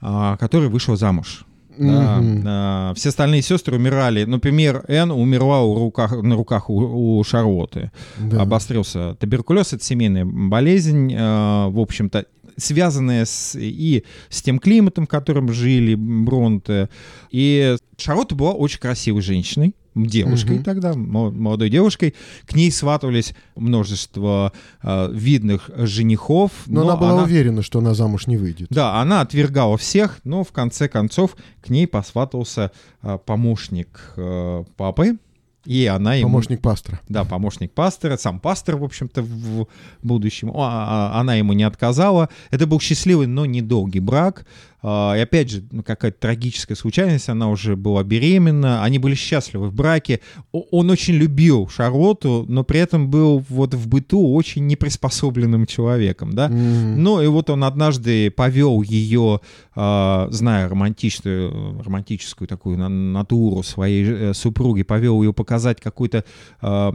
а, 0.00 0.38
которая 0.38 0.70
вышла 0.70 0.96
замуж. 0.96 1.44
Да, 1.78 2.18
mm-hmm. 2.18 2.94
все 2.94 3.08
остальные 3.08 3.42
сестры 3.42 3.76
умирали. 3.76 4.24
Например, 4.24 4.84
Энн 4.88 5.12
умерла 5.12 5.62
у 5.62 5.78
руках, 5.78 6.12
на 6.12 6.34
руках 6.34 6.68
у, 6.68 7.18
у 7.18 7.24
Шарлотты. 7.24 7.90
Да. 8.18 8.42
Обострился 8.42 9.14
туберкулез, 9.14 9.72
это 9.72 9.84
семейная 9.84 10.26
болезнь, 10.26 11.14
в 11.14 11.78
общем-то, 11.78 12.26
связанная 12.56 13.24
с, 13.24 13.56
и 13.58 14.04
с 14.28 14.42
тем 14.42 14.58
климатом, 14.58 15.06
в 15.06 15.08
котором 15.08 15.50
жили 15.52 15.94
Бронте. 15.94 16.90
И 17.30 17.76
Шарлотта 17.96 18.34
была 18.34 18.52
очень 18.52 18.80
красивой 18.80 19.22
женщиной 19.22 19.74
девушкой 19.94 20.56
угу. 20.56 20.64
тогда, 20.64 20.94
молодой 20.94 21.70
девушкой. 21.70 22.14
К 22.46 22.54
ней 22.54 22.70
сватывались 22.70 23.34
множество 23.56 24.52
э, 24.82 25.10
видных 25.12 25.70
женихов. 25.76 26.52
Но, 26.66 26.84
но 26.84 26.90
она 26.90 26.96
была 26.96 27.12
она... 27.12 27.22
уверена, 27.24 27.62
что 27.62 27.78
она 27.80 27.94
замуж 27.94 28.26
не 28.26 28.36
выйдет. 28.36 28.68
Да, 28.70 29.00
она 29.00 29.20
отвергала 29.20 29.76
всех, 29.76 30.20
но 30.24 30.44
в 30.44 30.52
конце 30.52 30.88
концов 30.88 31.36
к 31.60 31.70
ней 31.70 31.86
посватывался 31.86 32.72
э, 33.02 33.18
помощник 33.24 34.14
э, 34.16 34.64
папы, 34.76 35.18
и 35.66 35.86
она 35.86 36.14
ему... 36.14 36.30
Помощник 36.30 36.62
пастора. 36.62 37.00
Да, 37.08 37.24
помощник 37.24 37.72
пастора, 37.72 38.16
сам 38.16 38.40
пастор, 38.40 38.76
в 38.76 38.84
общем-то, 38.84 39.22
в 39.22 39.68
будущем. 40.02 40.50
А, 40.54 41.12
а, 41.14 41.20
она 41.20 41.34
ему 41.34 41.52
не 41.52 41.64
отказала. 41.64 42.30
Это 42.50 42.66
был 42.66 42.80
счастливый, 42.80 43.26
но 43.26 43.44
недолгий 43.44 44.00
брак. 44.00 44.46
А, 44.82 45.14
и 45.16 45.20
опять 45.20 45.50
же, 45.50 45.62
ну, 45.70 45.82
какая-то 45.82 46.18
трагическая 46.18 46.76
случайность, 46.76 47.28
она 47.28 47.48
уже 47.48 47.76
была 47.76 48.02
беременна, 48.02 48.82
они 48.82 48.98
были 48.98 49.14
счастливы 49.14 49.68
в 49.68 49.74
браке. 49.74 50.20
Он 50.52 50.90
очень 50.90 51.14
любил 51.14 51.68
Шарлотту, 51.68 52.44
но 52.48 52.64
при 52.64 52.80
этом 52.80 53.10
был 53.10 53.44
вот 53.48 53.74
в 53.74 53.88
быту 53.88 54.32
очень 54.32 54.66
неприспособленным 54.66 55.66
человеком, 55.66 56.32
да. 56.32 56.48
Mm-hmm. 56.48 56.96
Ну 56.96 57.20
и 57.20 57.26
вот 57.26 57.50
он 57.50 57.64
однажды 57.64 58.30
повел 58.30 58.82
ее, 58.82 59.40
а, 59.74 60.28
зная 60.30 60.68
романтичную, 60.68 61.82
романтическую 61.82 62.48
такую 62.48 62.78
натуру 62.78 63.62
своей 63.62 64.04
э, 64.04 64.34
супруги, 64.34 64.82
повел 64.82 65.22
ее 65.22 65.32
показать 65.32 65.80
какой-то 65.80 66.24
а, 66.60 66.92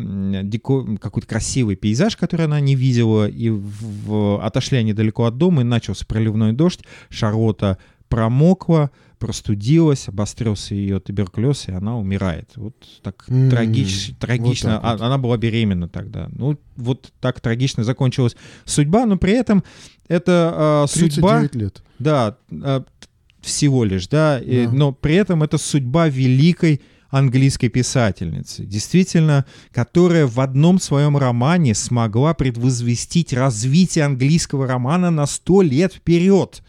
какой-то 0.99 1.27
красивый 1.27 1.75
пейзаж, 1.75 2.17
который 2.17 2.45
она 2.45 2.59
не 2.59 2.75
видела, 2.75 3.27
и 3.27 3.49
в, 3.49 4.43
отошли 4.43 4.77
они 4.77 4.93
далеко 4.93 5.25
от 5.25 5.37
дома, 5.37 5.61
и 5.61 5.65
начался 5.65 6.05
проливной 6.05 6.53
дождь. 6.53 6.81
Шарлотта 7.09 7.74
промокла, 8.15 8.91
простудилась, 9.19 10.07
обострился 10.07 10.73
ее 10.73 10.99
туберкулез, 11.01 11.67
и 11.67 11.71
она 11.73 11.97
умирает. 11.97 12.49
Вот 12.55 12.75
так 13.03 13.25
М, 13.27 13.49
трагич- 13.49 14.11
вот 14.11 14.19
трагично. 14.19 14.69
так 14.79 14.83
вот. 14.83 15.01
А- 15.01 15.05
Она 15.07 15.17
была 15.17 15.35
беременна 15.37 15.89
тогда. 15.89 16.29
Ну, 16.33 16.57
вот 16.77 17.11
так 17.19 17.41
трагично 17.41 17.83
закончилась 17.83 18.37
судьба, 18.63 19.05
но 19.05 19.17
при 19.17 19.33
этом 19.33 19.63
это 20.07 20.53
а, 20.55 20.85
судьба... 20.87 21.39
39 21.41 21.55
лет. 21.55 21.83
Да, 21.99 22.37
т- 22.49 22.85
всего 23.41 23.83
лишь, 23.83 24.07
да, 24.07 24.39
и- 24.39 24.65
Да. 24.65 24.71
но 24.71 24.91
при 24.93 25.15
этом 25.15 25.43
это 25.43 25.57
судьба 25.57 26.07
великой 26.07 26.81
английской 27.09 27.67
писательницы, 27.69 28.65
действительно, 28.65 29.45
которая 29.71 30.25
в 30.25 30.39
одном 30.39 30.79
своем 30.79 31.17
романе 31.17 31.75
смогла 31.75 32.33
предвозвестить 32.33 33.33
развитие 33.33 34.05
английского 34.05 34.67
романа 34.67 35.11
на 35.11 35.25
сто 35.25 35.61
лет 35.61 35.93
вперед. 35.93 36.61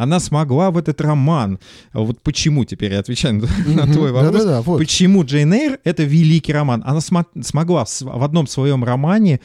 Она 0.00 0.18
смогла 0.18 0.70
в 0.70 0.78
этот 0.78 0.98
роман. 1.02 1.58
а 1.92 2.00
Вот 2.00 2.22
почему 2.22 2.64
теперь 2.64 2.92
я 2.92 3.00
отвечаю 3.00 3.34
на, 3.34 3.84
на 3.86 3.92
твой 3.92 4.12
вопрос. 4.12 4.32
Да-да-да, 4.32 4.62
вот. 4.62 4.78
Почему 4.78 5.24
Джейн 5.24 5.52
Эйр— 5.52 5.78
это 5.84 6.04
великий 6.04 6.54
роман? 6.54 6.82
Она 6.86 7.00
смо- 7.00 7.42
смогла 7.42 7.84
в, 7.84 8.00
в 8.00 8.24
одном 8.24 8.46
своем 8.46 8.82
романе 8.82 9.40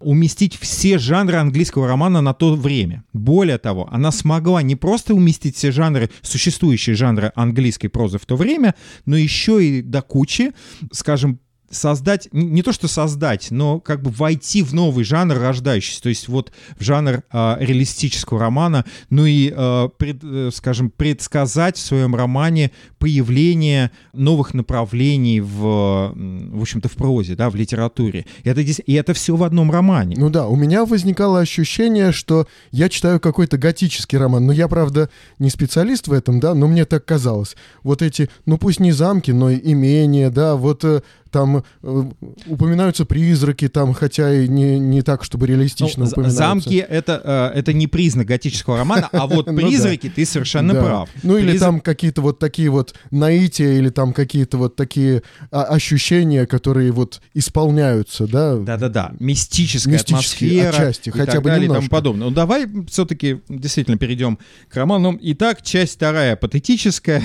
уместить 0.00 0.56
все 0.56 0.98
жанры 0.98 1.36
английского 1.36 1.86
романа 1.86 2.22
на 2.22 2.34
то 2.34 2.54
время. 2.56 3.04
Более 3.12 3.58
того, 3.58 3.88
она 3.92 4.10
смогла 4.10 4.62
не 4.62 4.74
просто 4.74 5.14
уместить 5.14 5.56
все 5.56 5.70
жанры, 5.70 6.10
существующие 6.22 6.96
жанры 6.96 7.30
английской 7.36 7.88
прозы 7.88 8.18
в 8.18 8.26
то 8.26 8.34
время, 8.34 8.74
но 9.06 9.16
еще 9.16 9.64
и 9.64 9.80
до 9.80 10.02
кучи, 10.02 10.52
скажем, 10.90 11.38
создать, 11.70 12.28
не 12.32 12.62
то 12.62 12.72
что 12.72 12.88
создать, 12.88 13.50
но 13.50 13.80
как 13.80 14.02
бы 14.02 14.10
войти 14.10 14.62
в 14.62 14.74
новый 14.74 15.04
жанр 15.04 15.38
рождающийся, 15.38 16.02
то 16.02 16.08
есть 16.08 16.28
вот 16.28 16.52
в 16.78 16.82
жанр 16.82 17.22
а, 17.30 17.56
реалистического 17.60 18.40
романа, 18.40 18.84
ну 19.08 19.24
и, 19.24 19.52
а, 19.54 19.88
пред- 19.88 20.22
э, 20.22 20.50
скажем, 20.52 20.90
предсказать 20.90 21.76
в 21.76 21.80
своем 21.80 22.14
романе 22.16 22.72
появление 22.98 23.90
новых 24.12 24.54
направлений 24.54 25.40
в, 25.40 26.12
в 26.14 26.60
общем-то, 26.60 26.88
в 26.88 26.92
прозе, 26.92 27.34
да, 27.36 27.50
в 27.50 27.54
литературе. 27.54 28.26
И 28.42 28.48
это, 28.48 28.62
дес- 28.62 28.82
и 28.84 28.92
это 28.94 29.14
все 29.14 29.36
в 29.36 29.42
одном 29.42 29.70
романе. 29.70 30.16
Ну 30.18 30.30
да, 30.30 30.46
у 30.48 30.56
меня 30.56 30.84
возникало 30.84 31.40
ощущение, 31.40 32.12
что 32.12 32.46
я 32.72 32.88
читаю 32.88 33.20
какой-то 33.20 33.58
готический 33.58 34.18
роман. 34.18 34.46
Но 34.46 34.52
я, 34.52 34.68
правда, 34.68 35.08
не 35.38 35.50
специалист 35.50 36.08
в 36.08 36.12
этом, 36.12 36.40
да, 36.40 36.54
но 36.54 36.66
мне 36.66 36.84
так 36.84 37.04
казалось. 37.04 37.56
Вот 37.82 38.02
эти, 38.02 38.28
ну 38.46 38.58
пусть 38.58 38.80
не 38.80 38.92
замки, 38.92 39.30
но 39.30 39.52
имения, 39.52 40.30
да, 40.30 40.56
вот 40.56 40.84
э, 40.84 41.02
там 41.30 41.64
э, 41.82 42.02
упоминаются 42.46 43.04
призраки, 43.04 43.68
там, 43.68 43.92
хотя 43.94 44.32
и 44.34 44.48
не, 44.48 44.78
не 44.78 45.02
так, 45.02 45.24
чтобы 45.24 45.46
реалистично 45.46 46.04
Ну, 46.04 46.10
упоминаются. 46.10 46.36
замки 46.38 46.76
это, 46.76 47.50
э, 47.54 47.58
это 47.58 47.72
не 47.72 47.86
признак 47.86 48.26
готического 48.26 48.78
романа, 48.78 49.08
а 49.12 49.26
вот 49.26 49.46
Ну 49.50 49.52
да. 49.54 49.62
призраки, 49.66 50.08
ты 50.14 50.24
совершенно 50.26 50.74
Да. 50.74 50.82
прав. 50.82 51.08
Ну 51.22 51.36
или 51.36 51.56
там 51.58 51.80
какие-то 51.80 52.22
вот 52.22 52.38
такие 52.38 52.70
вот 52.70 52.94
наития, 53.10 53.72
или 53.74 53.88
там 53.90 54.12
какие-то 54.12 54.58
вот 54.58 54.76
такие 54.76 55.22
а, 55.50 55.62
ощущения, 55.64 56.46
которые 56.46 56.92
вот 56.92 57.20
исполняются, 57.34 58.26
да? 58.26 58.56
Да-да-да, 58.56 59.12
мистическая 59.18 59.92
Мистические 59.94 60.60
атмосфера 60.68 60.88
отчасти, 60.88 61.10
хотя 61.10 61.40
бы 61.40 61.50
далее 61.50 61.68
и 61.70 61.72
тому 61.72 61.88
подобное. 61.88 62.28
Ну 62.28 62.34
давай 62.34 62.66
все-таки 62.88 63.40
действительно 63.48 63.96
перейдем 63.98 64.38
к 64.68 64.76
роману. 64.76 65.18
Итак, 65.20 65.62
часть 65.62 65.94
вторая 65.96 66.36
патетическая. 66.36 67.22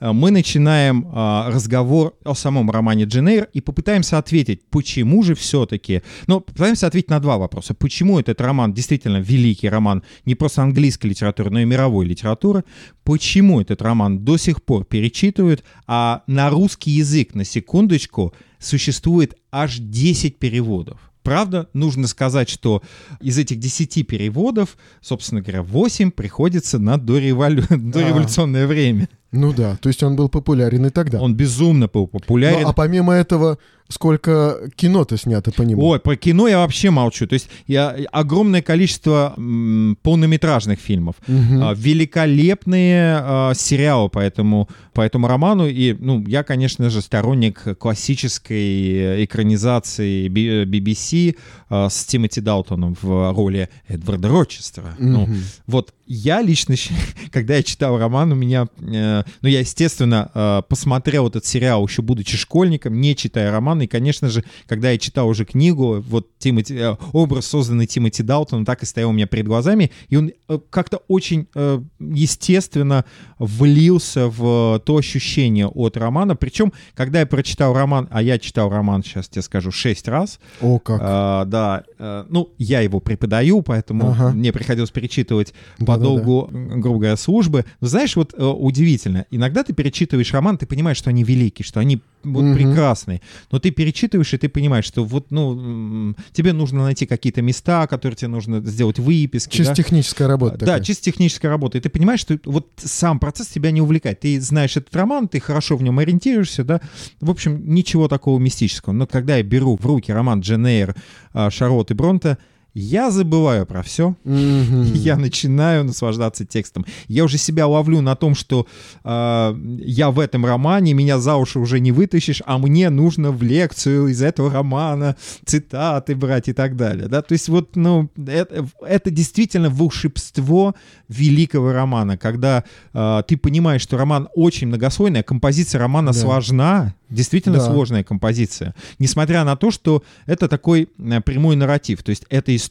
А, 0.00 0.12
Мы 0.12 0.30
начинаем 0.30 1.08
а, 1.12 1.50
разговор 1.50 2.14
о 2.24 2.34
самом 2.34 2.70
романе 2.70 3.04
Джен 3.04 3.28
Эйр 3.28 3.48
и 3.52 3.60
попытаемся 3.60 4.18
ответить, 4.18 4.62
почему 4.70 5.22
же 5.22 5.34
все-таки... 5.34 6.02
Ну, 6.26 6.40
попытаемся 6.40 6.86
ответить 6.86 7.10
на 7.10 7.20
два 7.20 7.38
вопроса. 7.38 7.74
Почему 7.74 8.18
этот 8.18 8.40
роман 8.40 8.72
действительно 8.72 9.18
великий 9.18 9.68
роман 9.68 10.02
не 10.24 10.34
просто 10.34 10.62
английской 10.62 11.08
литературы, 11.08 11.50
но 11.50 11.60
и 11.60 11.64
мировой 11.64 12.06
литературы? 12.06 12.64
Почему 13.04 13.60
этот 13.60 13.82
роман 13.82 14.24
до 14.24 14.36
сих 14.36 14.62
пор 14.62 14.84
перечитывают, 14.84 15.64
а 15.86 16.22
на 16.26 16.50
русский 16.50 16.90
язык, 16.90 17.34
на 17.34 17.44
секундочку, 17.44 18.34
существует 18.58 19.36
аж 19.52 19.78
10 19.78 20.38
переводов? 20.38 20.98
Правда, 21.24 21.70
нужно 21.72 22.06
сказать, 22.06 22.50
что 22.50 22.82
из 23.22 23.38
этих 23.38 23.58
10 23.58 24.06
переводов, 24.06 24.76
собственно 25.00 25.40
говоря, 25.40 25.62
8 25.62 26.10
приходится 26.10 26.78
на 26.78 26.96
дореволю- 26.96 27.64
дореволюционное 27.70 28.66
время. 28.66 29.08
Ну 29.36 29.52
да, 29.52 29.76
то 29.80 29.88
есть 29.88 30.02
он 30.02 30.14
был 30.14 30.28
популярен 30.28 30.86
и 30.86 30.90
тогда. 30.90 31.20
Он 31.20 31.34
безумно 31.34 31.88
был 31.88 32.06
популярен. 32.06 32.62
Ну, 32.62 32.68
а 32.68 32.72
помимо 32.72 33.14
этого, 33.14 33.58
сколько 33.88 34.58
кино-то 34.76 35.16
снято 35.16 35.52
по 35.52 35.62
нему? 35.62 35.84
Ой, 35.86 36.00
про 36.00 36.16
кино 36.16 36.48
я 36.48 36.58
вообще 36.58 36.90
молчу. 36.90 37.26
То 37.26 37.34
есть 37.34 37.48
я, 37.66 37.90
огромное 38.12 38.62
количество 38.62 39.34
м, 39.36 39.96
полнометражных 40.02 40.78
фильмов, 40.80 41.16
Мгм. 41.26 41.62
а, 41.62 41.74
великолепные 41.74 43.18
а, 43.20 43.52
сериалы 43.54 44.08
по 44.08 44.18
этому, 44.18 44.68
по 44.92 45.02
этому 45.02 45.28
роману. 45.28 45.66
И, 45.68 45.94
ну, 45.98 46.24
я, 46.26 46.42
конечно 46.42 46.90
же, 46.90 47.02
сторонник 47.02 47.62
классической 47.78 49.24
экранизации 49.24 50.28
BBC 50.28 51.36
а, 51.68 51.88
с 51.88 52.04
Тимоти 52.04 52.40
Далтоном 52.40 52.96
в 53.00 53.32
роли 53.32 53.68
Эдварда 53.88 54.28
Рочестера. 54.28 54.94
Ну, 54.98 55.22
Мгм. 55.26 55.36
вот 55.66 55.92
я 56.06 56.42
лично, 56.42 56.74
когда 57.32 57.56
я 57.56 57.62
читал 57.62 57.98
роман, 57.98 58.32
у 58.32 58.34
меня, 58.34 58.66
э, 58.80 59.22
ну, 59.40 59.48
я, 59.48 59.60
естественно, 59.60 60.30
э, 60.34 60.62
посмотрел 60.68 61.28
этот 61.28 61.46
сериал 61.46 61.86
еще 61.86 62.02
будучи 62.02 62.36
школьником, 62.36 63.00
не 63.00 63.16
читая 63.16 63.50
роман, 63.50 63.80
и, 63.84 63.86
конечно 63.86 64.28
же, 64.28 64.44
когда 64.66 64.90
я 64.90 64.98
читал 64.98 65.28
уже 65.28 65.44
книгу, 65.44 66.00
вот 66.08 66.36
Тимоти, 66.38 66.74
э, 66.74 66.96
образ, 67.12 67.46
созданный 67.46 67.86
Тимоти 67.86 68.22
Далтоном, 68.22 68.64
так 68.64 68.82
и 68.82 68.86
стоял 68.86 69.10
у 69.10 69.12
меня 69.12 69.26
перед 69.26 69.46
глазами, 69.46 69.90
и 70.08 70.16
он 70.16 70.32
э, 70.48 70.58
как-то 70.70 71.02
очень 71.08 71.46
э, 71.54 71.80
естественно 72.00 73.04
влился 73.38 74.28
в 74.28 74.80
то 74.84 74.96
ощущение 74.96 75.66
от 75.66 75.96
романа, 75.96 76.36
причем, 76.36 76.72
когда 76.94 77.20
я 77.20 77.26
прочитал 77.26 77.74
роман, 77.74 78.08
а 78.10 78.22
я 78.22 78.38
читал 78.38 78.70
роман, 78.70 79.02
сейчас 79.04 79.28
тебе 79.28 79.42
скажу, 79.42 79.70
шесть 79.70 80.08
раз, 80.08 80.40
О, 80.60 80.78
как. 80.78 81.00
а, 81.02 81.44
да, 81.44 81.84
ну, 82.28 82.50
я 82.58 82.80
его 82.80 83.00
преподаю, 83.00 83.62
поэтому 83.62 84.10
Ага. 84.10 84.30
мне 84.30 84.52
приходилось 84.52 84.90
перечитывать 84.90 85.52
по 85.78 85.86
Да-да-да. 85.86 86.04
долгу, 86.04 86.48
м, 86.50 86.80
грубо 86.80 86.98
говоря, 87.00 87.16
службы. 87.16 87.64
Но 87.80 87.86
знаешь, 87.88 88.16
вот 88.16 88.34
удивительно, 88.36 89.26
иногда 89.30 89.62
ты 89.62 89.72
перечитываешь 89.72 90.32
роман, 90.32 90.58
ты 90.58 90.66
понимаешь, 90.66 90.96
что 90.96 91.10
они 91.10 91.24
великие, 91.24 91.64
что 91.64 91.80
они 91.80 92.00
вот 92.24 92.42
Мгм. 92.42 92.54
прекрасные, 92.54 93.20
но 93.50 93.58
ты 93.58 93.70
перечитываешь, 93.70 94.32
и 94.34 94.38
ты 94.38 94.48
понимаешь, 94.48 94.84
что 94.84 95.04
вот, 95.04 95.30
ну, 95.30 96.14
тебе 96.32 96.52
нужно 96.52 96.82
найти 96.84 97.06
какие-то 97.06 97.42
места, 97.42 97.86
которые 97.86 98.16
тебе 98.16 98.28
нужно 98.28 98.60
сделать 98.60 98.98
выписки. 98.98 99.56
Чисто 99.56 99.72
да? 99.72 99.82
техническая 99.82 100.28
работа 100.28 100.58
Да, 100.58 100.66
такая. 100.66 100.82
чисто 100.82 101.04
техническая 101.04 101.50
работа. 101.50 101.78
И 101.78 101.80
ты 101.80 101.88
понимаешь, 101.88 102.20
что 102.20 102.38
вот 102.44 102.68
сам 102.76 103.18
процесс 103.18 103.48
тебя 103.48 103.70
не 103.70 103.80
увлекает. 103.80 104.20
Ты 104.20 104.40
знаешь 104.40 104.76
этот 104.76 104.94
роман, 104.96 105.28
ты 105.28 105.40
хорошо 105.40 105.76
в 105.76 105.82
нем 105.82 105.98
ориентируешься, 105.98 106.64
да. 106.64 106.80
В 107.20 107.30
общем, 107.30 107.62
ничего 107.74 108.08
такого 108.08 108.38
мистического. 108.38 108.92
Но 108.92 109.06
когда 109.06 109.36
я 109.36 109.42
беру 109.42 109.76
в 109.76 109.84
руки 109.86 110.12
роман 110.12 110.40
Джен 110.40 110.66
Эйр, 110.66 110.94
а, 111.32 111.50
Шарлотты 111.50 111.94
Бронте, 111.94 112.38
я 112.74 113.10
забываю 113.10 113.66
про 113.66 113.82
все. 113.82 114.16
Я 114.24 115.16
начинаю 115.16 115.84
наслаждаться 115.84 116.44
текстом. 116.44 116.84
Я 117.08 117.24
уже 117.24 117.38
себя 117.38 117.66
ловлю 117.66 118.00
на 118.00 118.16
том, 118.16 118.34
что 118.34 118.66
э, 119.04 119.56
я 119.78 120.10
в 120.10 120.18
этом 120.18 120.44
романе, 120.44 120.92
меня 120.94 121.18
за 121.18 121.36
уши 121.36 121.58
уже 121.58 121.78
не 121.80 121.92
вытащишь, 121.92 122.42
а 122.46 122.58
мне 122.58 122.90
нужно 122.90 123.30
в 123.30 123.42
лекцию 123.42 124.08
из 124.08 124.22
этого 124.22 124.50
романа 124.50 125.16
цитаты 125.44 126.16
брать 126.16 126.48
и 126.48 126.52
так 126.52 126.76
далее. 126.76 127.08
Да? 127.08 127.22
То 127.22 127.32
есть 127.32 127.48
вот, 127.48 127.76
ну, 127.76 128.10
это, 128.26 128.66
это 128.82 129.10
действительно 129.10 129.70
волшебство 129.70 130.74
великого 131.08 131.72
романа, 131.72 132.16
когда 132.18 132.64
э, 132.92 133.22
ты 133.28 133.36
понимаешь, 133.36 133.82
что 133.82 133.96
роман 133.96 134.28
очень 134.34 134.68
многослойный, 134.68 135.20
а 135.20 135.22
композиция 135.22 135.78
романа 135.78 136.12
Да. 136.12 136.18
сложна, 136.18 136.94
действительно 137.10 137.58
Да. 137.58 137.66
сложная 137.66 138.02
композиция. 138.02 138.74
Несмотря 138.98 139.44
на 139.44 139.56
то, 139.56 139.70
что 139.70 140.02
это 140.26 140.48
такой 140.48 140.88
э, 140.98 141.20
прямой 141.20 141.56
нарратив. 141.56 142.02
То 142.02 142.10
есть 142.10 142.24
эта 142.30 142.54
история 142.56 142.63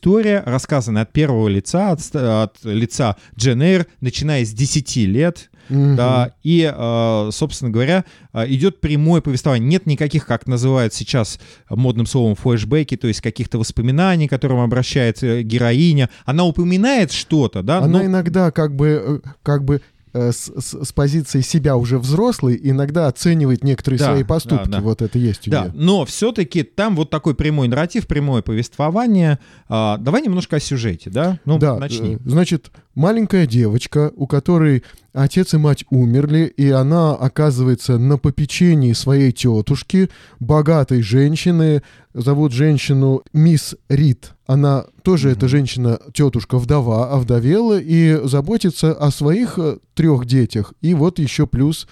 рассказана 0.46 1.02
от 1.02 1.12
первого 1.12 1.48
лица, 1.48 1.92
от, 1.92 2.16
от 2.16 2.58
лица 2.64 3.16
Джен 3.38 3.62
Эйр, 3.62 3.88
начиная 4.02 4.46
с 4.46 4.52
10 4.52 4.96
лет, 5.08 5.50
Мгм. 5.70 5.96
да, 5.96 6.34
и, 6.44 6.70
э, 6.74 7.30
собственно 7.32 7.72
говоря, 7.72 8.04
э, 8.34 8.46
идет 8.48 8.82
прямое 8.82 9.22
повествование. 9.22 9.68
Нет 9.68 9.86
никаких, 9.86 10.26
как 10.26 10.46
называют 10.46 10.94
сейчас 10.94 11.40
модным 11.70 12.06
словом, 12.06 12.36
флешбеки, 12.36 12.98
то 12.98 13.08
есть 13.08 13.22
каких-то 13.22 13.58
воспоминаний, 13.58 14.28
к 14.28 14.32
которым 14.32 14.60
обращается 14.60 15.26
э, 15.28 15.42
героиня. 15.42 16.10
Она 16.26 16.44
упоминает 16.44 17.12
что-то, 17.12 17.64
да, 17.64 17.78
Она 17.78 17.88
но 17.88 18.06
иногда 18.06 18.52
как 18.52 18.76
бы, 18.76 19.22
как 19.42 19.64
бы 19.64 19.82
с, 20.32 20.52
с- 20.56 20.86
с 20.86 20.92
позиции 20.94 21.42
себя 21.42 21.76
уже 21.76 21.98
взрослый, 21.98 22.60
иногда 22.62 23.08
оценивает 23.08 23.64
некоторые 23.64 24.00
Да, 24.00 24.06
свои 24.06 24.24
поступки. 24.24 24.66
да, 24.66 24.78
да. 24.78 24.82
Вот 24.82 25.02
это 25.02 25.18
есть 25.18 25.48
у 25.48 25.52
Да, 25.52 25.64
нее. 25.64 25.72
но 25.76 26.06
все-таки 26.06 26.64
там 26.64 26.96
вот 26.96 27.10
такой 27.10 27.34
прямой 27.36 27.68
нарратив, 27.68 28.06
прямое 28.08 28.42
повествование. 28.44 29.40
А, 29.70 29.98
давай 29.98 30.22
немножко 30.22 30.58
о 30.58 30.60
сюжете, 30.60 31.10
да? 31.10 31.40
Ну, 31.46 31.58
да, 31.58 31.78
начни. 31.80 32.16
э, 32.16 32.20
значит, 32.26 32.72
маленькая 32.96 33.48
девочка, 33.48 34.12
у 34.16 34.28
которой 34.28 34.84
отец 35.14 35.54
и 35.54 35.58
мать 35.58 35.86
умерли, 35.90 36.46
и 36.58 36.70
она 36.70 37.14
оказывается 37.16 37.98
на 37.98 38.18
попечении 38.18 38.94
своей 38.94 39.32
тетушки, 39.32 40.10
богатой 40.40 41.02
женщины. 41.02 41.84
Зовут 42.14 42.52
женщину 42.52 43.24
мисс 43.34 43.76
Рид. 43.90 44.34
Она 44.46 44.86
тоже, 45.04 45.32
эта 45.32 45.48
женщина, 45.48 46.00
тетушка 46.14 46.58
вдова, 46.58 47.12
овдовела 47.12 47.80
и 47.80 48.20
заботится 48.28 48.94
о 48.94 49.10
своих 49.10 49.58
э, 49.58 49.78
трех 49.96 50.26
детях. 50.26 50.74
И 50.82 50.94
вот 50.94 51.18
еще 51.18 51.48
плюс 51.48 51.88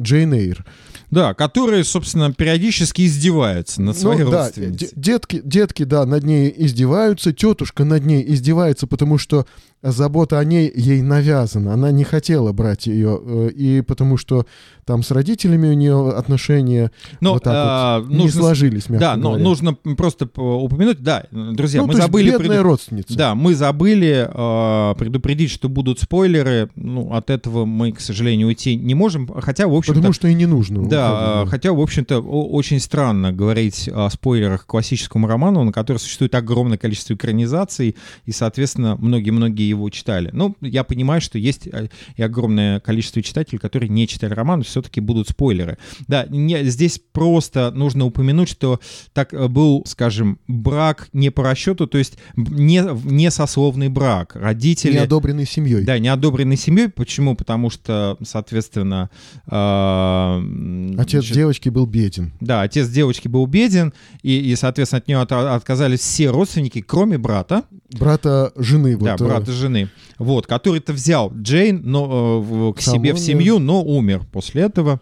Джейн 0.00 0.34
Эйр. 0.34 0.64
Да, 1.10 1.34
которые, 1.34 1.84
собственно, 1.84 2.32
периодически 2.32 3.02
издеваются 3.02 3.82
над 3.82 3.96
своей 3.98 4.22
Ну, 4.24 4.30
да, 4.30 4.44
родственницей. 4.44 4.88
де- 4.88 4.92
детки, 4.94 5.40
детки, 5.44 5.82
да, 5.84 6.06
над 6.06 6.24
ней 6.24 6.52
издеваются, 6.56 7.32
тетушка 7.32 7.84
над 7.84 8.04
ней 8.04 8.24
издевается, 8.32 8.86
потому 8.86 9.18
что 9.18 9.46
забота 9.82 10.38
о 10.38 10.44
ней 10.44 10.70
ей 10.74 11.00
навязана. 11.00 11.72
Она 11.72 11.90
не 11.90 12.04
хотела 12.04 12.52
брать 12.52 12.86
ее, 12.86 13.18
э, 13.24 13.48
и 13.50 13.80
потому 13.80 14.18
что 14.18 14.44
там 14.84 15.02
с 15.02 15.10
родителями 15.10 15.68
у 15.68 15.72
нее 15.72 16.10
отношения 16.10 16.90
Но, 17.20 17.32
вот 17.34 17.44
так 17.44 17.54
а, 17.56 18.00
вот 18.00 18.10
не 18.10 18.16
нужно 18.16 18.30
с- 18.30 18.34
сложились, 18.44 18.88
мягко 18.90 19.06
Да, 19.06 19.16
но 19.16 19.28
говоря. 19.30 19.44
нужно 19.44 19.74
просто 19.96 20.26
упомянуть, 20.36 21.00
да, 21.02 21.24
друзья, 21.30 21.80
ну, 21.80 21.86
мы 21.86 21.94
забыли... 21.94 22.30
бедная 22.32 22.48
преду- 22.58 22.62
родственница. 22.62 23.16
Да, 23.16 23.34
мы 23.34 23.54
забыли 23.54 24.28
э, 24.30 24.94
предупредить, 24.98 25.50
что 25.50 25.70
будут 25.70 25.98
спойлеры. 26.00 26.68
Ну, 26.76 27.14
от 27.14 27.30
этого 27.30 27.64
мы, 27.64 27.92
к 27.92 28.00
сожалению, 28.00 28.48
уйти 28.48 28.76
не 28.76 28.94
можем. 28.94 29.28
Хотя, 29.40 29.66
в 29.66 29.74
общем-то... 29.74 29.98
Потому 30.00 30.12
что 30.12 30.28
и 30.28 30.34
не 30.34 30.46
нужно. 30.46 30.86
Да, 30.86 30.99
уходить. 31.08 31.46
э, 31.46 31.50
хотя, 31.50 31.72
в 31.72 31.80
общем-то, 31.80 32.20
очень 32.20 32.80
странно 32.80 33.32
говорить 33.32 33.88
о 33.92 34.08
спойлерах 34.10 34.62
к 34.62 34.66
классическому 34.66 35.26
роману, 35.26 35.64
на 35.64 35.72
который 35.72 35.98
существует 35.98 36.34
огромное 36.34 36.78
количество 36.78 37.14
экранизаций, 37.14 37.96
и, 38.26 38.32
соответственно, 38.32 38.96
многие-многие 38.96 39.68
его 39.68 39.88
читали. 39.90 40.30
Ну, 40.32 40.56
я 40.60 40.84
понимаю, 40.84 41.20
что 41.20 41.38
есть 41.38 41.66
э, 41.66 41.88
и 42.16 42.22
огромное 42.22 42.80
количество 42.80 43.22
читателей, 43.22 43.58
которые 43.58 43.88
не 43.88 44.06
читали 44.06 44.34
роман, 44.34 44.62
все-таки 44.62 45.00
будут 45.00 45.28
спойлеры. 45.28 45.78
Да, 46.08 46.26
не- 46.28 46.64
здесь 46.64 47.00
просто 47.12 47.70
нужно 47.70 48.04
упомянуть, 48.06 48.48
что 48.48 48.80
так 49.12 49.32
э, 49.34 49.48
был, 49.48 49.84
скажем, 49.86 50.38
брак 50.48 51.08
не 51.12 51.30
по 51.30 51.42
расчету, 51.42 51.86
то 51.86 51.98
есть 51.98 52.18
не, 52.36 52.82
не 53.04 53.30
сословный 53.30 53.88
брак. 53.88 54.36
Родители... 54.36 54.92
Не 54.92 54.98
одобренный 54.98 55.46
семьей. 55.46 55.84
Да, 55.84 55.98
не 55.98 56.08
одобренной 56.08 56.56
семьей. 56.56 56.88
Почему? 56.88 57.34
Потому 57.34 57.70
что, 57.70 58.16
соответственно... 58.22 59.10
э, 59.46 60.89
Отец 60.98 61.20
значит, 61.20 61.34
девочки 61.34 61.68
был 61.68 61.86
беден. 61.86 62.32
Да, 62.40 62.62
отец 62.62 62.88
девочки 62.88 63.28
был 63.28 63.46
беден, 63.46 63.92
и, 64.22 64.38
и, 64.38 64.56
соответственно, 64.56 64.98
от 64.98 65.08
нее 65.08 65.20
от- 65.20 65.32
отказались 65.32 66.00
все 66.00 66.30
родственники, 66.30 66.80
кроме 66.80 67.18
брата, 67.18 67.64
Брата 67.98 68.52
жены. 68.56 68.96
да, 68.96 69.12
вот, 69.12 69.20
э, 69.20 69.24
брата 69.24 69.52
жены, 69.52 69.88
вот, 70.18 70.46
который-то 70.46 70.92
взял 70.92 71.32
Джейн 71.34 71.82
но, 71.84 72.72
э, 72.72 72.78
к 72.78 72.80
Само, 72.82 72.96
себе 72.98 73.12
в 73.12 73.16
да. 73.16 73.22
семью, 73.22 73.58
но 73.58 73.82
умер 73.84 74.22
после 74.32 74.62
этого. 74.62 75.00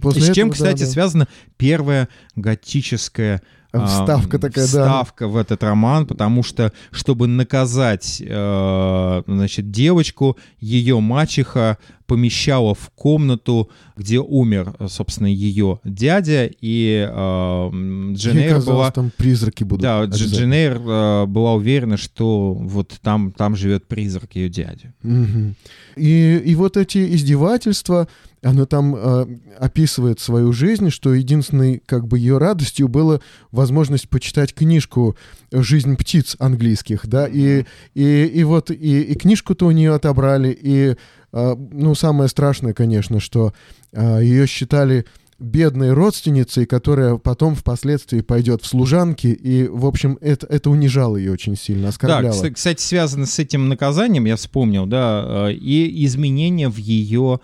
после 0.00 0.22
и 0.22 0.24
с 0.24 0.34
чем, 0.34 0.48
этого, 0.48 0.64
да, 0.64 0.72
кстати, 0.72 0.80
да. 0.84 0.90
связана 0.90 1.28
первая 1.56 2.08
готическая 2.36 3.42
вставка 3.72 4.38
такая, 4.38 4.64
да. 4.64 4.84
вставка 4.84 5.28
в 5.28 5.36
этот 5.36 5.62
роман, 5.62 6.06
потому 6.06 6.42
что, 6.42 6.72
чтобы 6.90 7.26
наказать, 7.26 8.22
э, 8.24 9.22
значит, 9.26 9.70
девочку, 9.70 10.36
ее 10.60 11.00
мачеха 11.00 11.78
помещала 12.06 12.74
в 12.74 12.88
комнату, 12.94 13.70
где 13.94 14.18
умер, 14.18 14.74
собственно, 14.88 15.26
ее 15.26 15.80
дядя, 15.84 16.50
и 16.60 17.06
э, 17.06 17.68
м, 17.70 18.14
Джейн 18.14 18.36
Ей 18.38 18.44
Эйр 18.46 18.54
казалось, 18.54 18.76
была... 18.78 18.90
там 18.90 19.12
призраки 19.14 19.64
будут. 19.64 19.82
Да, 19.82 20.00
Дж- 20.00 20.04
обязательно. 20.04 20.36
Джейн 20.36 20.52
Эйр, 20.54 20.80
э, 20.80 21.26
была 21.26 21.52
уверена, 21.52 21.98
что 21.98 22.54
вот 22.54 22.94
там, 23.02 23.32
там 23.32 23.54
живет 23.56 23.86
призрак 23.86 24.34
ее 24.36 24.48
дяди. 24.48 24.94
Мгм. 25.02 25.54
И, 25.96 26.42
и 26.46 26.54
вот 26.54 26.78
эти 26.78 27.14
издевательства, 27.14 28.08
она 28.42 28.66
там 28.66 28.94
э, 28.96 29.26
описывает 29.58 30.20
свою 30.20 30.52
жизнь, 30.52 30.90
что 30.90 31.12
единственной 31.14 31.82
как 31.84 32.06
бы 32.06 32.18
ее 32.18 32.38
радостью 32.38 32.88
было 32.88 33.20
возможность 33.50 34.08
почитать 34.08 34.54
книжку 34.54 35.16
«Жизнь 35.52 35.96
птиц» 35.96 36.36
английских, 36.38 37.06
да, 37.06 37.26
и, 37.26 37.64
и, 37.94 38.24
и 38.24 38.44
вот 38.44 38.70
и, 38.70 39.02
и 39.02 39.14
книжку-то 39.14 39.66
у 39.66 39.70
нее 39.70 39.94
отобрали, 39.94 40.56
и, 40.60 40.94
э, 41.32 41.54
ну, 41.72 41.94
самое 41.94 42.28
страшное, 42.28 42.74
конечно, 42.74 43.20
что 43.20 43.52
э, 43.92 44.20
ее 44.22 44.46
считали 44.46 45.04
бедной 45.40 45.92
родственницей, 45.92 46.66
которая 46.66 47.16
потом 47.16 47.54
впоследствии 47.54 48.22
пойдет 48.22 48.62
в 48.62 48.66
служанки, 48.66 49.28
и, 49.28 49.68
в 49.68 49.86
общем, 49.86 50.18
это, 50.20 50.46
это 50.48 50.68
унижало 50.68 51.16
ее 51.16 51.30
очень 51.30 51.56
сильно, 51.56 51.82
Да, 51.84 51.88
оскорбляло. 51.90 52.32
кста- 52.32 52.50
кстати, 52.50 52.82
связано 52.82 53.24
с 53.24 53.38
этим 53.38 53.68
наказанием, 53.68 54.24
я 54.24 54.34
вспомнил, 54.34 54.86
да, 54.86 55.48
э, 55.50 55.52
и 55.52 56.04
изменения 56.06 56.68
в 56.68 56.76
ее 56.76 57.38
а, 57.38 57.40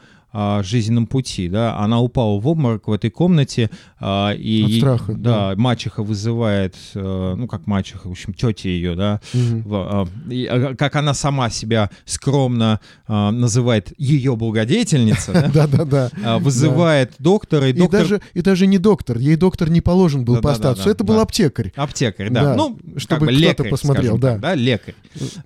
жизненном 0.63 1.07
пути, 1.07 1.49
да, 1.49 1.77
она 1.79 2.01
упала 2.01 2.39
в 2.41 2.49
обморок 2.49 2.89
в 2.89 2.93
этой 2.93 3.11
комнате, 3.11 3.71
а, 4.07 4.33
и 4.35 4.65
От 4.65 4.73
страха, 4.73 5.15
да, 5.15 5.55
мачеха 5.57 6.03
вызывает, 6.03 6.77
э, 6.95 7.35
ну 7.39 7.49
как 7.49 7.67
мачеха, 7.67 8.09
в 8.09 8.11
общем, 8.11 8.35
тетя 8.35 8.69
ее, 8.69 8.95
да, 8.97 9.23
а, 9.35 10.07
и, 10.29 10.45
а, 10.45 10.75
как 10.75 10.97
она 10.97 11.15
сама 11.15 11.49
себя 11.49 11.89
скромно 12.05 12.81
а, 13.07 13.31
называет 13.31 13.95
ее 13.97 14.37
благодетельница, 14.37 15.33
да, 15.33 15.67
Да-да-да. 15.67 16.39
вызывает 16.39 17.15
доктора, 17.19 17.69
и 17.69 17.73
доктор 17.73 18.03
даже, 18.03 18.21
и 18.35 18.43
даже 18.43 18.67
не 18.67 18.77
доктор, 18.77 19.17
ей 19.17 19.37
доктор 19.37 19.71
не 19.71 19.81
положен 19.81 20.27
был 20.27 20.43
по 20.43 20.55
статусу, 20.55 20.91
это 20.91 21.03
был 21.03 21.15
да. 21.15 21.23
аптекарь. 21.23 21.73
Аптекарь, 21.75 22.29
да. 22.29 22.43
Да, 22.43 22.57
ну, 22.57 22.79
чтобы 22.99 23.29
кто-то 23.29 23.65
посмотрел, 23.65 24.19
да. 24.19 24.55
лекарь. 24.55 24.97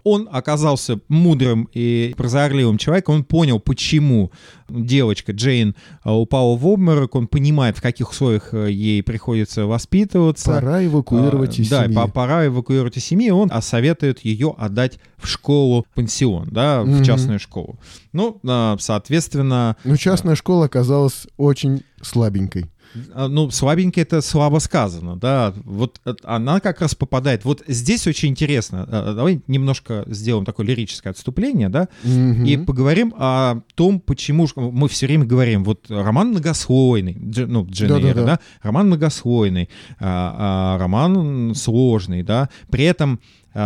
Он 0.02 0.28
оказался 0.32 0.98
мудрым 1.06 1.68
и 1.72 2.12
прозорливым 2.16 2.76
человеком, 2.76 3.14
он 3.14 3.24
понял, 3.24 3.60
почему 3.60 4.32
девочка 4.68 5.30
Джейн 5.30 5.76
упала 6.04 6.56
в 6.56 6.66
обморок, 6.66 7.14
он 7.14 7.28
понимает, 7.28 7.78
в 7.78 7.82
каких 7.82 8.10
условиях 8.10 8.47
э, 8.52 8.70
ей 8.70 9.02
приходится 9.02 9.66
воспитываться. 9.66 10.50
Пора 10.52 10.84
эвакуировать 10.84 11.58
А, 11.58 11.62
из 11.62 11.68
да, 11.68 11.84
семьи. 11.84 11.94
по- 11.96 12.08
пора 12.08 12.46
эвакуировать 12.46 12.96
из 12.96 13.04
семьи, 13.04 13.30
он 13.30 13.50
советует 13.62 14.20
ее 14.24 14.54
отдать 14.56 14.98
в 15.16 15.26
школу, 15.26 15.86
пансион, 15.94 16.48
да, 16.50 16.82
в 16.82 17.02
частную 17.04 17.38
школу. 17.38 17.78
Ну, 18.12 18.40
а, 18.46 18.76
соответственно, 18.78 19.76
Но 19.84 19.96
частная 19.96 20.34
школа 20.34 20.66
оказалась 20.66 21.26
очень 21.36 21.82
слабенькой. 22.02 22.66
А, 23.14 23.28
Ну, 23.28 23.50
слабенько 23.50 24.00
это 24.00 24.20
слабо 24.20 24.58
сказано, 24.58 25.16
да. 25.16 25.52
Вот 25.64 26.00
э, 26.04 26.14
она 26.24 26.60
как 26.60 26.80
раз 26.80 26.94
попадает. 26.94 27.44
Вот 27.44 27.62
здесь 27.66 28.06
очень 28.06 28.30
интересно. 28.30 28.86
Э, 28.90 29.12
Давай 29.14 29.40
немножко 29.46 30.04
сделаем 30.06 30.44
такое 30.44 30.66
лирическое 30.66 31.12
отступление, 31.12 31.68
да, 31.68 31.88
Мгм. 32.04 32.44
и 32.44 32.56
поговорим 32.56 33.14
о 33.18 33.60
том, 33.74 34.00
почему 34.00 34.46
мы 34.56 34.88
все 34.88 35.06
время 35.06 35.24
говорим, 35.24 35.64
вот 35.64 35.86
роман 35.90 36.28
многослойный, 36.30 37.14
Дж- 37.14 37.46
ну, 37.46 37.66
Джейн 37.68 37.92
Эйр, 37.92 38.02
Да-да-да. 38.14 38.24
да, 38.26 38.40
роман 38.62 38.86
многослойный, 38.86 39.68
а, 40.00 40.74
а, 40.76 40.78
роман 40.78 41.54
сложный, 41.54 42.22
да, 42.22 42.48
при 42.70 42.84
этом 42.84 43.20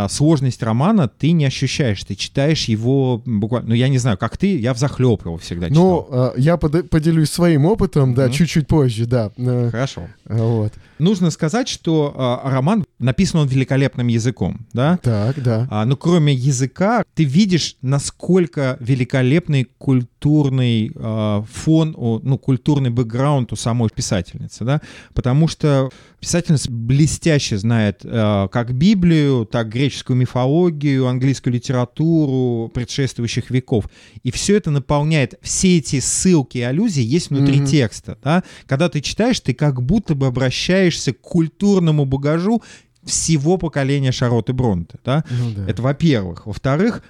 сложность 0.09 0.63
романа 0.63 1.07
ты 1.07 1.31
не 1.31 1.45
ощущаешь, 1.45 2.03
ты 2.03 2.15
читаешь 2.15 2.65
его 2.65 3.21
буквально, 3.25 3.69
ну, 3.69 3.75
я 3.75 3.87
не 3.89 3.97
знаю, 3.97 4.17
как 4.17 4.37
ты, 4.37 4.57
я 4.57 4.73
взахлеб 4.73 5.25
его 5.25 5.37
всегда 5.37 5.69
читал. 5.69 6.07
Ну, 6.11 6.31
я 6.37 6.57
поде- 6.57 6.83
поделюсь 6.83 7.29
своим 7.29 7.65
опытом, 7.65 8.13
да, 8.13 8.23
Мгм. 8.25 8.31
чуть-чуть 8.33 8.67
позже, 8.67 9.05
да. 9.05 9.31
Э, 9.37 9.69
Хорошо. 9.71 10.01
Вот. 10.25 10.73
Нужно 11.03 11.31
сказать, 11.31 11.67
что 11.67 12.13
а, 12.15 12.49
роман 12.49 12.85
написан 12.97 13.41
он 13.41 13.47
великолепным 13.49 14.07
языком, 14.07 14.65
да? 14.71 14.97
Так, 15.03 15.43
да. 15.43 15.67
А, 15.69 15.85
но 15.85 15.97
кроме 15.97 16.33
языка, 16.33 17.03
ты 17.13 17.25
видишь, 17.25 17.75
насколько 17.81 18.77
великолепный 18.79 19.67
культурный 19.77 20.91
а, 20.95 21.43
фон, 21.51 21.91
ну, 22.23 22.37
культурный 22.37 22.89
бэкграунд 22.89 23.51
у 23.51 23.57
самой 23.57 23.89
писательницы, 23.93 24.63
да? 24.63 24.81
Потому 25.13 25.49
что 25.49 25.89
писательница 26.21 26.71
блестяще 26.71 27.57
знает 27.57 28.01
а, 28.05 28.47
как 28.47 28.73
Библию, 28.73 29.45
так 29.45 29.67
греческую 29.67 30.15
мифологию, 30.15 31.07
английскую 31.07 31.53
литературу 31.53 32.69
предшествующих 32.73 33.49
веков. 33.49 33.89
И 34.23 34.31
все 34.31 34.55
это 34.55 34.71
наполняет, 34.71 35.33
все 35.41 35.79
эти 35.79 35.99
ссылки 35.99 36.59
и 36.59 36.61
аллюзии 36.61 37.03
есть 37.03 37.29
внутри 37.29 37.57
Мгм. 37.57 37.65
текста, 37.65 38.17
да? 38.23 38.43
Когда 38.67 38.87
ты 38.87 39.01
читаешь, 39.01 39.41
ты 39.41 39.53
как 39.53 39.81
будто 39.83 40.15
бы 40.15 40.27
обращаешься 40.27 40.92
к 41.13 41.21
культурному 41.21 42.05
багажу 42.05 42.61
всего 43.03 43.57
поколения 43.57 44.11
Шарлотты 44.11 44.53
Бронте, 44.53 44.97
да? 45.03 45.23
Ну 45.29 45.51
да. 45.55 45.69
Это 45.69 45.81
во-первых. 45.81 46.45
Во-вторых, 46.45 47.03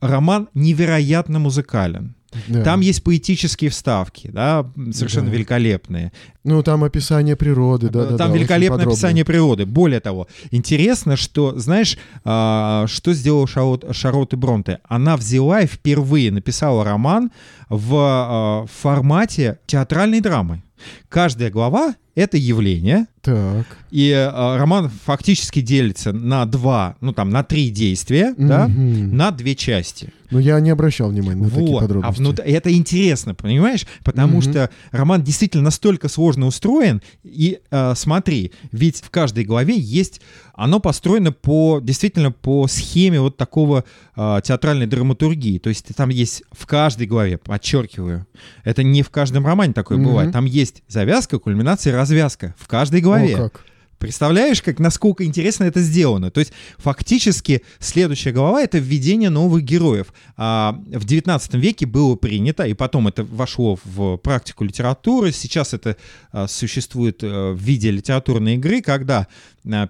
роман 0.00 0.48
невероятно 0.54 1.38
музыкален. 1.38 2.14
Да. 2.48 2.62
Там 2.62 2.80
есть 2.80 3.04
поэтические 3.04 3.70
вставки, 3.70 4.28
да, 4.32 4.66
совершенно 4.92 5.28
Да. 5.28 5.34
великолепные. 5.34 6.12
Ну, 6.42 6.62
там 6.62 6.82
описание 6.82 7.36
природы, 7.36 7.90
да, 7.90 8.06
да. 8.06 8.16
Там 8.16 8.32
да, 8.32 8.36
великолепное 8.36 8.86
описание 8.86 9.24
природы. 9.24 9.66
Более 9.66 10.00
того, 10.00 10.26
интересно, 10.50 11.16
что, 11.16 11.56
знаешь, 11.58 11.96
а, 12.24 12.86
что 12.88 13.12
сделала 13.12 13.46
Шарлот, 13.46 13.84
Шарлотта 13.92 14.36
Бронте? 14.36 14.80
Она 14.88 15.16
взяла 15.16 15.60
и 15.60 15.66
впервые 15.66 16.32
написала 16.32 16.82
роман 16.84 17.30
в 17.68 17.94
а, 17.94 18.66
формате 18.66 19.58
театральной 19.66 20.20
драмы. 20.20 20.62
Каждая 21.08 21.50
глава— 21.50 21.94
это 22.14 22.36
явление, 22.36 23.06
Так. 23.22 23.66
и 23.90 24.10
э, 24.10 24.56
роман 24.56 24.90
фактически 25.04 25.60
делится 25.60 26.12
на 26.12 26.44
два, 26.46 26.96
ну 27.00 27.12
там, 27.12 27.30
на 27.30 27.42
три 27.42 27.70
действия, 27.70 28.34
да, 28.38 28.68
Мгм. 28.68 29.16
на 29.16 29.30
две 29.30 29.54
части. 29.54 30.12
Ну, 30.30 30.38
я 30.40 30.58
не 30.58 30.70
обращал 30.70 31.10
внимания 31.10 31.42
на 31.42 31.48
такие 31.50 31.66
Вот. 31.68 31.78
А 31.78 31.80
подробности. 31.82 32.20
внут- 32.20 32.40
это 32.40 32.72
интересно, 32.74 33.34
понимаешь? 33.34 33.86
Потому 34.02 34.38
Мгм. 34.38 34.42
что 34.42 34.70
роман 34.90 35.22
действительно 35.22 35.62
настолько 35.64 36.08
сложно 36.08 36.46
устроен. 36.46 37.02
И 37.22 37.60
э, 37.70 37.92
смотри, 37.94 38.52
ведь 38.72 38.96
в 39.00 39.10
каждой 39.10 39.44
главе 39.44 39.76
есть... 39.78 40.20
Оно 40.56 40.78
построено 40.78 41.32
по 41.32 41.80
действительно 41.82 42.30
по 42.30 42.68
схеме 42.68 43.20
вот 43.20 43.36
такого 43.36 43.84
э, 44.16 44.40
театральной 44.44 44.86
драматургии. 44.86 45.58
То 45.58 45.68
есть 45.68 45.86
там 45.96 46.10
есть 46.10 46.44
в 46.52 46.66
каждой 46.66 47.08
главе, 47.08 47.38
подчеркиваю, 47.38 48.24
это 48.62 48.84
не 48.84 49.02
в 49.02 49.10
каждом 49.10 49.44
романе 49.46 49.72
такое 49.72 49.98
Мгм. 49.98 50.06
бывает. 50.06 50.32
Там 50.32 50.44
есть 50.46 50.73
завязка, 50.88 51.38
кульминация, 51.38 51.94
развязка 51.94 52.54
в 52.58 52.66
каждой 52.66 53.00
главе. 53.00 53.36
О, 53.36 53.48
как. 53.48 53.64
Представляешь, 54.04 54.60
как 54.60 54.80
насколько 54.80 55.24
интересно 55.24 55.64
это 55.64 55.80
сделано? 55.80 56.30
То 56.30 56.40
есть 56.40 56.52
фактически 56.76 57.62
следующая 57.78 58.32
глава 58.32 58.60
это 58.60 58.76
введение 58.76 59.30
новых 59.30 59.62
героев. 59.62 60.12
А, 60.36 60.78
в 60.86 61.06
19 61.06 61.54
веке 61.54 61.86
было 61.86 62.14
принято, 62.14 62.64
и 62.64 62.74
потом 62.74 63.08
это 63.08 63.24
вошло 63.24 63.78
в 63.84 64.18
практику 64.18 64.64
литературы. 64.64 65.32
Сейчас 65.32 65.72
это 65.72 65.96
а, 66.32 66.46
существует 66.48 67.22
э, 67.22 67.52
в 67.52 67.58
виде 67.58 67.90
литературной 67.90 68.56
игры, 68.56 68.82
когда 68.82 69.20
а, 69.20 69.26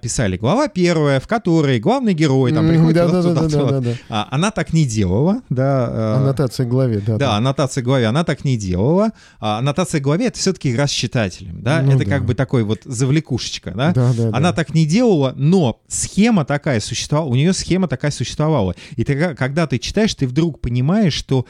писали 0.00 0.36
глава 0.36 0.68
первая, 0.68 1.18
в 1.18 1.26
которой 1.26 1.80
главный 1.80 2.14
герой 2.14 2.52
там 2.52 2.68
приходит 2.68 3.06
туда, 3.06 3.22
туда, 3.22 3.34
Да-да-да-да-да-да. 3.34 3.78
туда. 3.78 3.96
А, 4.08 4.28
Она 4.30 4.50
так 4.50 4.72
не 4.72 4.84
делала, 4.84 5.42
да. 5.50 5.88
а, 5.90 6.16
Аннотация 6.18 6.66
к 6.66 6.68
главе, 6.68 7.00
да. 7.04 7.16
да, 7.16 7.36
аннотация 7.36 7.82
к 7.82 7.84
главе, 7.84 8.06
она 8.06 8.24
так 8.24 8.44
не 8.44 8.56
делала. 8.56 9.10
А 9.40 9.58
аннотация 9.58 10.00
к 10.00 10.04
главе— 10.04 10.26
это 10.28 10.38
все-таки 10.38 10.70
игра 10.70 10.86
с 10.86 10.90
читателем, 10.90 11.60
да? 11.62 11.82
Ну 11.82 11.92
это 11.92 12.04
да. 12.04 12.10
как 12.10 12.24
бы 12.24 12.34
такой 12.34 12.62
вот 12.62 12.82
завлекушечка, 12.84 13.72
да? 13.72 13.92
Да, 13.92 14.12
да, 14.16 14.30
да. 14.30 14.36
Она 14.36 14.52
так 14.52 14.74
не 14.74 14.86
делала, 14.86 15.32
но 15.36 15.80
схема 15.88 16.44
такая 16.44 16.80
существовала, 16.80 17.28
у 17.28 17.34
нее 17.34 17.52
схема 17.52 17.88
такая 17.88 18.10
существовала. 18.12 18.74
И 18.96 19.04
тогда, 19.04 19.34
когда 19.34 19.66
ты 19.66 19.78
читаешь, 19.78 20.14
ты 20.14 20.26
вдруг 20.28 20.60
понимаешь, 20.60 21.14
что 21.14 21.46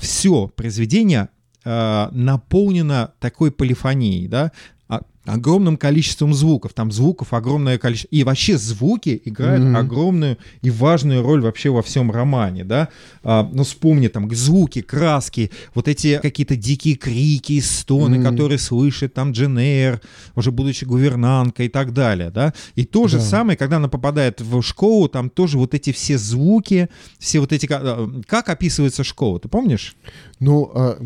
все 0.00 0.48
произведение 0.48 1.28
а, 1.66 2.10
наполнено 2.12 3.12
такой 3.20 3.50
полифонией, 3.50 4.28
да? 4.28 4.52
А- 4.86 5.00
огромным 5.24 5.78
количеством 5.78 6.34
звуков. 6.34 6.74
Там 6.74 6.92
звуков 6.92 7.32
огромное 7.32 7.78
количество. 7.78 8.08
И 8.14 8.22
вообще 8.24 8.58
звуки 8.58 9.22
играют 9.24 9.64
Мгм. 9.64 9.76
огромную 9.76 10.36
и 10.60 10.68
важную 10.70 11.22
роль 11.22 11.40
вообще 11.40 11.70
во 11.70 11.80
всем 11.80 12.10
романе, 12.10 12.64
да. 12.64 12.88
А, 13.22 13.48
ну, 13.50 13.62
вспомни 13.64 14.08
там 14.08 14.30
звуки, 14.34 14.82
краски, 14.82 15.50
вот 15.74 15.88
эти 15.88 16.18
какие-то 16.18 16.56
дикие 16.56 16.96
крики, 16.96 17.58
стоны, 17.60 18.18
Мгм. 18.18 18.24
которые 18.30 18.58
слышит 18.58 19.14
там 19.14 19.32
Джен 19.32 19.56
Эйр, 19.58 20.02
уже 20.36 20.50
будучи 20.50 20.84
гувернанткой 20.84 21.66
и 21.66 21.70
так 21.70 21.94
далее, 21.94 22.28
да. 22.30 22.52
И 22.74 22.84
то 22.84 23.08
же 23.08 23.16
Да. 23.16 23.24
самое, 23.24 23.56
когда 23.56 23.76
она 23.78 23.88
попадает 23.88 24.42
в 24.42 24.60
школу, 24.60 25.08
там 25.08 25.30
тоже 25.30 25.56
вот 25.56 25.72
эти 25.72 25.92
все 25.92 26.18
звуки, 26.18 26.90
все 27.18 27.40
вот 27.40 27.52
эти... 27.54 27.64
ка- 27.64 28.10
Как 28.26 28.50
описывается 28.50 29.02
школа, 29.04 29.40
ты 29.40 29.48
помнишь? 29.48 29.96
Ну, 30.38 30.70
а, 30.74 30.98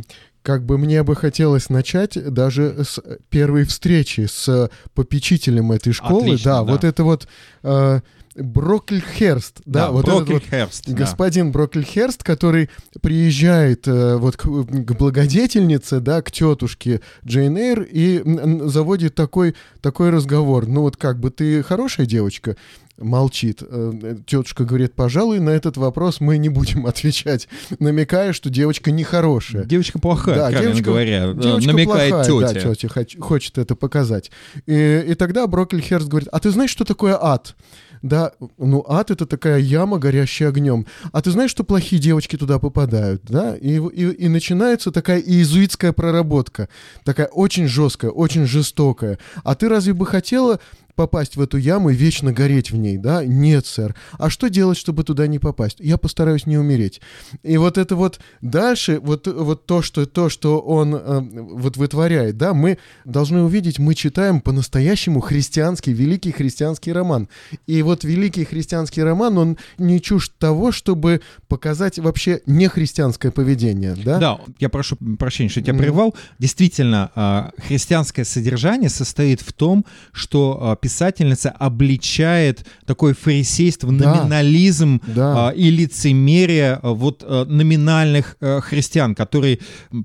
как 0.49 0.65
бы 0.65 0.79
мне 0.79 1.03
бы 1.03 1.15
хотелось 1.15 1.69
начать 1.69 2.15
даже 2.33 2.83
с 2.83 2.99
первой 3.29 3.65
встречи 3.65 4.27
с 4.27 4.71
попечителем 4.95 5.73
этой 5.73 5.93
школы. 5.93 6.23
Отлично, 6.23 6.53
да, 6.53 6.57
да. 6.57 6.73
вот 6.73 6.85
это 6.85 7.05
вот 7.05 7.29
э, 7.65 8.01
Брокльхерст, 8.35 9.61
да, 9.67 9.91
вот 9.91 10.09
этот 10.09 10.27
вот 10.31 10.43
да. 10.51 10.69
господин 10.87 11.53
Брокльхерст, 11.53 12.25
который 12.25 12.71
приезжает 13.03 13.87
э, 13.89 14.17
вот 14.17 14.39
к, 14.39 14.45
к 14.45 14.97
благодетельнице, 14.97 16.01
да, 16.01 16.23
к 16.23 16.31
тетушке 16.31 17.03
Джейн 17.27 17.55
Эйр 17.59 17.83
и 17.83 18.23
заводит 18.71 19.15
такой, 19.15 19.55
такой 19.83 20.09
разговор. 20.09 20.67
Ну 20.67 20.81
вот 20.81 20.97
как 20.97 21.21
бы 21.21 21.31
ты 21.31 21.63
хорошая 21.63 22.07
девочка? 22.07 22.57
Молчит. 22.99 23.63
Э, 23.63 24.17
Тетушка 24.27 24.65
говорит, 24.65 24.95
пожалуй, 24.95 25.39
на 25.39 25.51
этот 25.51 25.77
вопрос 25.77 26.21
мы 26.21 26.37
не 26.39 26.49
будем 26.49 26.85
отвечать, 26.87 27.49
намекая, 27.79 28.33
что 28.33 28.51
девочка 28.51 28.91
нехорошая. 28.91 29.65
Девочка 29.65 29.99
плохая, 29.99 30.37
Да, 30.37 30.53
девочка- 30.53 30.85
говоря, 30.85 31.33
да, 31.33 31.43
Девочка 31.43 31.71
намекает 31.73 32.11
плохая, 32.11 32.25
тетя. 32.25 32.65
Да, 32.65 32.75
тетя 32.75 32.89
хоч- 32.89 33.19
хочет 33.21 33.59
это 33.59 33.77
показать. 33.77 34.31
И, 34.67 35.05
и 35.09 35.15
тогда 35.15 35.47
Броккельхерст 35.47 36.09
говорит, 36.09 36.29
а 36.33 36.41
ты 36.41 36.51
знаешь, 36.51 36.71
что 36.71 36.85
такое 36.85 37.17
ад? 37.21 37.55
Да, 38.03 38.33
ну 38.59 38.85
ад 38.89 39.11
это 39.11 39.27
такая 39.27 39.59
яма, 39.59 39.99
горящая 39.99 40.51
огнем. 40.51 40.87
А 41.13 41.21
ты 41.21 41.31
знаешь, 41.33 41.51
что 41.51 41.65
плохие 41.65 42.01
девочки 42.01 42.37
туда 42.37 42.59
попадают, 42.61 43.23
да? 43.29 43.57
И, 43.57 43.75
и, 43.81 44.11
и 44.13 44.29
начинается 44.29 44.93
такая 44.93 45.19
иезуитская 45.21 45.93
проработка, 45.93 46.69
такая 47.05 47.27
очень 47.27 47.67
жесткая, 47.67 48.13
очень 48.13 48.47
жестокая. 48.47 49.19
А 49.43 49.55
ты 49.57 49.69
разве 49.69 49.95
бы 49.95 50.07
хотела 50.07 50.61
попасть 50.99 51.37
в 51.37 51.41
эту 51.41 51.59
яму 51.59 51.91
и 51.91 51.95
вечно 51.95 52.33
гореть 52.33 52.73
в 52.73 52.77
ней, 52.77 52.99
да? 52.99 53.25
Нет, 53.25 53.67
сэр. 53.67 53.95
А 54.19 54.31
что 54.31 54.51
делать, 54.51 54.77
чтобы 54.77 55.05
туда 55.05 55.29
не 55.29 55.39
попасть? 55.39 55.77
Я 55.79 55.97
постараюсь 55.97 56.45
не 56.45 56.59
умереть. 56.59 57.01
И 57.45 57.57
вот 57.57 57.79
это 57.79 57.95
вот 57.95 58.19
дальше, 58.41 58.99
вот, 59.01 59.29
вот 59.29 59.65
то, 59.65 59.81
что, 59.81 60.07
то, 60.07 60.29
что 60.29 60.59
он 60.59 60.97
э, 60.97 61.21
вот 61.53 61.77
вытворяет, 61.77 62.37
да, 62.37 62.53
мы 62.53 62.79
должны 63.05 63.43
увидеть, 63.45 63.79
мы 63.79 63.95
читаем 63.95 64.41
по-настоящему 64.41 65.21
христианский, 65.21 65.93
великий 65.93 66.33
христианский 66.33 66.91
роман. 66.91 67.29
И 67.69 67.81
вот 67.83 68.03
великий 68.03 68.45
христианский 68.45 69.05
роман, 69.05 69.39
он 69.39 69.57
не 69.79 70.01
чушь 70.01 70.31
того, 70.37 70.73
чтобы 70.73 71.21
показать 71.47 72.01
вообще 72.01 72.41
нехристианское 72.47 73.31
поведение, 73.31 73.95
да? 74.05 74.19
Да, 74.19 74.41
я 74.59 74.69
прошу 74.69 74.97
прощения, 75.17 75.49
что 75.49 75.61
я 75.61 75.65
тебя 75.67 75.75
Мгм. 75.75 75.83
прервал. 75.83 76.15
Действительно, 76.41 77.13
а, 77.15 77.53
христианское 77.69 78.25
содержание 78.25 78.91
состоит 78.91 79.43
в 79.43 79.53
том, 79.53 79.85
что 80.11 80.59
а, 80.61 80.75
писательница 80.89 81.51
обличает 81.51 82.65
такое 82.87 83.13
фарисейство, 83.15 83.93
Да. 83.93 84.15
номинализм 84.15 85.01
Да. 85.07 85.49
а, 85.49 85.51
и 85.51 85.71
лицемерие 85.71 86.81
а, 86.83 86.93
вот 86.95 87.23
а, 87.27 87.45
номинальных 87.45 88.37
а, 88.41 88.61
христиан, 88.63 89.15
которые 89.15 89.59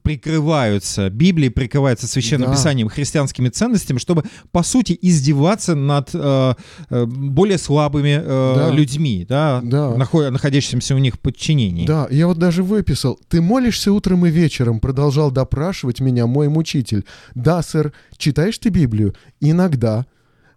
прикрываются 0.04 1.10
Библией, 1.10 1.52
прикрываются 1.52 2.08
священным 2.08 2.50
Да. 2.50 2.56
писанием, 2.56 2.89
христианскими 2.89 3.48
ценностями, 3.50 3.98
чтобы, 3.98 4.24
по 4.52 4.63
сути, 4.63 4.98
издеваться 5.02 5.76
над 5.76 6.10
а, 6.13 6.56
а, 6.89 7.06
более 7.06 7.58
слабыми 7.58 8.19
а, 8.22 8.56
Да. 8.69 8.76
людьми, 8.76 9.26
да, 9.28 9.62
Да. 9.63 9.96
нахо- 9.96 10.30
находящимися 10.32 10.96
у 10.96 10.98
них 10.98 11.15
в 11.15 11.19
подчинении. 11.19 11.86
Да, 11.88 12.08
я 12.12 12.28
вот 12.28 12.38
даже 12.38 12.62
выписал. 12.62 13.17
Ты 13.30 13.41
молишься 13.41 13.91
утром 13.93 14.26
и 14.26 14.30
вечером, 14.30 14.80
продолжал 14.80 15.32
допрашивать 15.32 16.02
меня 16.02 16.28
мой 16.28 16.50
мучитель. 16.50 17.06
Да, 17.36 17.62
сэр, 17.62 17.93
читаешь 18.17 18.58
ты 18.58 18.69
Библию? 18.69 19.13
Иногда. 19.39 20.06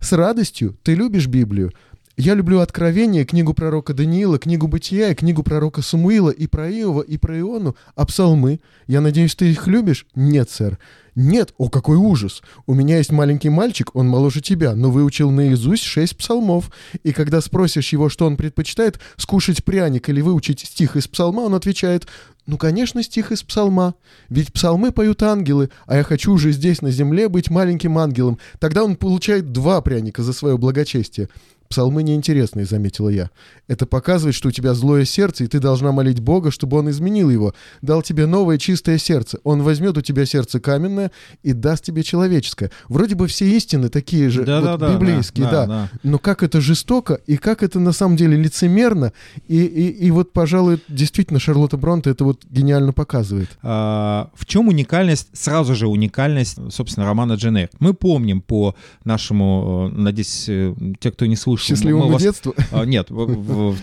С 0.01 0.13
радостью 0.13 0.77
ты 0.83 0.95
любишь 0.95 1.27
Библию? 1.27 1.73
Я 2.19 2.33
люблю 2.33 2.61
Откровение, 2.61 3.27
книгу 3.27 3.53
пророка 3.53 3.93
Даниила, 3.93 4.39
книгу 4.39 4.69
Бытия 4.69 5.15
книгу 5.15 5.43
пророка 5.43 5.83
Самуила, 5.83 6.31
и 6.31 6.47
про 6.47 6.67
Иова, 6.71 7.03
и 7.03 7.19
про 7.19 7.39
Иону, 7.39 7.77
а 7.95 8.07
псалмы. 8.07 8.61
Я 8.87 9.03
надеюсь, 9.03 9.35
ты 9.35 9.51
их 9.51 9.67
любишь? 9.67 10.07
Нет, 10.15 10.49
сэр. 10.49 10.79
Нет, 11.15 11.53
о, 11.59 11.69
какой 11.69 11.99
ужас. 11.99 12.43
У 12.67 12.73
меня 12.73 12.97
есть 12.97 13.13
маленький 13.13 13.51
мальчик, 13.51 13.95
он 13.95 14.09
моложе 14.09 14.41
тебя, 14.41 14.75
но 14.75 14.91
выучил 14.91 15.31
наизусть 15.31 15.83
шесть 15.83 16.17
псалмов. 16.17 16.71
И 17.03 17.13
когда 17.13 17.43
спросишь 17.43 17.93
его, 17.93 18.09
что 18.09 18.25
он 18.25 18.39
предпочитает, 18.39 18.99
скушать 19.19 19.63
пряник 19.63 20.09
или 20.09 20.23
выучить 20.23 20.61
стих 20.61 20.97
из 20.97 21.07
псалма, 21.09 21.41
он 21.41 21.55
отвечает, 21.55 22.07
ну, 22.47 22.57
конечно, 22.57 23.03
стих 23.03 23.31
из 23.31 23.43
псалма. 23.43 23.95
Ведь 24.31 24.55
псалмы 24.55 24.91
поют 24.91 25.23
ангелы, 25.23 25.69
а 25.87 25.97
я 25.97 26.03
хочу 26.03 26.33
уже 26.33 26.53
здесь, 26.53 26.81
на 26.81 26.91
земле, 26.91 27.29
быть 27.29 27.51
маленьким 27.51 27.99
ангелом. 27.99 28.39
Тогда 28.59 28.85
он 28.85 28.97
получает 28.97 29.53
два 29.53 29.83
пряника 29.83 30.23
за 30.23 30.33
свое 30.33 30.57
благочестие. 30.57 31.29
Псалмы 31.69 32.03
неинтересные, 32.03 32.67
заметила 32.67 33.09
я. 33.09 33.31
Это 33.69 33.87
показывает, 33.87 34.35
что 34.35 34.49
у 34.49 34.53
тебя 34.53 34.75
злое 34.75 35.05
сердце, 35.05 35.45
и 35.45 35.47
ты 35.47 35.59
должна 35.59 35.93
молить 35.93 36.21
Бога, 36.21 36.51
чтобы 36.51 36.79
он 36.79 36.91
изменил 36.91 37.31
его, 37.31 37.55
дал 37.83 38.03
тебе 38.03 38.27
новое 38.27 38.59
чистое 38.59 38.99
сердце. 38.99 39.39
Он 39.45 39.63
возьмет 39.63 39.99
у 39.99 40.01
тебя 40.01 40.27
сердце 40.27 40.61
каменное 40.61 41.11
и 41.43 41.53
даст 41.53 41.85
тебе 41.85 42.03
человеческое. 42.03 42.71
Вроде 42.89 43.15
бы 43.15 43.27
все 43.27 43.47
истины 43.47 43.89
такие 43.89 44.31
же, 44.31 44.41
вот 44.41 44.47
Да-да-да, 44.47 44.95
библейские, 44.95 45.47
да, 45.47 45.51
да, 45.51 45.67
да. 45.67 45.91
Но 46.03 46.19
как 46.19 46.43
это 46.43 46.61
жестоко, 46.61 47.15
и 47.27 47.37
как 47.37 47.63
это 47.63 47.81
на 47.81 47.93
самом 47.93 48.17
деле 48.17 48.37
лицемерно, 48.37 49.13
и, 49.49 49.65
и, 49.65 49.89
и 50.07 50.11
вот, 50.11 50.33
пожалуй, 50.33 50.81
действительно 50.89 51.41
Шарлотта 51.41 51.77
Бронте 51.77 52.11
это 52.11 52.25
вот 52.25 52.45
гениально 52.49 52.93
показывает. 52.93 53.51
А, 53.63 54.31
в 54.35 54.47
чем 54.47 54.69
уникальность, 54.69 55.29
сразу 55.33 55.75
же 55.75 55.89
уникальность, 55.89 56.59
собственно, 56.73 57.07
романа 57.07 57.35
Джен 57.35 57.57
Эйр? 57.57 57.71
Мы 57.79 57.95
помним 57.95 58.41
по 58.41 58.75
нашему, 59.05 59.91
э, 59.93 59.97
надеюсь, 59.97 60.45
э, 60.49 60.75
те, 61.01 61.11
кто 61.11 61.27
не 61.27 61.37
слышал... 61.57 61.77
Счастливому 61.77 62.13
вас- 62.13 62.23
детству. 62.23 62.55
А, 62.73 62.85
Нет, 62.85 63.11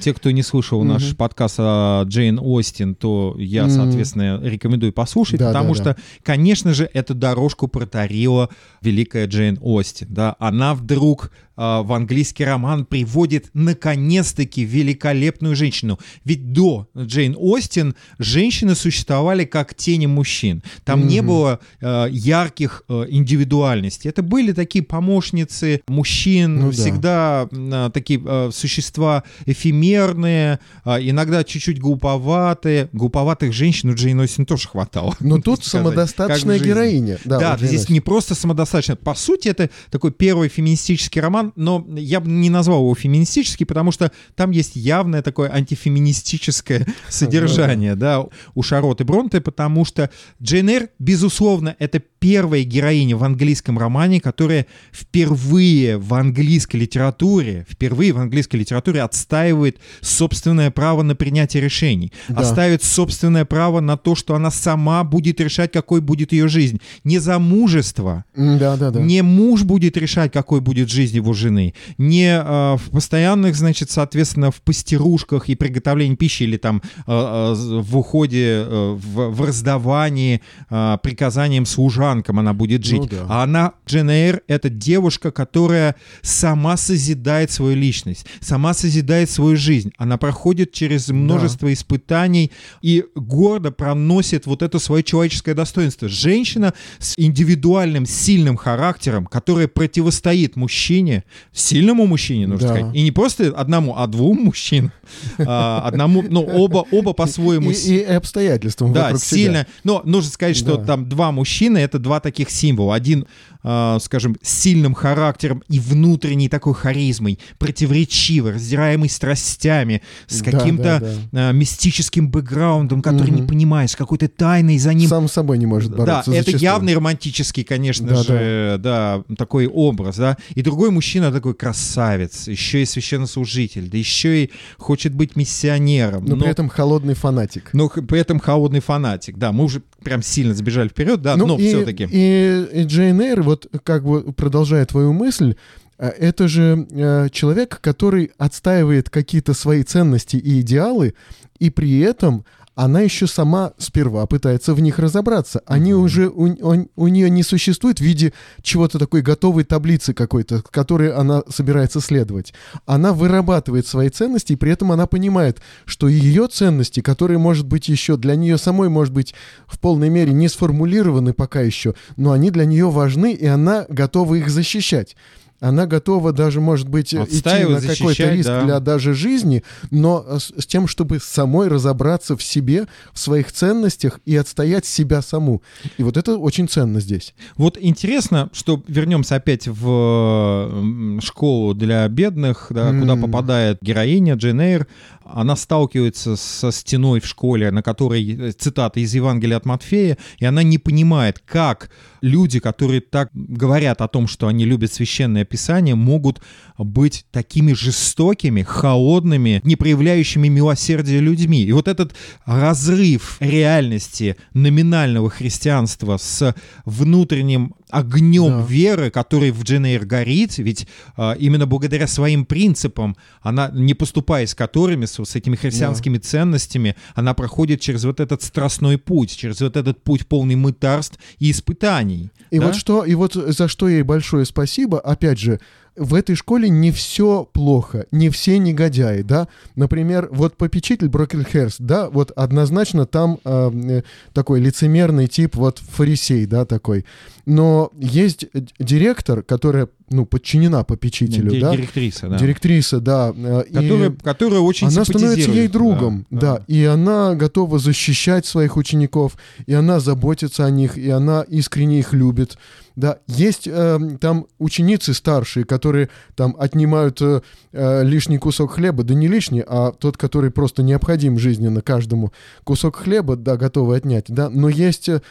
те, 0.02 0.14
кто 0.14 0.32
не 0.32 0.44
слышал 0.44 0.84
наш 0.84 1.16
подкаст 1.16 1.56
о 1.60 2.04
Джейн 2.06 2.40
Остин, 2.42 2.96
то 2.96 3.36
я, 3.38 3.70
соответственно, 3.70 4.40
рекомендую 4.44 4.94
послушать, 4.94 5.40
потому 5.40 5.74
что, 5.74 5.96
конечно 6.24 6.74
же, 6.74 6.90
эту 6.94 7.14
дорожку 7.14 7.68
протарила 7.68 8.50
великая 8.82 9.28
Джейн 9.28 9.58
Остин. 9.62 10.08
Да? 10.10 10.36
Она 10.40 10.74
вдруг 10.74 11.32
в 11.56 11.94
английский 11.94 12.46
роман 12.46 12.86
приводит 12.86 13.50
наконец-таки 13.54 14.64
великолепную 14.64 15.56
женщину. 15.56 16.00
Ведь 16.26 16.54
до 16.54 16.88
Джейн 16.98 17.36
Остин 17.38 17.96
женщины 18.18 18.76
существовали 18.76 19.46
как 19.46 19.76
тени 19.76 20.06
мужчин. 20.06 20.64
Там 20.84 21.02
mm-hmm. 21.02 21.08
не 21.08 21.22
было 21.22 21.60
э, 21.82 22.08
ярких 22.10 22.84
э, 22.88 23.06
индивидуальностей. 23.10 24.10
Это 24.10 24.24
были 24.24 24.52
такие 24.54 24.84
помощницы 24.84 25.82
мужчин, 25.88 26.60
ну, 26.60 26.72
всегда 26.72 27.48
да. 27.52 27.88
э, 27.88 27.92
такие 27.92 28.22
э, 28.26 28.50
существа 28.54 29.24
эфемерные, 29.46 30.60
э, 30.86 30.98
иногда 31.02 31.44
чуть-чуть 31.44 31.80
глуповатые. 31.80 32.90
Глуповатых 32.94 33.54
женщин 33.54 33.90
у 33.90 33.96
Джейн 33.96 34.20
Остин 34.20 34.46
тоже 34.46 34.68
хватало. 34.68 35.16
Но 35.20 35.40
тут 35.40 35.66
самодостаточная 35.66 36.60
героиня. 36.60 37.20
Да, 37.26 37.40
да 37.40 37.58
здесь 37.58 37.90
не 37.90 38.00
просто 38.00 38.36
самодостаточная. 38.36 38.96
По 38.96 39.16
сути, 39.16 39.50
это 39.50 39.70
такой 39.90 40.12
первый 40.12 40.50
феминистический 40.50 41.22
роман, 41.22 41.43
но 41.56 41.86
я 41.96 42.20
бы 42.20 42.30
не 42.30 42.50
назвал 42.50 42.82
его 42.82 42.96
феминистический, 42.96 43.66
потому 43.66 43.92
что 43.92 44.12
там 44.36 44.52
есть 44.52 44.76
явное 44.76 45.22
такое 45.22 45.52
антифеминистическое 45.52 46.88
содержание, 47.10 47.96
да, 47.96 48.26
у 48.56 48.64
Шароты 48.64 49.04
Бронте, 49.04 49.42
потому 49.42 49.86
что 49.86 50.10
Джейн 50.42 50.70
Эйр, 50.70 50.90
безусловно, 51.00 51.76
это 51.80 52.00
первая 52.00 52.64
героиня 52.64 53.18
в 53.18 53.24
английском 53.24 53.78
романе, 53.78 54.22
которая 54.22 54.66
впервые 54.94 55.98
в 55.98 56.14
английской 56.14 56.78
литературе, 56.78 57.66
впервые 57.70 58.14
в 58.14 58.20
английской 58.20 58.58
литературе 58.58 59.02
отстаивает 59.02 59.80
собственное 60.00 60.72
право 60.72 61.02
на 61.02 61.16
принятие 61.16 61.62
решений, 61.62 62.14
да. 62.30 62.42
оставит 62.42 62.82
собственное 62.82 63.44
право 63.44 63.82
на 63.82 63.98
то, 63.98 64.16
что 64.16 64.36
она 64.36 64.52
сама 64.52 65.04
будет 65.04 65.42
решать, 65.42 65.72
какой 65.72 66.00
будет 66.00 66.32
ее 66.32 66.48
жизнь. 66.48 66.80
Не 67.04 67.20
замужество, 67.20 68.24
да, 68.36 68.78
да, 68.78 68.92
да. 68.92 69.02
не 69.02 69.22
муж 69.22 69.64
будет 69.64 69.98
решать, 69.98 70.32
какой 70.32 70.62
будет 70.62 70.90
жизнь 70.90 71.18
его 71.18 71.33
жены, 71.34 71.74
не 71.98 72.36
э, 72.36 72.76
в 72.78 72.92
постоянных, 72.92 73.56
значит, 73.56 73.92
соответственно, 73.92 74.52
в 74.52 74.62
пастерушках 74.62 75.50
и 75.50 75.56
приготовлении 75.56 76.16
пищи 76.16 76.44
или 76.44 76.58
там 76.58 76.82
э, 76.98 77.02
э, 77.08 77.54
в 77.82 77.98
уходе, 77.98 78.66
э, 78.68 78.98
в, 79.00 79.30
в 79.30 79.42
раздавании 79.42 80.42
э, 80.70 80.98
приказаниям 81.02 81.66
служан 81.66 81.94
служанкам 81.94 82.40
она 82.40 82.54
будет 82.54 82.84
жить. 82.84 83.00
Ну, 83.00 83.08
да. 83.08 83.26
А 83.30 83.44
она, 83.44 83.74
Джен 83.88 84.10
Эйр, 84.10 84.42
это 84.48 84.70
девушка, 84.70 85.32
которая 85.32 85.96
сама 86.22 86.78
созидает 86.78 87.52
свою 87.52 87.76
личность, 87.76 88.26
сама 88.40 88.74
созидает 88.74 89.30
свою 89.30 89.56
жизнь. 89.58 89.92
Она 89.98 90.18
проходит 90.18 90.72
через 90.72 91.10
множество 91.10 91.68
да. 91.68 91.74
испытаний 91.74 92.52
и 92.82 93.06
гордо 93.16 93.72
проносит 93.72 94.46
вот 94.46 94.62
это 94.62 94.80
свое 94.80 95.04
человеческое 95.04 95.54
достоинство. 95.54 96.08
Женщина 96.08 96.74
с 97.00 97.14
индивидуальным, 97.18 98.06
сильным 98.06 98.58
характером, 98.58 99.26
которая 99.26 99.68
противостоит 99.68 100.56
мужчине, 100.56 101.23
сильному 101.52 102.08
мужчине, 102.08 102.48
нужно 102.48 102.68
да. 102.68 102.74
сказать. 102.76 102.96
И 102.96 103.02
не 103.02 103.12
просто 103.12 103.48
одному, 103.56 103.96
а 103.98 104.08
двум 104.08 104.44
мужчинам. 104.44 104.92
А, 105.38 105.82
одному, 105.86 106.24
ну, 106.24 106.42
оба, 106.42 106.86
оба 106.92 107.14
по-своему... 107.14 107.72
И, 107.72 107.76
и, 107.76 108.04
обстоятельствам 108.04 108.94
Да, 108.94 109.16
сильно. 109.18 109.60
Себя. 109.60 109.68
Но 109.84 110.02
нужно 110.06 110.32
сказать, 110.32 110.56
что 110.56 110.78
да. 110.78 110.86
там 110.86 111.10
два 111.10 111.32
мужчины— 111.32 111.78
это 111.80 112.00
два 112.00 112.20
таких 112.20 112.50
символа. 112.50 112.96
Один, 112.96 113.26
э, 113.64 113.98
скажем, 114.02 114.38
с 114.42 114.62
сильным 114.62 114.94
характером 114.94 115.64
и 115.70 115.80
внутренней 115.80 116.50
такой 116.50 116.74
харизмой, 116.74 117.40
противоречивый, 117.60 118.54
раздираемый 118.54 119.10
страстями, 119.10 120.02
с 120.28 120.42
каким-то 120.42 120.84
да, 120.84 121.00
да, 121.00 121.14
да. 121.32 121.50
Э, 121.50 121.54
мистическим 121.54 122.30
бэкграундом, 122.30 123.02
который 123.02 123.32
угу. 123.32 123.42
не 123.42 123.48
понимаешь, 123.48 123.96
какой-то 123.96 124.28
тайной 124.28 124.78
за 124.78 124.94
ним. 124.94 125.10
Сам 125.10 125.28
собой 125.28 125.58
не 125.58 125.66
может 125.66 125.96
бороться. 125.96 126.32
Да, 126.32 126.38
это 126.38 126.52
явный 126.52 126.96
романтический, 126.96 127.64
конечно 127.64 128.08
да, 128.08 128.24
же, 128.24 128.80
да. 128.80 129.24
да, 129.28 129.36
такой 129.36 129.68
образ, 129.68 130.18
да. 130.18 130.38
И 130.56 130.62
другой 130.62 130.92
мужчина 130.92 131.13
такой 131.20 131.54
красавец, 131.54 132.48
еще 132.48 132.82
и 132.82 132.86
священнослужитель, 132.86 133.90
да 133.90 133.98
еще 133.98 134.44
и 134.44 134.52
хочет 134.78 135.14
быть 135.14 135.36
миссионером. 135.36 136.26
Но, 136.26 136.36
но 136.36 136.42
при 136.42 136.52
этом 136.52 136.70
холодный 136.70 137.14
фанатик. 137.14 137.70
Но 137.74 137.90
при 137.90 138.20
этом 138.20 138.40
холодный 138.40 138.80
фанатик, 138.80 139.38
да. 139.38 139.52
Мы 139.52 139.66
уже 139.66 139.82
прям 140.04 140.22
сильно 140.22 140.54
сбежали 140.54 140.90
вперед, 140.90 141.22
да, 141.22 141.36
ну, 141.36 141.48
но 141.48 141.58
и, 141.58 141.68
все-таки. 141.68 142.08
И, 142.12 142.68
и 142.74 142.84
Джейн 142.84 143.22
Эйр, 143.22 143.42
вот 143.44 143.68
как 143.84 144.04
бы 144.06 144.34
продолжая 144.34 144.86
твою 144.86 145.14
мысль, 145.14 145.56
э, 145.98 146.08
это 146.08 146.48
же 146.48 146.88
э, 146.92 147.30
человек, 147.32 147.80
который 147.82 148.32
отстаивает 148.38 149.10
какие-то 149.10 149.54
свои 149.54 149.84
ценности 149.84 150.38
и 150.38 150.62
идеалы, 150.62 151.14
и 151.60 151.70
при 151.70 152.00
этом 152.00 152.46
она 152.76 153.02
еще 153.02 153.28
сама 153.28 153.74
сперва 153.78 154.26
пытается 154.26 154.74
в 154.74 154.80
них 154.80 154.98
разобраться. 155.00 155.62
Они 155.66 155.92
mm-hmm. 155.92 155.96
уже 155.96 156.28
у, 156.30 156.48
у, 156.48 156.90
у 156.96 157.08
нее 157.08 157.30
не 157.30 157.44
существует 157.44 158.00
в 158.00 158.04
виде 158.04 158.34
чего-то 158.62 158.98
такой 158.98 159.22
готовой 159.22 159.64
таблицы 159.64 160.14
какой-то, 160.14 160.64
которой 160.72 161.12
она 161.12 161.44
собирается 161.50 162.00
следовать. 162.00 162.54
Она 162.86 163.14
вырабатывает 163.14 163.86
свои 163.86 164.10
ценности, 164.10 164.54
и 164.54 164.56
при 164.56 164.72
этом 164.72 164.92
она 164.92 165.06
понимает, 165.06 165.62
что 165.86 166.08
ее 166.08 166.48
ценности, 166.48 167.02
которые, 167.02 167.38
может 167.38 167.68
быть, 167.68 167.88
еще 167.90 168.18
для 168.18 168.36
нее 168.36 168.58
самой, 168.58 168.90
может 168.90 169.14
быть, 169.14 169.36
в 169.68 169.80
полной 169.80 170.10
мере 170.10 170.34
не 170.34 170.48
сформулированы 170.48 171.34
пока 171.34 171.62
еще, 171.62 171.94
но 172.18 172.32
они 172.32 172.50
для 172.50 172.66
нее 172.66 172.90
важны, 172.90 173.34
и 173.34 173.46
она 173.46 173.86
готова 173.88 174.36
их 174.36 174.50
защищать 174.50 175.16
она 175.64 175.86
готова 175.86 176.34
даже, 176.34 176.60
может 176.60 176.90
быть, 176.90 177.14
идти 177.14 177.66
на 177.66 177.80
какой-то 177.80 178.30
риск 178.30 178.50
да. 178.50 178.66
для 178.66 178.80
даже 178.82 179.14
жизни, 179.14 179.64
но 179.92 180.38
с, 180.38 180.52
с 180.58 180.66
тем, 180.66 180.88
чтобы 180.88 181.20
самой 181.22 181.70
разобраться 181.70 182.36
в 182.36 182.44
себе, 182.44 182.88
в 183.14 183.20
своих 183.20 183.50
ценностях 183.52 184.20
и 184.26 184.36
отстоять 184.36 184.86
себя 184.86 185.22
саму. 185.22 185.62
И 185.98 186.04
вот 186.04 186.18
это 186.18 186.38
очень 186.38 186.68
ценно 186.68 187.00
здесь. 187.00 187.34
Вот 187.56 187.78
интересно, 187.80 188.50
что 188.52 188.84
вернемся 188.88 189.38
опять 189.38 189.68
в 189.68 191.20
школу 191.22 191.74
для 191.74 192.10
бедных, 192.10 192.68
да, 192.70 192.92
mm. 192.92 193.00
куда 193.00 193.16
попадает 193.16 193.78
героиня 193.82 194.36
Джейн 194.36 194.60
Эйр. 194.60 194.88
Она 195.26 195.56
сталкивается 195.56 196.36
со 196.36 196.72
стеной 196.72 197.20
в 197.20 197.26
школе, 197.26 197.72
на 197.72 197.82
которой 197.82 198.52
цитата 198.52 199.00
из 199.00 199.14
Евангелия 199.16 199.58
от 199.58 199.66
Матфея, 199.66 200.18
и 200.38 200.46
она 200.46 200.64
не 200.64 200.78
понимает, 200.78 201.40
как 201.40 201.90
люди, 202.22 202.60
которые 202.60 203.02
так 203.02 203.30
говорят 203.34 204.02
о 204.02 204.08
том, 204.08 204.28
что 204.28 204.48
они 204.48 204.66
любят 204.66 204.92
священное 204.92 205.46
писание, 205.46 205.96
могут 205.96 206.42
быть 206.78 207.26
такими 207.32 207.74
жестокими, 207.74 208.64
холодными, 208.64 209.62
не 209.64 209.76
проявляющими 209.76 210.48
милосердия 210.48 211.20
людьми. 211.20 211.64
И 211.64 211.72
вот 211.72 211.88
этот 211.88 212.16
разрыв 212.46 213.38
реальности 213.40 214.36
номинального 214.54 215.30
христианства 215.30 216.18
с 216.18 216.56
внутренним 216.86 217.76
огнем 217.94 218.62
да. 218.62 218.66
веры, 218.68 219.12
который 219.12 219.52
в 219.52 219.64
Дженейр 219.64 220.06
горит, 220.06 220.58
ведь 220.58 220.88
а, 221.16 221.34
именно 221.34 221.68
благодаря 221.68 222.08
своим 222.08 222.46
принципам, 222.46 223.16
она, 223.42 223.70
не 223.72 223.94
поступая 223.94 224.48
с 224.48 224.56
которыми, 224.56 225.06
с, 225.06 225.24
с 225.24 225.36
этими 225.36 225.56
христианскими 225.56 226.18
да. 226.18 226.24
ценностями, 226.24 226.96
она 227.14 227.36
проходит 227.36 227.82
через 227.82 228.04
вот 228.04 228.20
этот 228.20 228.42
страстной 228.42 228.98
путь, 228.98 229.38
через 229.38 229.62
вот 229.62 229.78
этот 229.78 230.04
путь 230.04 230.26
полный 230.26 230.56
мытарств 230.56 231.20
и 231.38 231.52
испытаний. 231.52 232.32
И 232.50 232.60
да? 232.60 232.68
вот 232.68 232.76
что, 232.76 233.06
и 233.06 233.14
вот 233.14 233.34
за 233.34 233.68
что 233.68 233.88
ей 233.88 234.02
большое 234.02 234.46
спасибо, 234.46 235.00
опять 235.00 235.40
же, 235.40 235.60
в 235.96 236.16
этой 236.16 236.36
школе 236.36 236.70
не 236.70 236.92
все 236.92 237.48
плохо, 237.52 238.06
не 238.12 238.30
все 238.30 238.58
негодяи, 238.58 239.22
да. 239.22 239.48
Например, 239.76 240.28
вот 240.32 240.58
попечитель 240.58 241.08
Брокельхерст, 241.08 241.80
да, 241.80 242.10
вот 242.10 242.32
однозначно 242.32 243.06
там 243.06 243.40
э, 243.46 244.02
такой 244.34 244.60
лицемерный 244.60 245.28
тип, 245.28 245.56
вот 245.56 245.80
фарисей, 245.80 246.46
да, 246.46 246.66
такой. 246.66 247.06
Но 247.46 247.92
есть 247.98 248.46
директор, 248.80 249.44
которая 249.44 249.90
ну, 250.10 250.26
подчинена 250.26 250.84
попечителю, 250.84 251.52
Д- 251.52 251.60
да? 251.60 251.76
Директриса, 251.76 252.30
да. 252.30 252.38
Директриса, 252.38 253.00
да. 253.00 253.34
Которая, 253.74 254.10
и 254.12 254.18
которая 254.18 254.60
очень 254.62 254.88
Она 254.88 255.04
становится 255.04 255.52
ей 255.52 255.68
другом, 255.68 256.26
да, 256.30 256.40
да. 256.40 256.58
да. 256.58 256.64
И 256.68 256.84
она 256.86 257.36
готова 257.36 257.80
защищать 257.80 258.46
своих 258.46 258.78
учеников, 258.78 259.38
и 259.66 259.74
она 259.74 260.00
заботится 260.00 260.66
о 260.66 260.70
них, 260.70 260.98
и 260.98 261.10
она 261.10 261.42
искренне 261.42 262.00
их 262.00 262.14
любит. 262.14 262.58
Да, 262.96 263.18
есть 263.26 263.68
э, 263.68 264.00
там 264.22 264.46
ученицы 264.60 265.16
старшие, 265.16 265.66
которые 265.66 266.10
там 266.36 266.56
отнимают 266.60 267.20
э, 267.24 267.42
э, 267.72 268.04
лишний 268.04 268.38
кусок 268.38 268.74
хлеба, 268.74 269.04
да 269.04 269.16
не 269.16 269.28
лишний, 269.28 269.64
а 269.66 269.92
тот, 269.94 270.16
который 270.16 270.52
просто 270.52 270.84
необходим 270.84 271.40
жизненно 271.40 271.82
каждому. 271.82 272.32
Кусок 272.64 272.98
хлеба, 272.98 273.36
да, 273.36 273.58
готовы 273.58 273.96
отнять, 273.96 274.26
да, 274.28 274.48
но 274.48 274.70
есть 274.70 275.10
э, 275.10 275.22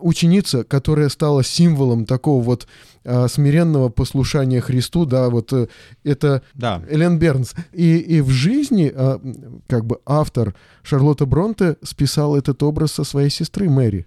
ученица, 0.00 0.64
которая 0.64 1.10
стала 1.10 1.43
символом 1.44 2.06
такого 2.06 2.42
вот 2.42 2.66
э, 3.04 3.28
смиренного 3.28 3.88
послушания 3.88 4.60
Христу, 4.60 5.04
да, 5.06 5.28
вот 5.28 5.52
э, 5.52 5.68
это 6.02 6.42
да. 6.54 6.82
Элен 6.88 7.18
Бернс. 7.18 7.54
И, 7.72 7.98
и 7.98 8.20
в 8.20 8.30
жизни, 8.30 8.92
э, 8.94 9.18
как 9.68 9.84
бы 9.84 9.98
автор 10.06 10.54
Шарлотта 10.82 11.26
Бронте 11.26 11.76
списал 11.82 12.36
этот 12.36 12.62
образ 12.62 12.92
со 12.92 13.04
своей 13.04 13.30
сестры 13.30 13.68
Мэри. 13.68 14.06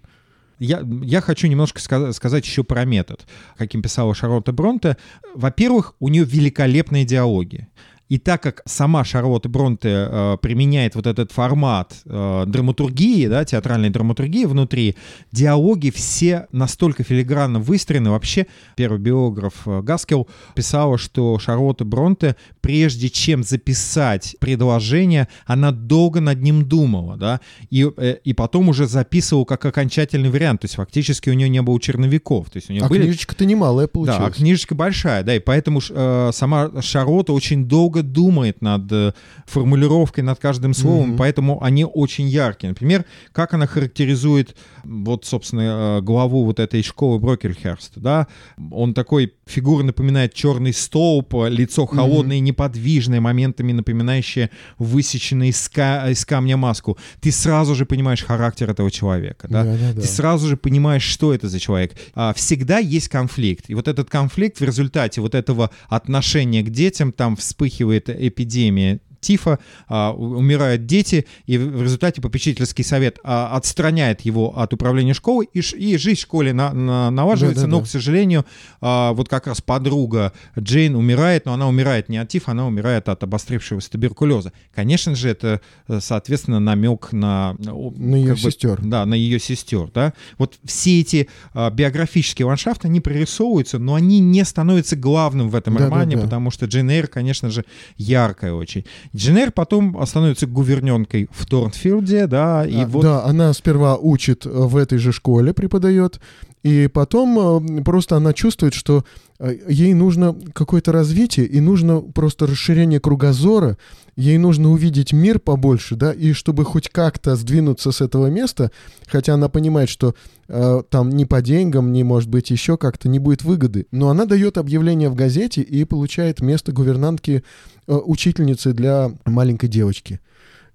Я, 0.58 0.82
я 1.02 1.20
хочу 1.20 1.46
немножко 1.46 1.80
сказать, 1.80 2.14
сказать 2.16 2.44
еще 2.44 2.64
про 2.64 2.84
метод, 2.84 3.26
каким 3.56 3.80
писала 3.80 4.14
Шарлотта 4.14 4.52
Бронте. 4.52 4.96
Во-первых, 5.34 5.94
у 6.00 6.08
нее 6.08 6.24
великолепная 6.24 7.04
идеология. 7.04 7.68
И 8.08 8.18
так 8.18 8.42
как 8.42 8.62
сама 8.64 9.04
Шарлотта 9.04 9.48
Бронте 9.48 10.08
э, 10.08 10.36
применяет 10.40 10.94
вот 10.94 11.06
этот 11.06 11.30
формат 11.30 11.94
э, 12.06 12.44
драматургии, 12.46 13.26
да, 13.26 13.44
театральной 13.44 13.90
драматургии 13.90 14.46
внутри, 14.46 14.96
диалоги 15.30 15.90
все 15.90 16.46
настолько 16.50 17.04
филигранно 17.04 17.60
выстроены. 17.60 18.10
Вообще, 18.10 18.46
первый 18.76 18.98
биограф 18.98 19.66
э, 19.66 19.82
Гаскел 19.82 20.26
писала, 20.54 20.96
что 20.96 21.38
Шарлотта 21.38 21.84
Бронте, 21.84 22.36
прежде 22.62 23.10
чем 23.10 23.42
записать 23.42 24.36
предложение, 24.40 25.28
она 25.46 25.70
долго 25.70 26.20
над 26.20 26.40
ним 26.40 26.66
думала, 26.66 27.16
да, 27.16 27.40
и, 27.68 27.86
э, 27.94 28.16
и 28.24 28.32
потом 28.32 28.70
уже 28.70 28.86
записывала 28.86 29.44
как 29.44 29.64
окончательный 29.66 30.30
вариант. 30.30 30.62
То 30.62 30.64
есть 30.64 30.76
фактически 30.76 31.28
у 31.28 31.34
нее 31.34 31.50
не 31.50 31.60
было 31.60 31.78
черновиков. 31.78 32.48
То 32.50 32.56
есть 32.56 32.70
у 32.70 32.72
нее 32.72 32.82
А 32.84 32.88
были... 32.88 33.02
книжечка-то 33.02 33.44
немалая 33.44 33.86
получилась. 33.86 34.20
Да, 34.20 34.26
а 34.26 34.30
книжечка 34.30 34.74
большая, 34.74 35.22
да, 35.22 35.34
и 35.34 35.40
поэтому 35.40 35.80
э, 35.90 36.30
сама 36.32 36.70
Шарлотта 36.80 37.34
очень 37.34 37.66
долго 37.66 37.97
думает 38.02 38.62
над 38.62 38.90
э, 38.92 39.12
формулировкой, 39.46 40.24
над 40.24 40.38
каждым 40.38 40.74
словом, 40.74 41.08
Мгм. 41.10 41.16
поэтому 41.18 41.62
они 41.62 41.84
очень 41.84 42.28
яркие. 42.28 42.70
Например, 42.70 43.04
как 43.32 43.54
она 43.54 43.66
характеризует 43.66 44.56
вот, 44.88 45.24
собственно, 45.26 45.98
э, 45.98 46.00
главу 46.02 46.44
вот 46.44 46.58
этой 46.58 46.82
школы 46.82 47.18
Брокерхерста, 47.18 48.00
да, 48.00 48.26
он 48.70 48.94
такой, 48.94 49.34
фигура 49.46 49.82
напоминает 49.82 50.32
черный 50.34 50.72
столб, 50.72 51.34
лицо 51.48 51.86
холодное 51.86 52.36
и 52.36 52.40
неподвижное, 52.40 53.20
моментами 53.20 53.72
напоминающее 53.72 54.50
высеченное 54.78 55.48
из, 55.48 55.68
ка- 55.68 56.06
из 56.10 56.24
камня 56.24 56.56
маску. 56.56 56.96
Ты 57.20 57.30
сразу 57.32 57.74
же 57.74 57.84
понимаешь 57.86 58.24
характер 58.24 58.70
этого 58.70 58.90
человека, 58.90 59.46
да, 59.50 59.64
Да-да-да. 59.64 60.00
ты 60.00 60.06
сразу 60.06 60.48
же 60.48 60.56
понимаешь, 60.56 61.02
что 61.02 61.34
это 61.34 61.48
за 61.48 61.60
человек. 61.60 61.94
А, 62.14 62.32
всегда 62.34 62.78
есть 62.78 63.08
конфликт. 63.08 63.68
И 63.68 63.74
вот 63.74 63.88
этот 63.88 64.08
конфликт 64.08 64.58
в 64.58 64.64
результате 64.64 65.20
вот 65.20 65.34
этого 65.34 65.70
отношения 65.88 66.62
к 66.62 66.70
детям, 66.70 67.12
там 67.12 67.36
вспыхивает 67.36 68.08
эпидемия 68.08 69.00
тифа, 69.20 69.58
а, 69.88 70.12
умирают 70.12 70.86
дети, 70.86 71.26
и 71.46 71.58
в 71.58 71.82
результате 71.82 72.20
попечительский 72.20 72.84
совет 72.84 73.18
а, 73.24 73.56
отстраняет 73.56 74.22
его 74.22 74.58
от 74.58 74.72
управления 74.72 75.14
школой, 75.14 75.48
и, 75.52 75.60
и 75.60 75.96
жизнь 75.96 76.18
в 76.18 76.22
школе 76.22 76.52
на- 76.52 76.72
на- 76.72 77.10
налаживается, 77.10 77.62
Да-да-да. 77.62 77.78
но, 77.78 77.84
к 77.84 77.88
сожалению, 77.88 78.46
а, 78.80 79.12
вот 79.12 79.28
как 79.28 79.46
раз 79.46 79.60
подруга 79.60 80.32
Джейн 80.58 80.94
умирает, 80.94 81.46
но 81.46 81.54
она 81.54 81.68
умирает 81.68 82.08
не 82.08 82.18
от 82.18 82.28
тифа, 82.28 82.52
она 82.52 82.66
умирает 82.66 83.08
от 83.08 83.22
обострившегося 83.22 83.90
туберкулеза. 83.90 84.52
Конечно 84.74 85.14
же, 85.14 85.28
это, 85.28 85.60
э, 85.88 85.98
соответственно, 86.00 86.60
намек 86.60 87.12
на... 87.12 87.56
На 87.58 88.26
как 88.26 88.34
бы, 88.36 88.50
сестер. 88.50 88.80
да, 88.82 89.04
на 89.06 89.14
ее 89.14 89.38
сестер, 89.38 89.90
да. 89.92 90.12
Вот 90.38 90.58
все 90.64 91.00
эти 91.00 91.28
а, 91.54 91.70
биографические 91.70 92.46
ландшафты, 92.46 92.88
они 92.88 93.00
прорисовываются, 93.00 93.78
но 93.78 93.94
они 93.94 94.20
не 94.20 94.44
становятся 94.44 94.96
главным 94.96 95.48
в 95.50 95.54
этом 95.54 95.74
Да-да-да. 95.74 95.90
романе, 95.90 96.18
потому 96.18 96.50
что 96.50 96.66
Джейн 96.66 96.90
Эйр, 96.90 97.06
конечно 97.08 97.50
же, 97.50 97.64
яркая 97.96 98.52
очень. 98.52 98.84
Джейн 99.14 99.38
Эйр 99.38 99.52
потом 99.52 100.04
становится 100.06 100.46
гуверненкой 100.46 101.28
в 101.32 101.46
Торнфилде, 101.46 102.26
да, 102.26 102.66
и 102.66 102.82
А, 102.82 102.86
вот... 102.86 103.02
Да, 103.02 103.24
она 103.24 103.52
сперва 103.52 103.96
учит 103.96 104.46
э, 104.46 104.50
в 104.50 104.76
этой 104.76 104.98
же 104.98 105.12
школе, 105.12 105.52
преподает, 105.52 106.20
и 106.68 106.86
потом 106.86 107.78
э, 107.78 107.82
просто 107.82 108.16
она 108.16 108.34
чувствует, 108.34 108.74
что 108.74 109.02
э, 109.38 109.56
ей 109.68 109.94
нужно 109.94 110.36
какое-то 110.52 110.92
развитие, 110.92 111.46
и 111.46 111.60
нужно 111.60 112.02
просто 112.02 112.46
расширение 112.46 113.00
кругозора, 113.00 113.78
ей 114.16 114.36
нужно 114.36 114.70
увидеть 114.70 115.14
мир 115.14 115.38
побольше, 115.38 115.96
да, 115.96 116.12
и 116.12 116.34
чтобы 116.34 116.66
хоть 116.66 116.90
как-то 116.90 117.36
сдвинуться 117.36 117.90
с 117.90 118.02
этого 118.02 118.26
места, 118.26 118.70
хотя 119.06 119.32
она 119.32 119.48
понимает, 119.48 119.88
что 119.88 120.14
э, 120.48 120.82
там 120.90 121.08
ни 121.08 121.24
по 121.24 121.40
деньгам, 121.40 121.90
ни, 121.90 122.02
может 122.02 122.28
быть, 122.28 122.50
еще 122.50 122.76
как-то 122.76 123.08
не 123.08 123.18
будет 123.18 123.44
выгоды, 123.44 123.86
но 123.90 124.10
она 124.10 124.26
дает 124.26 124.58
объявление 124.58 125.08
в 125.08 125.14
газете 125.14 125.62
и 125.62 125.84
получает 125.84 126.42
место 126.42 126.72
гувернантки 126.72 127.44
э, 127.86 127.94
учительницы 127.94 128.74
для 128.74 129.10
маленькой 129.24 129.68
девочки 129.68 130.20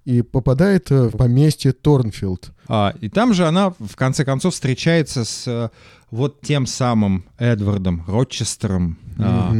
и 0.05 0.21
попадает 0.21 0.91
э, 0.91 1.07
в 1.07 1.17
поместье 1.17 1.71
Торнфилд. 1.71 2.51
А, 2.67 2.93
и 2.99 3.09
там 3.09 3.33
же 3.33 3.47
она, 3.47 3.73
в 3.79 3.95
конце 3.95 4.25
концов, 4.25 4.53
встречается 4.53 5.23
с 5.25 5.47
э, 5.47 5.69
вот 6.11 6.41
тем 6.41 6.65
самым 6.65 7.25
Эдвардом 7.37 8.03
Рочестером, 8.07 8.97
Мгм. 9.15 9.25
а, 9.25 9.53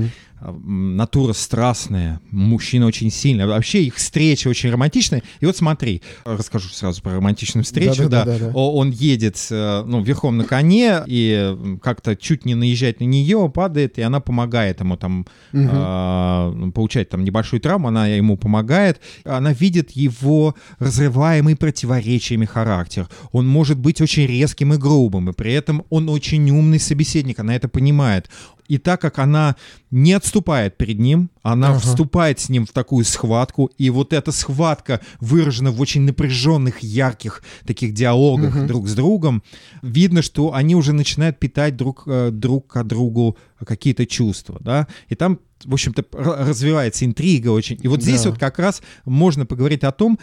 натура 0.51 1.33
страстная, 1.33 2.19
мужчина 2.31 2.85
очень 2.85 3.11
сильный. 3.11 3.45
Вообще 3.45 3.83
их 3.83 3.95
встреча 3.95 4.47
очень 4.47 4.69
романтичная. 4.71 5.23
И 5.39 5.45
вот 5.45 5.55
смотри, 5.57 6.01
расскажу 6.25 6.69
сразу 6.69 7.01
про 7.01 7.13
романтичную 7.15 7.63
встречу. 7.63 8.03
Да, 8.09 8.23
Да-да-да-да-да. 8.25 8.51
О- 8.53 8.73
Он 8.75 8.91
едет 8.91 9.37
э, 9.51 9.83
ну, 9.85 10.01
верхом 10.01 10.37
на 10.37 10.43
коне 10.43 11.01
и 11.07 11.77
как-то 11.81 12.15
чуть 12.15 12.45
не 12.45 12.55
наезжает 12.55 12.99
на 12.99 13.05
нее, 13.05 13.51
падает, 13.53 13.97
и 13.99 14.01
она 14.01 14.19
помогает 14.19 14.79
ему 14.79 14.97
там 14.97 15.25
Мгм. 15.51 15.69
а, 15.71 16.71
получает 16.73 17.09
там 17.09 17.23
небольшую 17.23 17.59
травму, 17.61 17.87
она 17.87 18.07
ему 18.07 18.37
помогает. 18.37 18.99
Она 19.23 19.53
видит 19.53 19.91
его 19.91 20.55
разрываемый 20.79 21.55
противоречиями 21.55 22.45
характер. 22.45 23.07
Он 23.31 23.47
может 23.47 23.77
быть 23.77 24.01
очень 24.01 24.25
резким 24.25 24.73
и 24.73 24.77
грубым, 24.77 25.29
и 25.29 25.33
при 25.33 25.53
этом 25.53 25.83
он 25.89 26.09
очень 26.09 26.49
умный 26.51 26.79
собеседник, 26.79 27.39
она 27.39 27.55
это 27.55 27.67
понимает. 27.67 28.29
И 28.73 28.79
так 28.79 28.99
как 29.01 29.19
она 29.19 29.55
не 29.91 30.13
отступает 30.13 30.77
перед 30.77 30.97
ним, 30.97 31.29
она 31.43 31.69
Ага. 31.69 31.79
вступает 31.79 32.39
с 32.39 32.49
ним 32.49 32.65
в 32.65 32.71
такую 32.71 33.05
схватку, 33.05 33.69
и 33.77 33.91
вот 33.91 34.13
эта 34.13 34.31
схватка 34.31 34.99
выражена 35.19 35.69
в 35.71 35.79
очень 35.79 36.01
напряженных, 36.01 36.79
ярких 36.81 37.43
таких 37.67 37.93
диалогах 37.93 38.55
Мгм. 38.55 38.67
друг 38.67 38.87
с 38.87 38.95
другом. 38.95 39.43
Видно, 39.83 40.23
что 40.23 40.55
они 40.55 40.75
уже 40.75 40.91
начинают 40.93 41.37
питать 41.37 41.75
друг, 41.75 42.03
э, 42.07 42.31
друг 42.31 42.65
к 42.73 42.83
другу 42.83 43.37
какие-то 43.63 44.07
чувства, 44.07 44.57
да, 44.59 44.87
и 45.07 45.13
там 45.15 45.37
в 45.65 45.73
общем-то, 45.73 46.03
развивается 46.11 47.05
интрига 47.05 47.47
очень. 47.49 47.79
И 47.81 47.87
вот 47.87 48.01
здесь 48.01 48.23
Да. 48.23 48.31
вот 48.31 48.39
как 48.39 48.59
раз 48.59 48.81
можно 49.05 49.45
поговорить 49.45 49.83
о 49.85 49.91
том, 49.93 50.19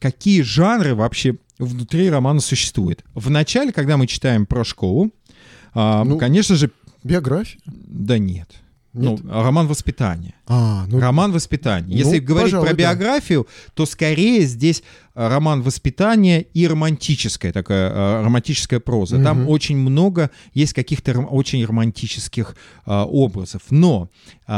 какие 0.00 0.40
жанры 0.42 0.94
вообще 0.94 1.36
внутри 1.58 2.08
романа 2.08 2.40
существуют. 2.40 3.04
В 3.14 3.28
начале, 3.28 3.72
когда 3.72 3.96
мы 3.98 4.06
читаем 4.06 4.46
про 4.46 4.64
школу, 4.64 5.10
Ну, 5.74 6.18
конечно 6.18 6.54
же, 6.56 6.70
Биография? 7.04 7.60
да 7.66 8.18
нет. 8.18 8.48
Нет? 8.94 9.20
Ну, 9.24 9.42
роман 9.42 9.68
воспитания. 9.68 10.34
а, 10.46 10.84
ну, 10.86 11.00
Роман 11.00 11.32
воспитания. 11.32 11.96
Если 11.96 12.18
ну, 12.18 12.26
говорить 12.26 12.50
пожалуй, 12.52 12.68
про 12.68 12.76
да. 12.76 12.82
биографию, 12.92 13.46
то 13.72 13.86
скорее 13.86 14.42
здесь 14.42 14.82
э, 15.14 15.28
роман 15.28 15.62
воспитания 15.62 16.42
и 16.42 16.66
романтическая 16.68 17.54
такая 17.54 17.88
э, 17.90 18.22
романтическая 18.22 18.80
проза. 18.80 19.22
Там 19.22 19.40
Мгм. 19.44 19.48
очень 19.48 19.78
много 19.78 20.30
есть 20.52 20.74
каких-то 20.74 21.12
ром- 21.12 21.28
очень 21.30 21.64
романтических 21.64 22.54
э, 22.84 22.90
образов. 22.92 23.62
Но 23.70 24.10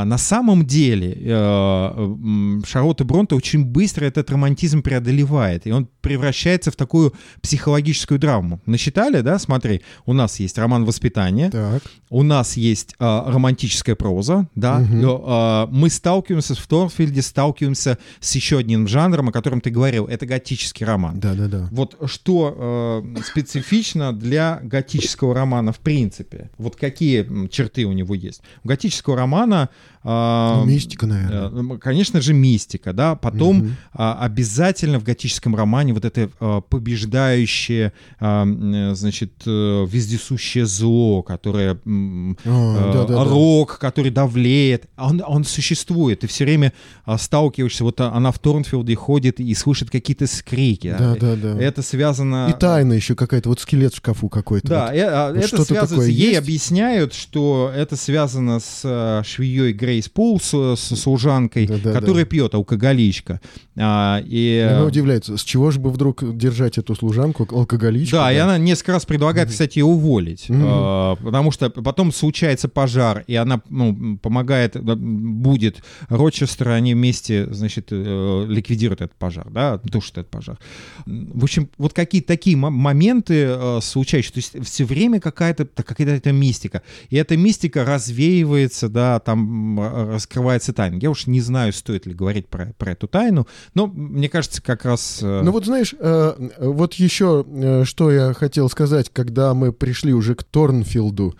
на 0.03 0.19
самом 0.19 0.67
деле 0.67 1.17
э, 1.17 2.63
Шарлотта 2.67 3.05
Бронте 3.05 3.37
очень 3.37 3.65
быстро 3.65 4.07
этот 4.07 4.29
романтизм 4.29 4.83
преодолевает, 4.83 5.69
и 5.69 5.71
он 5.71 5.89
превращается 6.01 6.73
в 6.73 6.77
такую 6.77 7.15
психологическую 7.41 8.19
драму. 8.19 8.61
Насчитали, 8.67 9.21
да? 9.21 9.39
Смотри, 9.39 9.83
у 10.05 10.13
нас 10.13 10.41
есть 10.41 10.59
роман 10.59 10.85
воспитания, 10.85 11.51
так. 11.51 11.83
у 12.11 12.25
нас 12.25 12.57
есть 12.57 12.97
а, 12.99 13.31
романтическая 13.31 13.95
проза, 13.95 14.49
да, 14.57 14.85
а, 14.93 15.69
мы 15.71 15.91
сталкиваемся 15.91 16.55
в 16.55 16.67
Торфилде, 16.67 17.23
сталкиваемся 17.23 17.99
с 18.19 18.35
еще 18.35 18.59
одним 18.59 18.89
жанром, 18.89 19.29
о 19.29 19.33
котором 19.33 19.61
ты 19.61 19.71
говорил, 19.71 20.07
это 20.07 20.27
готический 20.27 20.85
роман. 20.85 21.21
Да-да-да. 21.21 21.69
Вот 21.71 21.97
что 22.07 23.03
э, 23.15 23.23
специфично 23.23 24.13
для 24.13 24.61
готического 24.63 25.35
романа 25.35 25.73
в 25.73 25.79
принципе? 25.79 26.51
Вот 26.59 26.75
какие 26.75 27.49
черты 27.49 27.85
у 27.85 27.93
него 27.93 28.15
есть? 28.15 28.43
У 28.65 28.69
готического 28.69 29.17
романа... 29.17 29.69
а, 30.07 30.59
Ну, 30.61 30.67
мистика, 30.67 31.07
наверное. 31.07 31.47
э, 31.47 31.49
ну, 31.51 31.79
Конечно 31.79 32.21
же, 32.21 32.35
мистика, 32.35 32.93
да. 32.93 33.15
Потом 33.15 33.77
а, 33.95 34.19
обязательно 34.21 34.99
в 35.01 35.05
готическом 35.05 35.57
романе 35.57 35.95
вот 35.95 36.05
это 36.05 36.29
а, 36.41 36.61
побеждающее, 36.61 37.93
а, 38.21 38.45
э, 38.47 38.95
значит, 38.95 39.33
э, 39.47 39.87
вездесущее 39.89 40.67
зло, 40.67 41.23
которое 41.23 41.79
м, 41.87 42.37
А, 42.45 42.91
э, 42.91 42.93
да-да-да. 42.93 43.25
рок, 43.25 43.79
который 43.79 44.11
давлеет, 44.11 44.87
он, 44.97 45.23
он 45.27 45.45
существует. 45.45 46.21
Ты 46.21 46.27
все 46.27 46.45
время 46.45 46.73
а, 47.05 47.17
сталкиваешься, 47.19 47.85
вот 47.85 48.01
а, 48.01 48.13
она 48.13 48.31
в 48.31 48.39
Торнфилде 48.39 48.95
ходит 48.95 49.41
и 49.41 49.55
слышит 49.55 49.91
какие-то 49.91 50.27
скрики. 50.27 50.95
Да-да-да. 50.99 51.59
Это 51.59 51.83
связано... 51.83 52.49
И 52.55 52.59
тайна 52.59 52.93
еще 52.95 53.15
какая-то, 53.15 53.49
вот 53.49 53.61
скелет 53.61 53.93
в 53.95 53.97
шкафу 53.99 54.29
какой-то. 54.29 54.69
Да, 54.69 54.87
вот. 54.87 54.95
э, 54.97 55.09
а, 55.09 55.33
Вот 55.33 55.45
это 55.45 55.65
такое 55.89 56.09
ей 56.09 56.29
есть? 56.29 56.39
объясняют, 56.39 57.15
что 57.15 57.73
это 57.75 57.97
связано 57.97 58.61
с 58.61 59.23
э, 59.65 59.69
швеей 59.71 59.73
Грейс 59.75 60.09
Пул, 60.09 60.41
с, 60.41 60.53
с 60.77 60.97
служанкой, 60.97 61.67
Да-да-да. 61.67 61.99
которая 61.99 62.25
пьет, 62.25 62.55
алкоголичка. 62.55 63.41
А, 63.77 64.21
и, 64.25 64.59
И 64.59 64.59
Она 64.61 64.81
э, 64.81 64.87
удивляется, 64.87 65.37
с 65.37 65.43
чего 65.43 65.71
же 65.71 65.81
бы 65.81 65.91
вдруг 65.91 66.37
держать 66.37 66.79
эту 66.79 66.95
служанку, 66.95 67.47
алкоголичку? 67.51 68.17
да, 68.17 68.33
и 68.33 68.37
она 68.37 68.59
несколько 68.59 68.93
раз 68.93 69.05
предлагает, 69.05 69.49
кстати, 69.51 69.79
ее 69.79 69.85
уволить, 69.85 70.49
Мгм. 70.49 70.63
э, 70.65 71.17
потому 71.25 71.51
что 71.51 71.71
потом 71.71 72.13
случается 72.13 72.69
пожар, 72.69 73.25
и 73.27 73.35
она 73.35 73.61
ну, 73.69 74.19
помогает, 74.19 74.77
да, 74.83 74.95
будет 74.97 75.83
Рочестер, 76.09 76.69
они 76.71 76.95
вместе, 76.95 77.53
значит, 77.53 77.89
э, 77.91 78.47
ликвидируют 78.49 79.01
этот 79.01 79.17
пожар, 79.17 79.47
да, 79.51 79.79
тушат 79.79 80.19
этот 80.19 80.31
пожар. 80.31 80.59
В 81.07 81.43
общем, 81.45 81.69
вот 81.79 81.93
какие-то 81.93 82.29
такие 82.29 82.57
мо- 82.57 82.71
моменты 82.71 83.45
э, 83.49 83.79
случаются, 83.83 84.33
то 84.35 84.39
есть 84.39 84.53
все 84.65 84.85
время 84.85 85.21
какая-то 85.21 85.65
какая-то 85.67 86.33
мистика, 86.33 86.83
и 87.11 87.17
эта 87.17 87.37
мистика 87.37 87.85
развеивается, 87.85 88.89
да, 88.89 89.19
там 89.21 89.54
раскрывается 89.79 90.73
тайна. 90.73 90.97
Я 90.97 91.11
уж 91.11 91.27
не 91.27 91.41
знаю, 91.41 91.73
стоит 91.73 92.07
ли 92.07 92.15
говорить 92.15 92.49
про, 92.49 92.75
про 92.79 92.93
эту 92.93 93.07
тайну, 93.09 93.47
но 93.75 93.87
мне 93.87 94.29
кажется, 94.29 94.63
как 94.63 94.85
раз... 94.85 95.21
э, 95.23 95.43
Ну 95.43 95.53
вот 95.53 95.67
знаешь, 95.67 95.95
э, 95.99 96.35
э, 96.39 96.69
вот 96.69 96.95
еще 96.95 97.45
что 97.85 98.11
я 98.11 98.33
хотел 98.35 98.69
сказать, 98.69 99.11
когда 99.13 99.55
мы 99.55 99.73
пришли 99.73 100.13
уже 100.13 100.35
к 100.35 100.45
Торнфилду. 100.45 101.35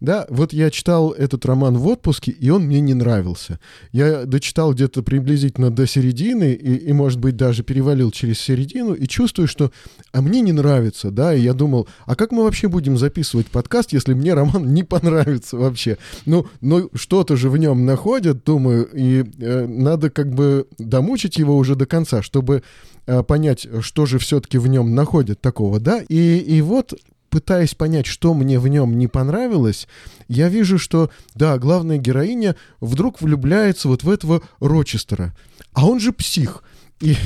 Да, 0.00 0.26
вот 0.30 0.54
я 0.54 0.70
читал 0.70 1.12
этот 1.12 1.44
роман 1.44 1.76
в 1.76 1.86
отпуске, 1.86 2.32
и 2.32 2.48
он 2.48 2.64
мне 2.64 2.80
не 2.80 2.94
нравился. 2.94 3.60
Я 3.92 4.24
дочитал 4.24 4.72
где-то 4.72 5.02
приблизительно 5.02 5.70
до 5.70 5.86
середины, 5.86 6.52
и, 6.52 6.74
и, 6.88 6.92
может 6.92 7.20
быть, 7.20 7.36
даже 7.36 7.62
перевалил 7.62 8.10
через 8.10 8.40
середину, 8.40 8.94
и 8.94 9.06
чувствую, 9.06 9.46
что 9.46 9.70
а 10.12 10.22
мне 10.22 10.40
не 10.40 10.52
нравится, 10.52 11.10
да, 11.10 11.34
и 11.34 11.42
я 11.42 11.52
думал, 11.52 11.86
а 12.06 12.16
как 12.16 12.32
мы 12.32 12.44
вообще 12.44 12.68
будем 12.68 12.96
записывать 12.96 13.48
подкаст, 13.48 13.92
если 13.92 14.14
мне 14.14 14.32
роман 14.32 14.72
не 14.72 14.84
понравится 14.84 15.58
вообще? 15.58 15.98
Ну, 16.24 16.46
ну 16.62 16.88
что-то 16.94 17.36
же 17.36 17.50
в 17.50 17.58
нем 17.58 17.84
находят, 17.84 18.42
думаю, 18.42 18.88
и 18.92 19.24
э, 19.38 19.66
надо 19.66 20.08
как 20.08 20.34
бы 20.34 20.66
домучить 20.78 21.36
его 21.36 21.56
уже 21.58 21.76
до 21.76 21.84
конца, 21.84 22.22
чтобы 22.22 22.62
э, 23.06 23.22
понять, 23.22 23.66
что 23.80 24.06
же 24.06 24.18
все-таки 24.18 24.56
в 24.56 24.66
нем 24.66 24.94
находят 24.94 25.42
такого, 25.42 25.78
да, 25.78 26.02
и, 26.08 26.38
и 26.38 26.62
вот 26.62 26.94
пытаясь 27.30 27.74
понять, 27.74 28.06
что 28.06 28.34
мне 28.34 28.58
в 28.58 28.68
нем 28.68 28.98
не 28.98 29.06
понравилось, 29.06 29.88
я 30.28 30.48
вижу, 30.48 30.78
что, 30.78 31.10
да, 31.34 31.58
главная 31.58 31.98
героиня 31.98 32.56
вдруг 32.80 33.22
влюбляется 33.22 33.88
вот 33.88 34.02
в 34.02 34.10
этого 34.10 34.42
Рочестера, 34.60 35.34
а 35.72 35.86
он 35.86 36.00
же 36.00 36.12
псих. 36.12 36.62
И, 37.00 37.16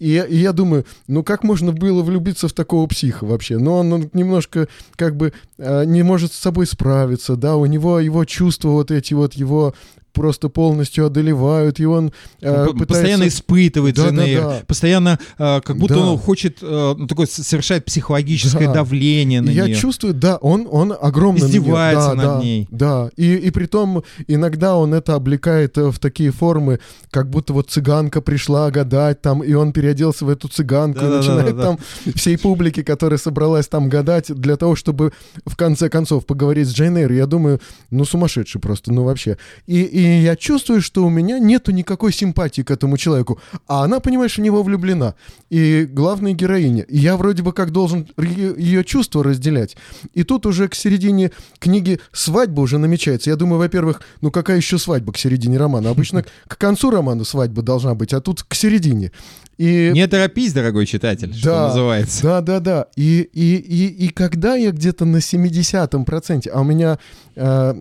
и, 0.00 0.24
и 0.28 0.36
я 0.36 0.52
думаю, 0.52 0.84
ну 1.06 1.22
как 1.22 1.44
можно 1.44 1.72
было 1.72 2.02
влюбиться 2.02 2.48
в 2.48 2.52
такого 2.52 2.86
психа 2.88 3.24
вообще? 3.24 3.58
Ну 3.58 3.74
он, 3.74 3.92
он 3.92 4.10
немножко 4.12 4.68
как 4.96 5.16
бы 5.16 5.32
э, 5.56 5.84
не 5.84 6.02
может 6.02 6.32
с 6.32 6.38
собой 6.38 6.66
справиться, 6.66 7.36
да, 7.36 7.56
у 7.56 7.66
него 7.66 8.00
его 8.00 8.24
чувства 8.24 8.70
вот 8.70 8.90
эти 8.90 9.14
вот 9.14 9.34
его 9.34 9.74
просто 10.12 10.48
полностью 10.48 11.06
одолевают, 11.06 11.80
и 11.80 11.84
он 11.86 12.12
э, 12.40 12.66
пытается... 12.66 12.86
постоянно 12.86 13.28
испытывает 13.28 13.94
Да, 13.96 14.08
Джейн 14.10 14.16
да, 14.16 14.48
да. 14.50 14.62
постоянно 14.66 15.18
э, 15.38 15.60
как 15.64 15.76
будто 15.76 15.94
Да. 15.94 16.00
он 16.00 16.18
хочет, 16.18 16.58
э, 16.62 16.94
ну, 16.96 17.06
такое 17.06 17.26
совершает 17.26 17.84
психологическое 17.84 18.66
Да. 18.66 18.74
давление 18.74 19.40
на 19.40 19.50
И 19.50 19.54
я 19.54 19.66
нее. 19.66 19.74
чувствую, 19.76 20.14
да, 20.14 20.36
он, 20.36 20.66
он 20.70 20.92
огромно 21.00 21.40
на 21.44 21.48
неё- 21.48 21.60
Издевается 21.60 22.08
да, 22.10 22.14
над 22.14 22.24
да, 22.26 22.40
ней. 22.42 22.68
Да, 22.70 23.10
и, 23.16 23.34
и 23.36 23.50
при 23.50 23.66
том 23.66 24.02
иногда 24.28 24.76
он 24.76 24.94
это 24.94 25.14
облекает 25.14 25.78
э, 25.78 25.90
в 25.90 25.98
такие 25.98 26.30
формы, 26.32 26.80
как 27.10 27.28
будто 27.30 27.52
вот 27.52 27.70
цыганка 27.70 28.20
пришла 28.20 28.70
гадать 28.70 29.20
там, 29.22 29.42
и 29.42 29.52
он 29.54 29.72
переоделся 29.72 30.24
в 30.24 30.28
эту 30.28 30.48
цыганку 30.48 30.98
и 31.00 31.02
Да-да-да-да-да. 31.02 31.42
начинает 31.44 31.78
там 32.04 32.12
всей 32.14 32.38
публике, 32.38 32.82
которая 32.84 33.18
собралась 33.18 33.68
там 33.68 33.88
гадать, 33.88 34.32
для 34.34 34.56
того, 34.56 34.76
чтобы 34.76 35.12
в 35.46 35.56
конце 35.56 35.88
концов 35.88 36.26
поговорить 36.26 36.68
с 36.68 36.72
Джейн 36.72 36.96
Эйр. 36.96 37.12
Я 37.12 37.26
думаю, 37.26 37.60
ну 37.90 38.04
сумасшедший 38.04 38.60
просто, 38.60 38.92
ну 38.92 39.04
вообще. 39.04 39.36
И, 39.66 39.82
и 39.82 39.99
я 40.02 40.36
чувствую, 40.36 40.82
что 40.82 41.04
у 41.04 41.10
меня 41.10 41.38
нету 41.38 41.72
никакой 41.72 42.12
симпатии 42.12 42.62
к 42.62 42.70
этому 42.70 42.96
человеку, 42.96 43.40
а 43.66 43.84
она, 43.84 44.00
понимаешь, 44.00 44.36
в 44.36 44.40
него 44.40 44.62
влюблена. 44.62 45.14
И 45.50 45.86
главная 45.90 46.32
героиня. 46.32 46.82
И 46.82 46.98
я 46.98 47.16
вроде 47.16 47.42
бы 47.42 47.52
как 47.52 47.70
должен 47.70 48.08
ее 48.18 48.84
чувства 48.84 49.24
разделять. 49.24 49.76
И 50.14 50.22
тут 50.22 50.46
уже 50.46 50.68
к 50.68 50.74
середине 50.74 51.32
книги 51.58 52.00
свадьба 52.12 52.60
уже 52.60 52.78
намечается. 52.78 53.30
Я 53.30 53.36
думаю, 53.36 53.58
во-первых, 53.58 54.02
ну 54.20 54.30
какая 54.30 54.56
еще 54.56 54.78
свадьба 54.78 55.12
к 55.12 55.18
середине 55.18 55.58
романа? 55.58 55.90
Обычно 55.90 56.24
к 56.46 56.58
концу 56.58 56.90
романа 56.90 57.24
свадьба 57.24 57.62
должна 57.62 57.94
быть, 57.94 58.12
а 58.12 58.20
тут 58.20 58.42
к 58.42 58.54
середине. 58.54 59.12
И... 59.60 59.90
Не 59.92 60.06
торопись, 60.06 60.54
дорогой 60.54 60.86
читатель, 60.86 61.34
что 61.34 61.50
Да, 61.50 61.66
называется. 61.66 62.22
Да, 62.22 62.40
да, 62.40 62.60
да. 62.60 62.86
И, 62.96 63.20
и, 63.20 63.56
и, 63.56 64.06
и 64.06 64.08
когда 64.08 64.54
я 64.54 64.70
где-то 64.70 65.04
на 65.04 65.18
70-м 65.18 66.06
проценте, 66.06 66.48
а 66.48 66.62
у 66.62 66.64
меня 66.64 66.98
э, 67.36 67.74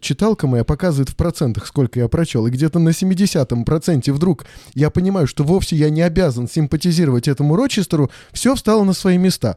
читалка 0.00 0.46
моя 0.46 0.62
показывает 0.62 1.08
в 1.08 1.16
процентах, 1.16 1.66
сколько 1.66 1.98
я 1.98 2.06
прочел, 2.06 2.46
и 2.46 2.50
где-то 2.50 2.78
на 2.78 2.90
70-м 2.90 3.64
проценте 3.64 4.12
вдруг 4.12 4.46
я 4.74 4.90
понимаю, 4.90 5.26
что 5.26 5.42
вовсе 5.42 5.74
я 5.74 5.90
не 5.90 6.02
обязан 6.02 6.48
симпатизировать 6.48 7.26
этому 7.26 7.56
Рочестеру, 7.56 8.12
все 8.32 8.54
встало 8.54 8.84
на 8.84 8.92
свои 8.92 9.18
места. 9.18 9.56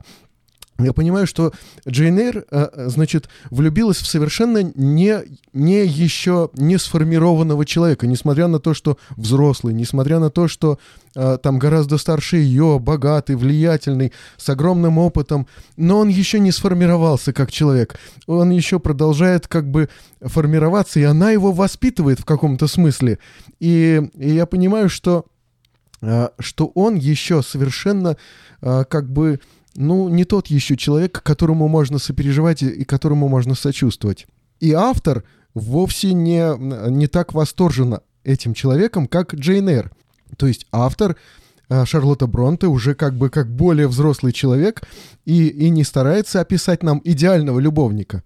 Я 0.80 0.94
понимаю, 0.94 1.26
что 1.26 1.54
Джейн 1.88 2.20
Эйр, 2.20 2.38
э, 2.38 2.68
э, 2.72 2.90
значит, 2.90 3.30
влюбилась 3.50 3.98
в 3.98 4.06
совершенно 4.06 4.62
не, 4.76 5.24
не 5.52 5.86
еще 5.86 6.52
не 6.54 6.78
сформированного 6.78 7.66
человека, 7.66 8.06
несмотря 8.06 8.48
на 8.48 8.60
то, 8.60 8.76
что 8.76 8.98
взрослый, 9.16 9.74
несмотря 9.74 10.20
на 10.20 10.30
то, 10.30 10.48
что 10.48 10.78
э, 11.16 11.40
там 11.42 11.58
гораздо 11.58 11.98
старше 11.98 12.38
ее, 12.38 12.78
богатый, 12.80 13.36
влиятельный, 13.36 14.14
с 14.38 14.50
огромным 14.50 15.00
опытом, 15.00 15.48
но 15.78 15.98
он 15.98 16.10
еще 16.10 16.40
не 16.40 16.52
сформировался 16.52 17.34
как 17.34 17.52
человек. 17.52 17.96
Он 18.28 18.52
еще 18.52 18.80
продолжает 18.80 19.48
как 19.48 19.72
бы 19.72 19.90
формироваться, 20.22 21.00
и 21.00 21.04
она 21.04 21.32
его 21.32 21.52
воспитывает 21.52 22.20
в 22.20 22.26
каком-то 22.26 22.68
смысле. 22.68 23.18
И, 23.60 24.00
и 24.16 24.30
я 24.30 24.46
понимаю, 24.46 24.90
что, 24.90 25.26
что 26.40 26.72
он 26.76 26.96
еще 26.96 27.42
совершенно 27.42 28.18
как 28.62 29.10
бы 29.10 29.40
ну, 29.78 30.10
не 30.10 30.26
тот 30.26 30.48
еще 30.48 30.76
человек, 30.76 31.22
которому 31.22 31.68
можно 31.68 32.00
сопереживать 32.00 32.64
и, 32.64 32.68
и 32.68 32.84
которому 32.84 33.28
можно 33.28 33.54
сочувствовать. 33.54 34.26
И 34.60 34.74
автор 34.74 35.24
вовсе 35.54 36.14
не, 36.14 36.52
не 36.90 37.06
так 37.06 37.34
восторжен 37.34 38.00
этим 38.24 38.56
человеком, 38.56 39.08
как 39.08 39.36
Джейн 39.36 39.70
Эйр. 39.70 39.92
То 40.36 40.48
есть 40.48 40.66
автор 40.72 41.16
э, 41.70 41.86
Шарлотта 41.86 42.26
Бронте 42.26 42.66
уже 42.66 42.96
как 42.96 43.16
бы 43.16 43.30
как 43.30 43.56
более 43.56 43.88
взрослый 43.88 44.34
человек 44.34 44.82
и, 45.26 45.48
и 45.48 45.70
не 45.70 45.84
старается 45.84 46.42
описать 46.42 46.82
нам 46.82 47.00
идеального 47.04 47.60
любовника. 47.60 48.24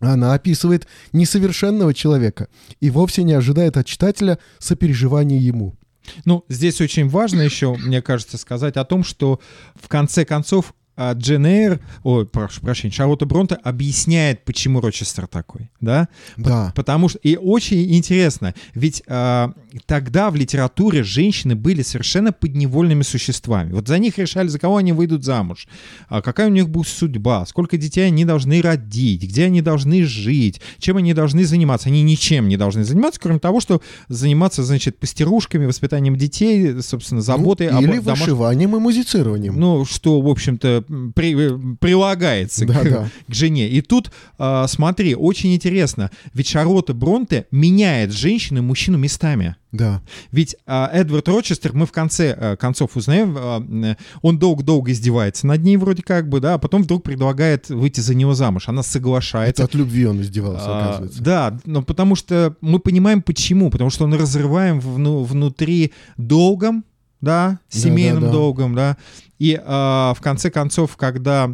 Она 0.00 0.34
описывает 0.34 0.86
несовершенного 1.14 1.94
человека 1.94 2.48
и 2.80 2.90
вовсе 2.90 3.22
не 3.22 3.32
ожидает 3.32 3.78
от 3.78 3.86
читателя 3.86 4.38
сопереживания 4.58 5.38
ему. 5.38 5.76
Ну, 6.24 6.44
здесь 6.48 6.80
очень 6.80 7.08
важно 7.08 7.42
еще, 7.42 7.74
мне 7.74 8.02
кажется, 8.02 8.38
сказать 8.38 8.76
о 8.76 8.84
том, 8.84 9.04
что 9.04 9.40
в 9.74 9.88
конце 9.88 10.24
концов 10.24 10.74
а, 10.96 11.12
Джен 11.14 11.46
Эйр, 11.46 11.80
ой, 12.02 12.26
прошу 12.26 12.60
прощения, 12.60 12.92
Шарлотта 12.92 13.26
Бронте 13.26 13.56
объясняет, 13.56 14.44
почему 14.44 14.80
Рочестер 14.80 15.26
такой, 15.26 15.70
да? 15.80 16.08
Да. 16.36 16.72
Потому 16.76 17.08
что, 17.08 17.18
и 17.18 17.36
очень 17.36 17.94
интересно, 17.94 18.54
ведь 18.74 19.02
а, 19.08 19.52
тогда 19.86 20.30
в 20.30 20.36
литературе 20.36 21.02
женщины 21.02 21.56
были 21.56 21.82
совершенно 21.82 22.32
подневольными 22.32 23.02
существами. 23.02 23.72
Вот 23.72 23.88
за 23.88 23.98
них 23.98 24.18
решали, 24.18 24.48
за 24.48 24.58
кого 24.58 24.76
они 24.76 24.92
выйдут 24.92 25.24
замуж, 25.24 25.66
а 26.08 26.22
какая 26.22 26.46
у 26.46 26.50
них 26.50 26.68
будет 26.68 26.88
судьба, 26.88 27.44
сколько 27.46 27.76
детей 27.76 28.06
они 28.06 28.24
должны 28.24 28.62
родить, 28.62 29.24
где 29.24 29.46
они 29.46 29.62
должны 29.62 30.04
жить, 30.04 30.60
чем 30.78 30.96
они 30.98 31.12
должны 31.14 31.44
заниматься. 31.44 31.88
Они 31.88 32.02
ничем 32.02 32.48
не 32.48 32.56
должны 32.56 32.84
заниматься, 32.84 33.20
кроме 33.20 33.40
того, 33.40 33.60
что 33.60 33.82
заниматься, 34.08 34.62
значит, 34.62 34.98
пастерушками, 34.98 35.66
воспитанием 35.66 36.16
детей, 36.16 36.80
собственно, 36.82 37.20
заботой 37.20 37.70
ну, 37.70 37.78
об 37.78 37.84
или 37.84 37.98
домаш- 37.98 38.20
вышиванием 38.20 38.76
и 38.76 38.78
музицированием. 38.78 39.58
ну, 39.58 39.84
что, 39.84 40.20
в 40.20 40.28
общем-то, 40.28 40.83
при- 41.14 41.76
прилагается 41.76 42.66
Да, 42.66 42.80
к, 42.80 42.90
да. 42.90 43.08
к 43.28 43.34
жене. 43.34 43.68
И 43.68 43.80
тут, 43.80 44.10
а, 44.38 44.66
смотри, 44.66 45.14
очень 45.14 45.54
интересно, 45.54 46.10
ведь 46.32 46.48
Шарлотта 46.48 46.94
Бронте 46.94 47.46
меняет 47.50 48.12
женщину 48.12 48.58
и 48.60 48.62
мужчину 48.62 48.98
местами. 48.98 49.56
Да. 49.72 50.02
Ведь 50.30 50.54
а, 50.66 50.88
Эдвард 50.92 51.28
Рочестер, 51.28 51.72
мы 51.72 51.86
в 51.86 51.90
конце 51.92 52.32
а, 52.38 52.56
концов 52.56 52.96
узнаем, 52.96 53.36
м, 53.36 53.96
он 54.22 54.38
долго-долго 54.38 54.92
издевается 54.92 55.46
над 55.48 55.62
ней 55.64 55.76
вроде 55.76 56.02
как 56.04 56.28
бы, 56.28 56.38
да, 56.40 56.54
а 56.54 56.58
потом 56.58 56.82
вдруг 56.84 57.02
предлагает 57.02 57.68
выйти 57.70 57.98
за 58.00 58.14
него 58.14 58.34
замуж. 58.34 58.68
Она 58.68 58.82
соглашается. 58.84 59.62
Это 59.62 59.64
от 59.64 59.74
любви 59.74 60.06
он 60.06 60.20
издевался, 60.20 60.66
А, 60.68 60.80
оказывается. 60.84 61.22
Да, 61.22 61.58
но 61.64 61.82
потому 61.82 62.14
что 62.14 62.54
мы 62.60 62.78
понимаем 62.78 63.20
почему. 63.22 63.70
Потому 63.70 63.90
что 63.90 64.04
он 64.04 64.14
разрываем 64.14 64.78
вну- 64.78 65.24
внутри 65.24 65.92
долгом, 66.16 66.84
да, 67.24 67.58
семейным 67.68 68.22
да, 68.22 68.26
да. 68.26 68.32
долгом, 68.32 68.74
да. 68.74 68.96
И 69.38 69.60
а, 69.64 70.14
в 70.14 70.20
конце 70.20 70.50
концов, 70.50 70.96
когда 70.96 71.50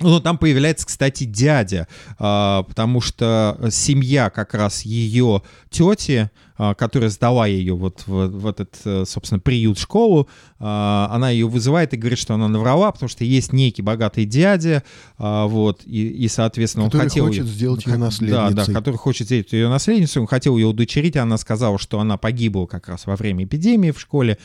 ну, 0.00 0.20
там 0.20 0.38
появляется, 0.38 0.86
кстати, 0.86 1.24
дядя, 1.24 1.86
а, 2.18 2.62
потому 2.64 3.00
что 3.00 3.58
семья 3.70 4.30
как 4.30 4.54
раз 4.54 4.82
ее 4.82 5.42
тети, 5.70 6.30
которая 6.74 7.08
сдала 7.10 7.46
ее 7.46 7.74
вот 7.74 8.02
в, 8.06 8.26
в 8.28 8.46
этот, 8.46 8.74
э, 8.84 9.04
собственно, 9.06 9.40
приют-школу, 9.40 10.28
а, 10.58 11.08
она 11.10 11.30
ее 11.30 11.48
вызывает 11.48 11.94
и 11.94 11.96
говорит, 11.96 12.18
что 12.18 12.34
она 12.34 12.48
наврала, 12.48 12.92
потому 12.92 13.08
что 13.08 13.24
есть 13.24 13.52
некий 13.52 13.80
богатый 13.82 14.26
дядя, 14.26 14.82
а, 15.16 15.46
вот, 15.46 15.82
и, 15.86 16.08
и 16.08 16.28
соответственно, 16.28 16.86
Который 16.86 17.02
он 17.02 17.08
хотел... 17.08 17.26
хочет 17.26 17.44
её- 17.44 17.52
сделать 17.52 17.86
её 17.86 17.92
Да, 17.94 17.98
да, 17.98 18.04
наследницей. 18.06 18.74
который 18.74 18.96
хочет 18.96 19.26
сделать 19.26 19.52
ее 19.52 19.68
наследницей, 19.68 20.20
он 20.20 20.26
хотел 20.28 20.56
ее 20.58 20.66
удочерить, 20.66 21.16
а 21.16 21.22
она 21.22 21.38
сказала, 21.38 21.78
что 21.78 21.98
она 21.98 22.16
погибла 22.18 22.66
как 22.66 22.88
раз 22.88 23.06
во 23.06 23.16
время 23.16 23.44
эпидемии 23.44 23.90
в 23.90 23.98
школе, 24.00 24.36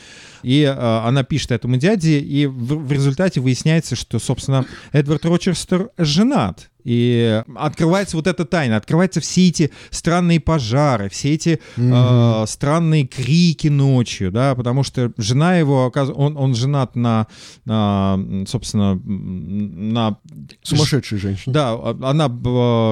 и 0.41 0.61
э, 0.61 0.71
она 0.73 1.23
пишет 1.23 1.51
этому 1.51 1.77
дяде, 1.77 2.19
и 2.19 2.45
в, 2.45 2.85
в 2.87 2.91
результате 2.91 3.41
выясняется, 3.41 3.95
что, 3.95 4.19
собственно, 4.19 4.65
Эдвард 4.93 5.25
Рочестер 5.25 5.89
женат. 5.97 6.69
И 6.85 7.43
открывается 7.55 8.15
вот 8.15 8.27
эта 8.27 8.45
тайна, 8.45 8.77
открываются 8.77 9.19
все 9.19 9.47
эти 9.47 9.71
странные 9.89 10.39
пожары, 10.39 11.09
все 11.09 11.33
эти 11.33 11.59
mm-hmm. 11.77 12.43
э, 12.43 12.47
странные 12.47 13.07
крики 13.07 13.69
ночью, 13.69 14.31
да, 14.31 14.53
потому 14.53 14.83
что 14.83 15.11
жена 15.17 15.57
его, 15.57 15.91
он, 16.15 16.37
он 16.37 16.53
женат 16.53 16.95
на, 16.95 17.25
на, 17.65 18.19
собственно, 18.47 18.95
на... 19.03 20.17
Сумасшедшей 20.61 21.17
женщине. 21.17 21.53
Да, 21.53 21.73
она, 21.73 22.27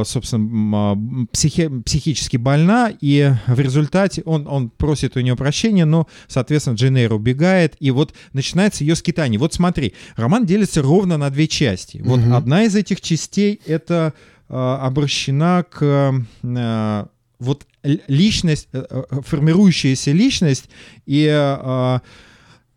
собственно, 0.03 1.27
психи, 1.31 1.69
психически 1.85 2.37
больна, 2.37 2.91
и 2.99 3.31
в 3.45 3.59
результате 3.59 4.23
он, 4.25 4.47
он 4.47 4.71
просит 4.71 5.15
у 5.17 5.19
нее 5.19 5.35
прощения, 5.35 5.85
но, 5.85 6.07
соответственно, 6.27 6.75
Джейн 6.75 7.11
убегает, 7.11 7.75
и 7.79 7.91
вот 7.91 8.13
начинается 8.33 8.83
ее 8.83 8.95
скитание. 8.95 9.39
Вот 9.39 9.53
смотри, 9.53 9.93
роман 10.15 10.45
делится 10.47 10.81
ровно 10.81 11.17
на 11.17 11.29
две 11.29 11.47
части. 11.47 12.01
Вот 12.03 12.19
mm-hmm. 12.19 12.35
одна 12.35 12.63
из 12.63 12.75
этих 12.75 12.99
частей— 12.99 13.61
это 13.67 13.82
э, 13.91 14.11
обращена 14.49 15.65
к 15.69 16.13
э, 16.43 17.05
вот 17.39 17.65
личность, 18.07 18.69
э, 18.71 19.03
формирующаяся 19.23 20.11
личность 20.11 20.69
и 21.05 21.27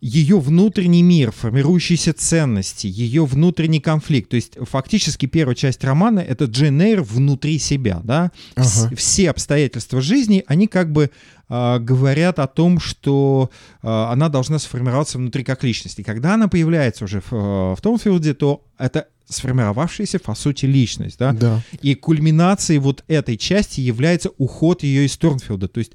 ее 0.07 0.39
внутренний 0.39 1.03
мир, 1.03 1.33
формирующиеся 1.33 2.13
ценности, 2.13 2.87
ее 2.87 3.25
внутренний 3.25 3.81
конфликт. 3.81 4.31
То 4.31 4.37
есть 4.37 4.53
фактически 4.61 5.27
первая 5.27 5.57
часть 5.57 5.83
романа— 5.83 6.21
это 6.29 6.45
Джейн 6.45 6.81
Эйр 6.81 7.03
внутри 7.03 7.59
себя. 7.59 8.01
Да? 8.05 8.31
Ага. 8.55 8.95
Все 8.97 9.31
обстоятельства 9.31 10.01
жизни, 10.01 10.45
они 10.47 10.69
как 10.69 10.93
бы 10.93 11.11
э, 11.49 11.79
говорят 11.81 12.39
о 12.39 12.47
том, 12.47 12.79
что 12.79 13.51
э, 13.83 13.89
она 13.89 14.29
должна 14.29 14.61
сформироваться 14.61 15.19
внутри 15.19 15.43
как 15.43 15.65
личность. 15.65 15.99
И 15.99 16.05
когда 16.05 16.35
она 16.35 16.47
появляется 16.47 17.05
уже 17.05 17.21
в, 17.29 17.75
в 17.75 17.79
Томфилде, 17.83 18.35
то 18.35 18.65
это 18.79 19.09
сформировавшаяся, 19.29 20.21
по 20.21 20.37
сути, 20.37 20.67
личность, 20.67 21.19
да? 21.19 21.33
Да. 21.33 21.61
И 21.83 21.97
кульминацией 21.97 22.79
вот 22.79 23.03
этой 23.09 23.37
части 23.37 23.81
является 23.81 24.31
уход 24.39 24.85
ее 24.85 25.07
из 25.07 25.17
Торнфилда. 25.17 25.67
То 25.67 25.79
есть 25.79 25.93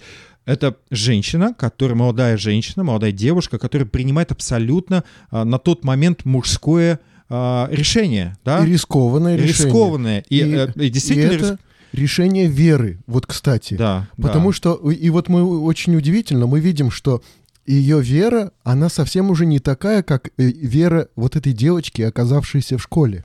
это 0.52 0.76
женщина, 0.90 1.54
которая, 1.54 1.96
молодая 1.96 2.38
женщина, 2.38 2.84
молодая 2.84 3.12
девушка, 3.12 3.58
которая 3.58 3.88
принимает 3.88 4.32
абсолютно 4.32 5.04
а, 5.30 5.46
на 5.46 5.60
тот 5.60 5.84
момент 5.84 6.26
мужское 6.26 7.00
а, 7.30 7.70
решение, 7.72 8.38
да? 8.44 8.66
И 8.66 8.72
рискованное 8.72 9.36
решение. 9.36 9.66
Рискованное. 9.66 10.26
И, 10.30 10.38
и, 10.38 10.56
э, 10.56 10.68
и 10.76 10.90
действительно... 10.90 11.32
И 11.32 11.36
это 11.36 11.60
решение 11.94 12.48
веры, 12.48 13.00
вот 13.08 13.26
кстати. 13.26 13.76
Да. 13.76 14.08
Потому 14.18 14.52
да. 14.52 14.56
что, 14.56 14.74
и 14.92 15.10
вот 15.10 15.30
мы 15.30 15.62
очень 15.62 15.96
удивительно, 15.96 16.48
мы 16.48 16.60
видим, 16.60 16.92
что 16.92 17.22
ее 17.66 18.02
вера, 18.02 18.52
она 18.64 18.90
совсем 18.90 19.30
уже 19.30 19.46
не 19.46 19.60
такая, 19.60 20.04
как 20.04 20.30
э, 20.38 20.44
вера 20.44 21.08
вот 21.16 21.36
этой 21.36 21.54
девочки, 21.54 22.02
оказавшейся 22.02 22.78
в 22.78 22.84
школе. 22.84 23.24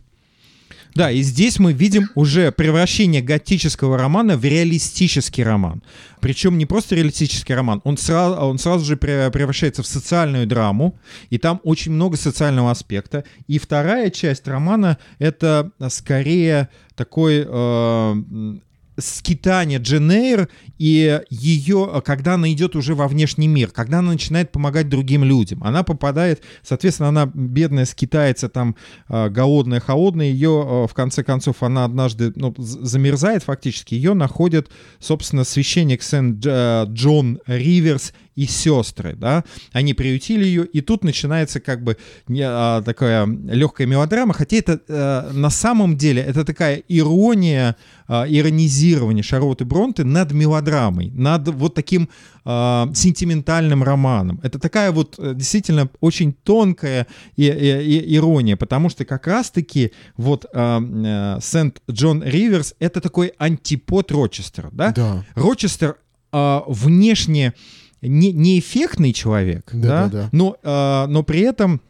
Да, 0.97 1.11
и 1.11 1.20
здесь 1.20 1.59
мы 1.59 1.74
видим 1.74 2.09
уже 2.14 2.51
превращение 2.51 3.20
готического 3.20 3.99
романа 3.99 4.38
в 4.38 4.44
реалистический 4.44 5.44
роман. 5.44 5.82
Причем 6.20 6.57
не 6.57 6.64
просто 6.64 6.94
реалистический 6.94 7.55
роман, 7.55 7.82
он 7.84 7.99
сразу, 7.99 8.36
он 8.36 8.59
сразу 8.59 8.86
же 8.86 8.97
превращается 8.97 9.82
в 9.82 9.86
социальную 9.86 10.47
драму, 10.47 10.99
и 11.28 11.36
там 11.36 11.61
очень 11.64 11.92
много 11.92 12.16
социального 12.16 12.70
аспекта. 12.70 13.24
И 13.47 13.59
вторая 13.59 14.09
часть 14.09 14.49
романа— 14.49 14.97
это 15.18 15.70
скорее 15.90 16.70
такой 16.94 17.44
э, 17.47 18.57
скитание 18.99 19.78
Дженейр 19.78 20.49
и 20.78 21.20
ее, 21.30 22.03
когда 22.05 22.34
она 22.34 22.51
идет 22.53 22.76
уже 22.76 22.94
во 22.94 23.09
внешний 23.09 23.49
мир, 23.49 23.70
когда 23.70 23.99
она 23.99 24.12
начинает 24.12 24.53
помогать 24.53 24.88
другим 24.88 25.24
людям. 25.24 25.62
Она 25.62 25.82
попадает, 25.82 26.42
соответственно, 26.62 27.09
она 27.11 27.30
бедная 27.32 27.84
скитается 27.84 28.49
там 28.49 28.76
а, 29.09 29.28
голодная, 29.28 29.80
холодная, 29.80 30.26
ее 30.26 30.64
а, 30.66 30.86
в 30.86 30.94
конце 30.94 31.22
концов 31.22 31.62
она 31.62 31.84
однажды 31.84 32.32
ну, 32.36 32.55
замерзает 32.59 33.42
фактически, 33.42 33.94
ее 33.94 34.14
находит, 34.14 34.70
собственно, 34.99 35.44
священник 35.44 36.03
Сент-Джон 36.03 37.40
Риверс 37.47 38.12
и 38.37 38.47
сестры, 38.47 39.16
да, 39.16 39.45
они 39.72 39.95
приютили 39.95 40.45
ее, 40.45 40.66
и 40.66 40.82
тут 40.82 41.05
начинается 41.05 41.59
как 41.59 41.82
бы 41.82 41.97
не, 42.28 42.43
а, 42.43 42.82
такая 42.82 43.26
легкая 43.26 43.87
мелодрама, 43.87 44.34
хотя 44.34 44.59
это 44.59 44.80
а, 44.89 45.32
на 45.32 45.51
самом 45.51 45.97
деле 45.97 46.22
это 46.22 46.45
такая 46.45 46.82
ирония, 46.89 47.76
а, 48.07 48.26
иронизирование 48.28 49.22
Шарлотты 49.22 49.64
Бронте 49.64 50.05
над 50.05 50.32
мелодрамой, 50.32 51.11
над 51.11 51.49
вот 51.49 51.74
таким 51.74 52.09
а, 52.45 52.89
сентиментальным 52.95 53.82
романом. 53.82 54.39
Это 54.43 54.59
такая 54.59 54.93
вот 54.93 55.16
э, 55.18 55.32
действительно 55.34 55.89
очень 56.01 56.32
тонкая 56.32 57.07
и, 57.34 57.47
и, 57.47 57.99
и 57.99 58.16
ирония, 58.16 58.57
потому 58.57 58.89
что 58.89 59.05
как 59.05 59.26
раз-таки 59.26 59.93
вот 60.16 60.47
а, 60.53 60.80
а, 60.80 61.39
Сент-Джон 61.41 62.22
Риверс 62.22 62.74
это 62.78 63.01
такой 63.01 63.32
антипод 63.39 64.12
Рочестера, 64.12 64.68
да? 64.72 64.93
Да. 64.93 65.24
Рочестер 65.34 65.97
а, 66.32 66.62
внешне 66.66 67.55
не, 68.03 68.32
не 68.32 68.59
эффектный 68.59 69.12
человек, 69.12 69.70
да, 69.72 69.88
да? 69.88 70.09
Да, 70.09 70.09
да. 70.09 70.28
Но, 70.32 70.57
э, 70.62 71.07
но 71.09 71.22
при 71.22 71.40
этом 71.40 71.80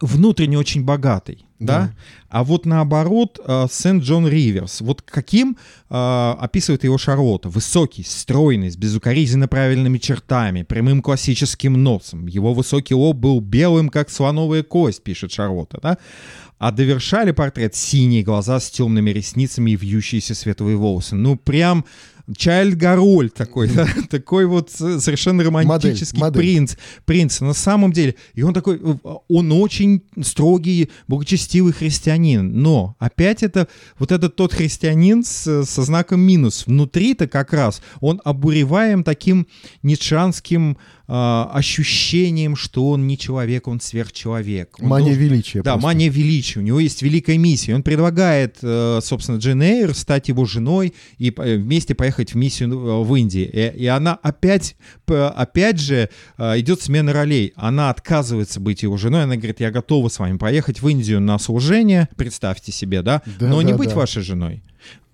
внутренне 0.00 0.58
очень 0.58 0.84
богатый. 0.84 1.46
Да. 1.58 1.80
да? 1.80 1.94
А 2.28 2.44
вот 2.44 2.66
наоборот, 2.66 3.38
э, 3.44 3.66
Сент-Джон 3.70 4.26
Риверс, 4.26 4.80
вот 4.80 5.02
каким 5.02 5.56
э, 5.90 6.34
описывает 6.40 6.82
его 6.82 6.98
Шарлотта? 6.98 7.48
Высокий, 7.48 8.02
стройный, 8.02 8.70
с 8.70 8.76
безукоризненно 8.76 9.46
правильными 9.46 9.98
чертами, 9.98 10.62
прямым 10.62 11.02
классическим 11.02 11.74
носом. 11.74 12.26
Его 12.26 12.52
высокий 12.52 12.94
лоб 12.94 13.16
был 13.16 13.40
белым, 13.40 13.90
как 13.90 14.10
слоновая 14.10 14.64
кость, 14.64 15.04
пишет 15.04 15.30
Шарлотта. 15.32 15.78
Да? 15.80 15.98
А 16.58 16.72
довершали 16.72 17.32
портрет 17.32 17.74
синие 17.74 18.22
глаза 18.22 18.58
с 18.58 18.70
темными 18.70 19.10
ресницами 19.10 19.72
и 19.72 19.76
вьющиеся 19.76 20.34
светлые 20.34 20.76
волосы. 20.76 21.14
Ну, 21.14 21.36
прям 21.36 21.84
Чайльд 22.36 22.76
Гароль 22.76 23.30
такой, 23.30 23.68
да, 23.68 23.86
такой 24.10 24.46
вот 24.46 24.70
совершенно 24.70 25.42
романтический 25.44 26.18
модель, 26.18 26.40
модель. 26.40 26.40
принц, 26.40 26.76
принц 27.04 27.40
на 27.40 27.52
самом 27.52 27.92
деле. 27.92 28.14
И 28.34 28.42
он 28.42 28.54
такой, 28.54 28.80
э, 28.82 28.94
он 29.28 29.52
очень 29.52 30.02
строгий, 30.22 30.90
благочестивый 31.08 31.72
христианин, 31.72 32.60
но 32.62 32.96
опять 32.98 33.42
это 33.42 33.68
вот 33.98 34.12
этот 34.12 34.36
тот 34.36 34.52
христианин 34.52 35.24
с, 35.24 35.64
со 35.64 35.82
знаком 35.82 36.20
минус. 36.20 36.66
Внутри-то 36.66 37.26
как 37.26 37.52
раз 37.52 37.82
он 38.00 38.20
обуреваем 38.24 39.04
таким 39.04 39.46
ницшанским 39.82 40.78
э, 41.12 41.46
ощущением, 41.52 42.56
что 42.56 42.88
он 42.88 43.06
не 43.06 43.18
человек, 43.18 43.68
он 43.68 43.80
сверхчеловек. 43.80 44.76
Он 44.80 44.88
мания 44.88 45.08
должен... 45.08 45.22
величия. 45.22 45.62
Да, 45.62 45.72
просто. 45.72 45.86
мания 45.86 46.08
величия. 46.08 46.60
У 46.60 46.62
него 46.62 46.80
есть 46.80 47.02
великая 47.02 47.36
миссия. 47.36 47.74
Он 47.74 47.82
предлагает, 47.82 48.56
э, 48.62 49.00
собственно, 49.02 49.36
Джен 49.36 49.60
Эйр 49.62 49.94
стать 49.94 50.28
его 50.28 50.46
женой 50.46 50.94
и 51.18 51.30
э, 51.36 51.56
вместе 51.56 51.94
поехать 51.94 52.32
в 52.32 52.36
миссию 52.36 52.70
э, 52.70 53.04
в 53.04 53.14
Индии. 53.14 53.44
И, 53.44 53.82
и 53.82 53.86
она 53.86 54.14
опять, 54.22 54.76
опять 55.06 55.78
же 55.78 56.08
э, 56.38 56.60
идет 56.60 56.80
смена 56.80 57.12
ролей. 57.12 57.52
Она 57.56 57.90
отказывается 57.90 58.58
быть 58.58 58.82
его 58.82 58.96
женой. 58.96 59.24
Она 59.24 59.36
говорит, 59.36 59.60
я 59.60 59.70
готова 59.70 60.08
с 60.08 60.18
вами 60.18 60.38
поехать 60.38 60.80
в 60.80 60.88
Индию 60.88 61.20
на 61.20 61.38
служение. 61.38 62.08
Представьте 62.16 62.72
себе, 62.72 63.02
да? 63.02 63.20
да 63.38 63.48
Но 63.48 63.58
да, 63.58 63.64
не 63.64 63.74
быть 63.74 63.90
да. 63.90 63.96
вашей 63.96 64.22
женой 64.22 64.62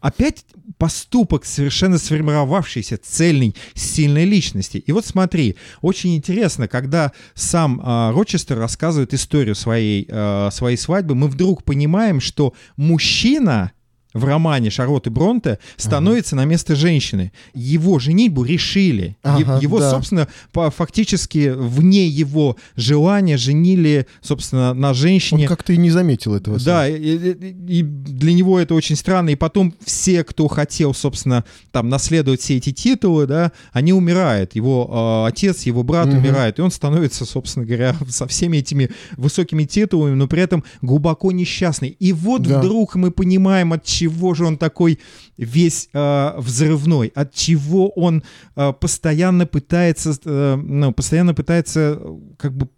опять 0.00 0.44
поступок 0.78 1.44
совершенно 1.44 1.98
сформировавшейся 1.98 2.98
цельной, 2.98 3.54
сильной 3.74 4.24
личности. 4.24 4.78
И 4.78 4.92
вот 4.92 5.04
смотри, 5.04 5.56
очень 5.80 6.16
интересно, 6.16 6.68
когда 6.68 7.12
сам 7.34 7.80
э, 7.80 8.12
Рочестер 8.12 8.58
рассказывает 8.58 9.12
историю 9.12 9.54
своей, 9.54 10.06
э, 10.08 10.48
своей 10.52 10.76
свадьбы, 10.76 11.14
мы 11.14 11.28
вдруг 11.28 11.64
понимаем, 11.64 12.20
что 12.20 12.54
мужчина 12.76 13.72
в 14.14 14.24
романе 14.24 14.70
Шарлотты 14.70 15.10
Бронте 15.10 15.58
становится 15.76 16.34
ага. 16.34 16.44
на 16.44 16.48
место 16.48 16.74
женщины. 16.74 17.32
Его 17.54 17.98
женитьбу 17.98 18.42
решили. 18.42 19.16
Ага, 19.22 19.58
его, 19.60 19.80
да. 19.80 19.90
собственно, 19.90 20.28
по, 20.52 20.70
фактически 20.70 21.52
вне 21.54 22.06
его 22.06 22.56
желания 22.74 23.36
женили, 23.36 24.06
собственно, 24.22 24.72
на 24.72 24.94
женщине. 24.94 25.42
Он 25.42 25.48
как-то 25.48 25.72
и 25.74 25.76
не 25.76 25.90
заметил 25.90 26.34
этого. 26.34 26.58
Да, 26.58 26.88
и, 26.88 26.94
и, 26.96 27.80
и 27.80 27.82
для 27.82 28.32
него 28.32 28.58
это 28.58 28.74
очень 28.74 28.96
странно. 28.96 29.30
И 29.30 29.36
потом 29.36 29.74
все, 29.84 30.24
кто 30.24 30.48
хотел, 30.48 30.94
собственно, 30.94 31.44
там 31.70 31.88
наследовать 31.88 32.40
все 32.40 32.56
эти 32.56 32.72
титулы, 32.72 33.26
да, 33.26 33.52
они 33.72 33.92
умирают. 33.92 34.54
Его 34.54 35.24
э, 35.26 35.28
отец, 35.28 35.62
его 35.64 35.82
брат 35.82 36.08
угу. 36.08 36.16
умирает, 36.16 36.58
и 36.58 36.62
он 36.62 36.70
становится, 36.70 37.26
собственно 37.26 37.66
говоря, 37.66 37.94
со 38.08 38.26
всеми 38.26 38.58
этими 38.58 38.90
высокими 39.16 39.64
титулами, 39.64 40.14
но 40.14 40.26
при 40.28 40.42
этом 40.42 40.64
глубоко 40.80 41.30
несчастный. 41.30 41.90
И 41.98 42.14
вот 42.14 42.42
да. 42.42 42.58
вдруг 42.58 42.94
мы 42.94 43.10
понимаем, 43.10 43.74
от 43.74 43.84
чего 43.98 44.34
же 44.34 44.46
он 44.46 44.56
такой 44.56 44.98
весь 45.36 45.88
э, 45.92 46.32
взрывной, 46.38 47.12
от 47.14 47.34
чего 47.34 47.88
он 47.90 48.22
э, 48.56 48.72
постоянно 48.72 49.46
пытается, 49.46 50.16
э, 50.24 50.56
ну, 50.56 50.92
постоянно 50.92 51.34
пытается 51.34 52.00
как 52.38 52.56
бы 52.56 52.68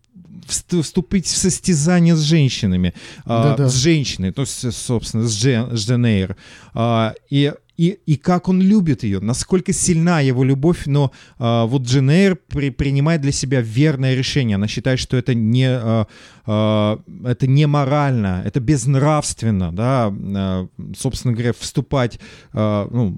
вступить 0.46 1.26
в 1.26 1.36
состязание 1.36 2.16
с 2.16 2.20
женщинами, 2.20 2.94
э, 3.26 3.68
с 3.68 3.74
женщиной, 3.74 4.32
то 4.32 4.42
есть, 4.42 4.72
собственно, 4.72 5.28
с, 5.28 5.36
Джен, 5.36 5.76
с 5.76 5.86
Дженейр. 5.86 6.36
Э, 6.74 7.12
и 7.30 7.52
и, 7.80 7.98
и 8.04 8.16
как 8.16 8.48
он 8.48 8.60
любит 8.60 9.04
ее, 9.04 9.20
насколько 9.20 9.72
сильна 9.72 10.20
его 10.20 10.44
любовь, 10.44 10.82
но 10.84 11.12
э, 11.38 11.64
вот 11.66 11.90
Эйр 11.90 12.36
при, 12.36 12.68
принимает 12.68 13.22
для 13.22 13.32
себя 13.32 13.62
верное 13.62 14.14
решение. 14.14 14.56
Она 14.56 14.68
считает, 14.68 14.98
что 14.98 15.16
это 15.16 15.32
не, 15.34 15.66
э, 15.66 16.04
э, 16.46 16.96
это 17.24 17.46
не 17.46 17.66
морально, 17.66 18.42
это 18.44 18.60
безнравственно, 18.60 19.72
да, 19.72 20.12
э, 20.12 20.66
собственно 20.94 21.32
говоря, 21.32 21.54
вступать, 21.58 22.20
э, 22.52 22.88
ну, 22.90 23.16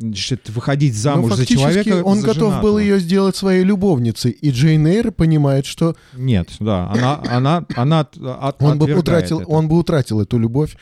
значит, 0.00 0.50
выходить 0.50 0.96
замуж 0.96 1.34
за 1.34 1.46
человека. 1.46 2.02
он 2.02 2.18
за 2.18 2.26
готов 2.26 2.48
женатого. 2.48 2.62
был 2.62 2.78
ее 2.80 2.98
сделать 2.98 3.36
своей 3.36 3.62
любовницей, 3.62 4.32
и 4.32 4.50
Джейн 4.50 4.84
Эйр 4.88 5.12
понимает, 5.12 5.66
что 5.66 5.94
Нет, 6.16 6.48
да, 6.58 6.90
она, 6.90 7.22
она, 7.30 7.66
она 7.76 8.00
от- 8.00 8.60
он 8.60 8.76
бы 8.80 8.92
утратил, 8.92 9.42
это. 9.42 9.48
он 9.48 9.68
бы 9.68 9.78
утратил 9.78 10.20
эту 10.20 10.36
любовь 10.36 10.76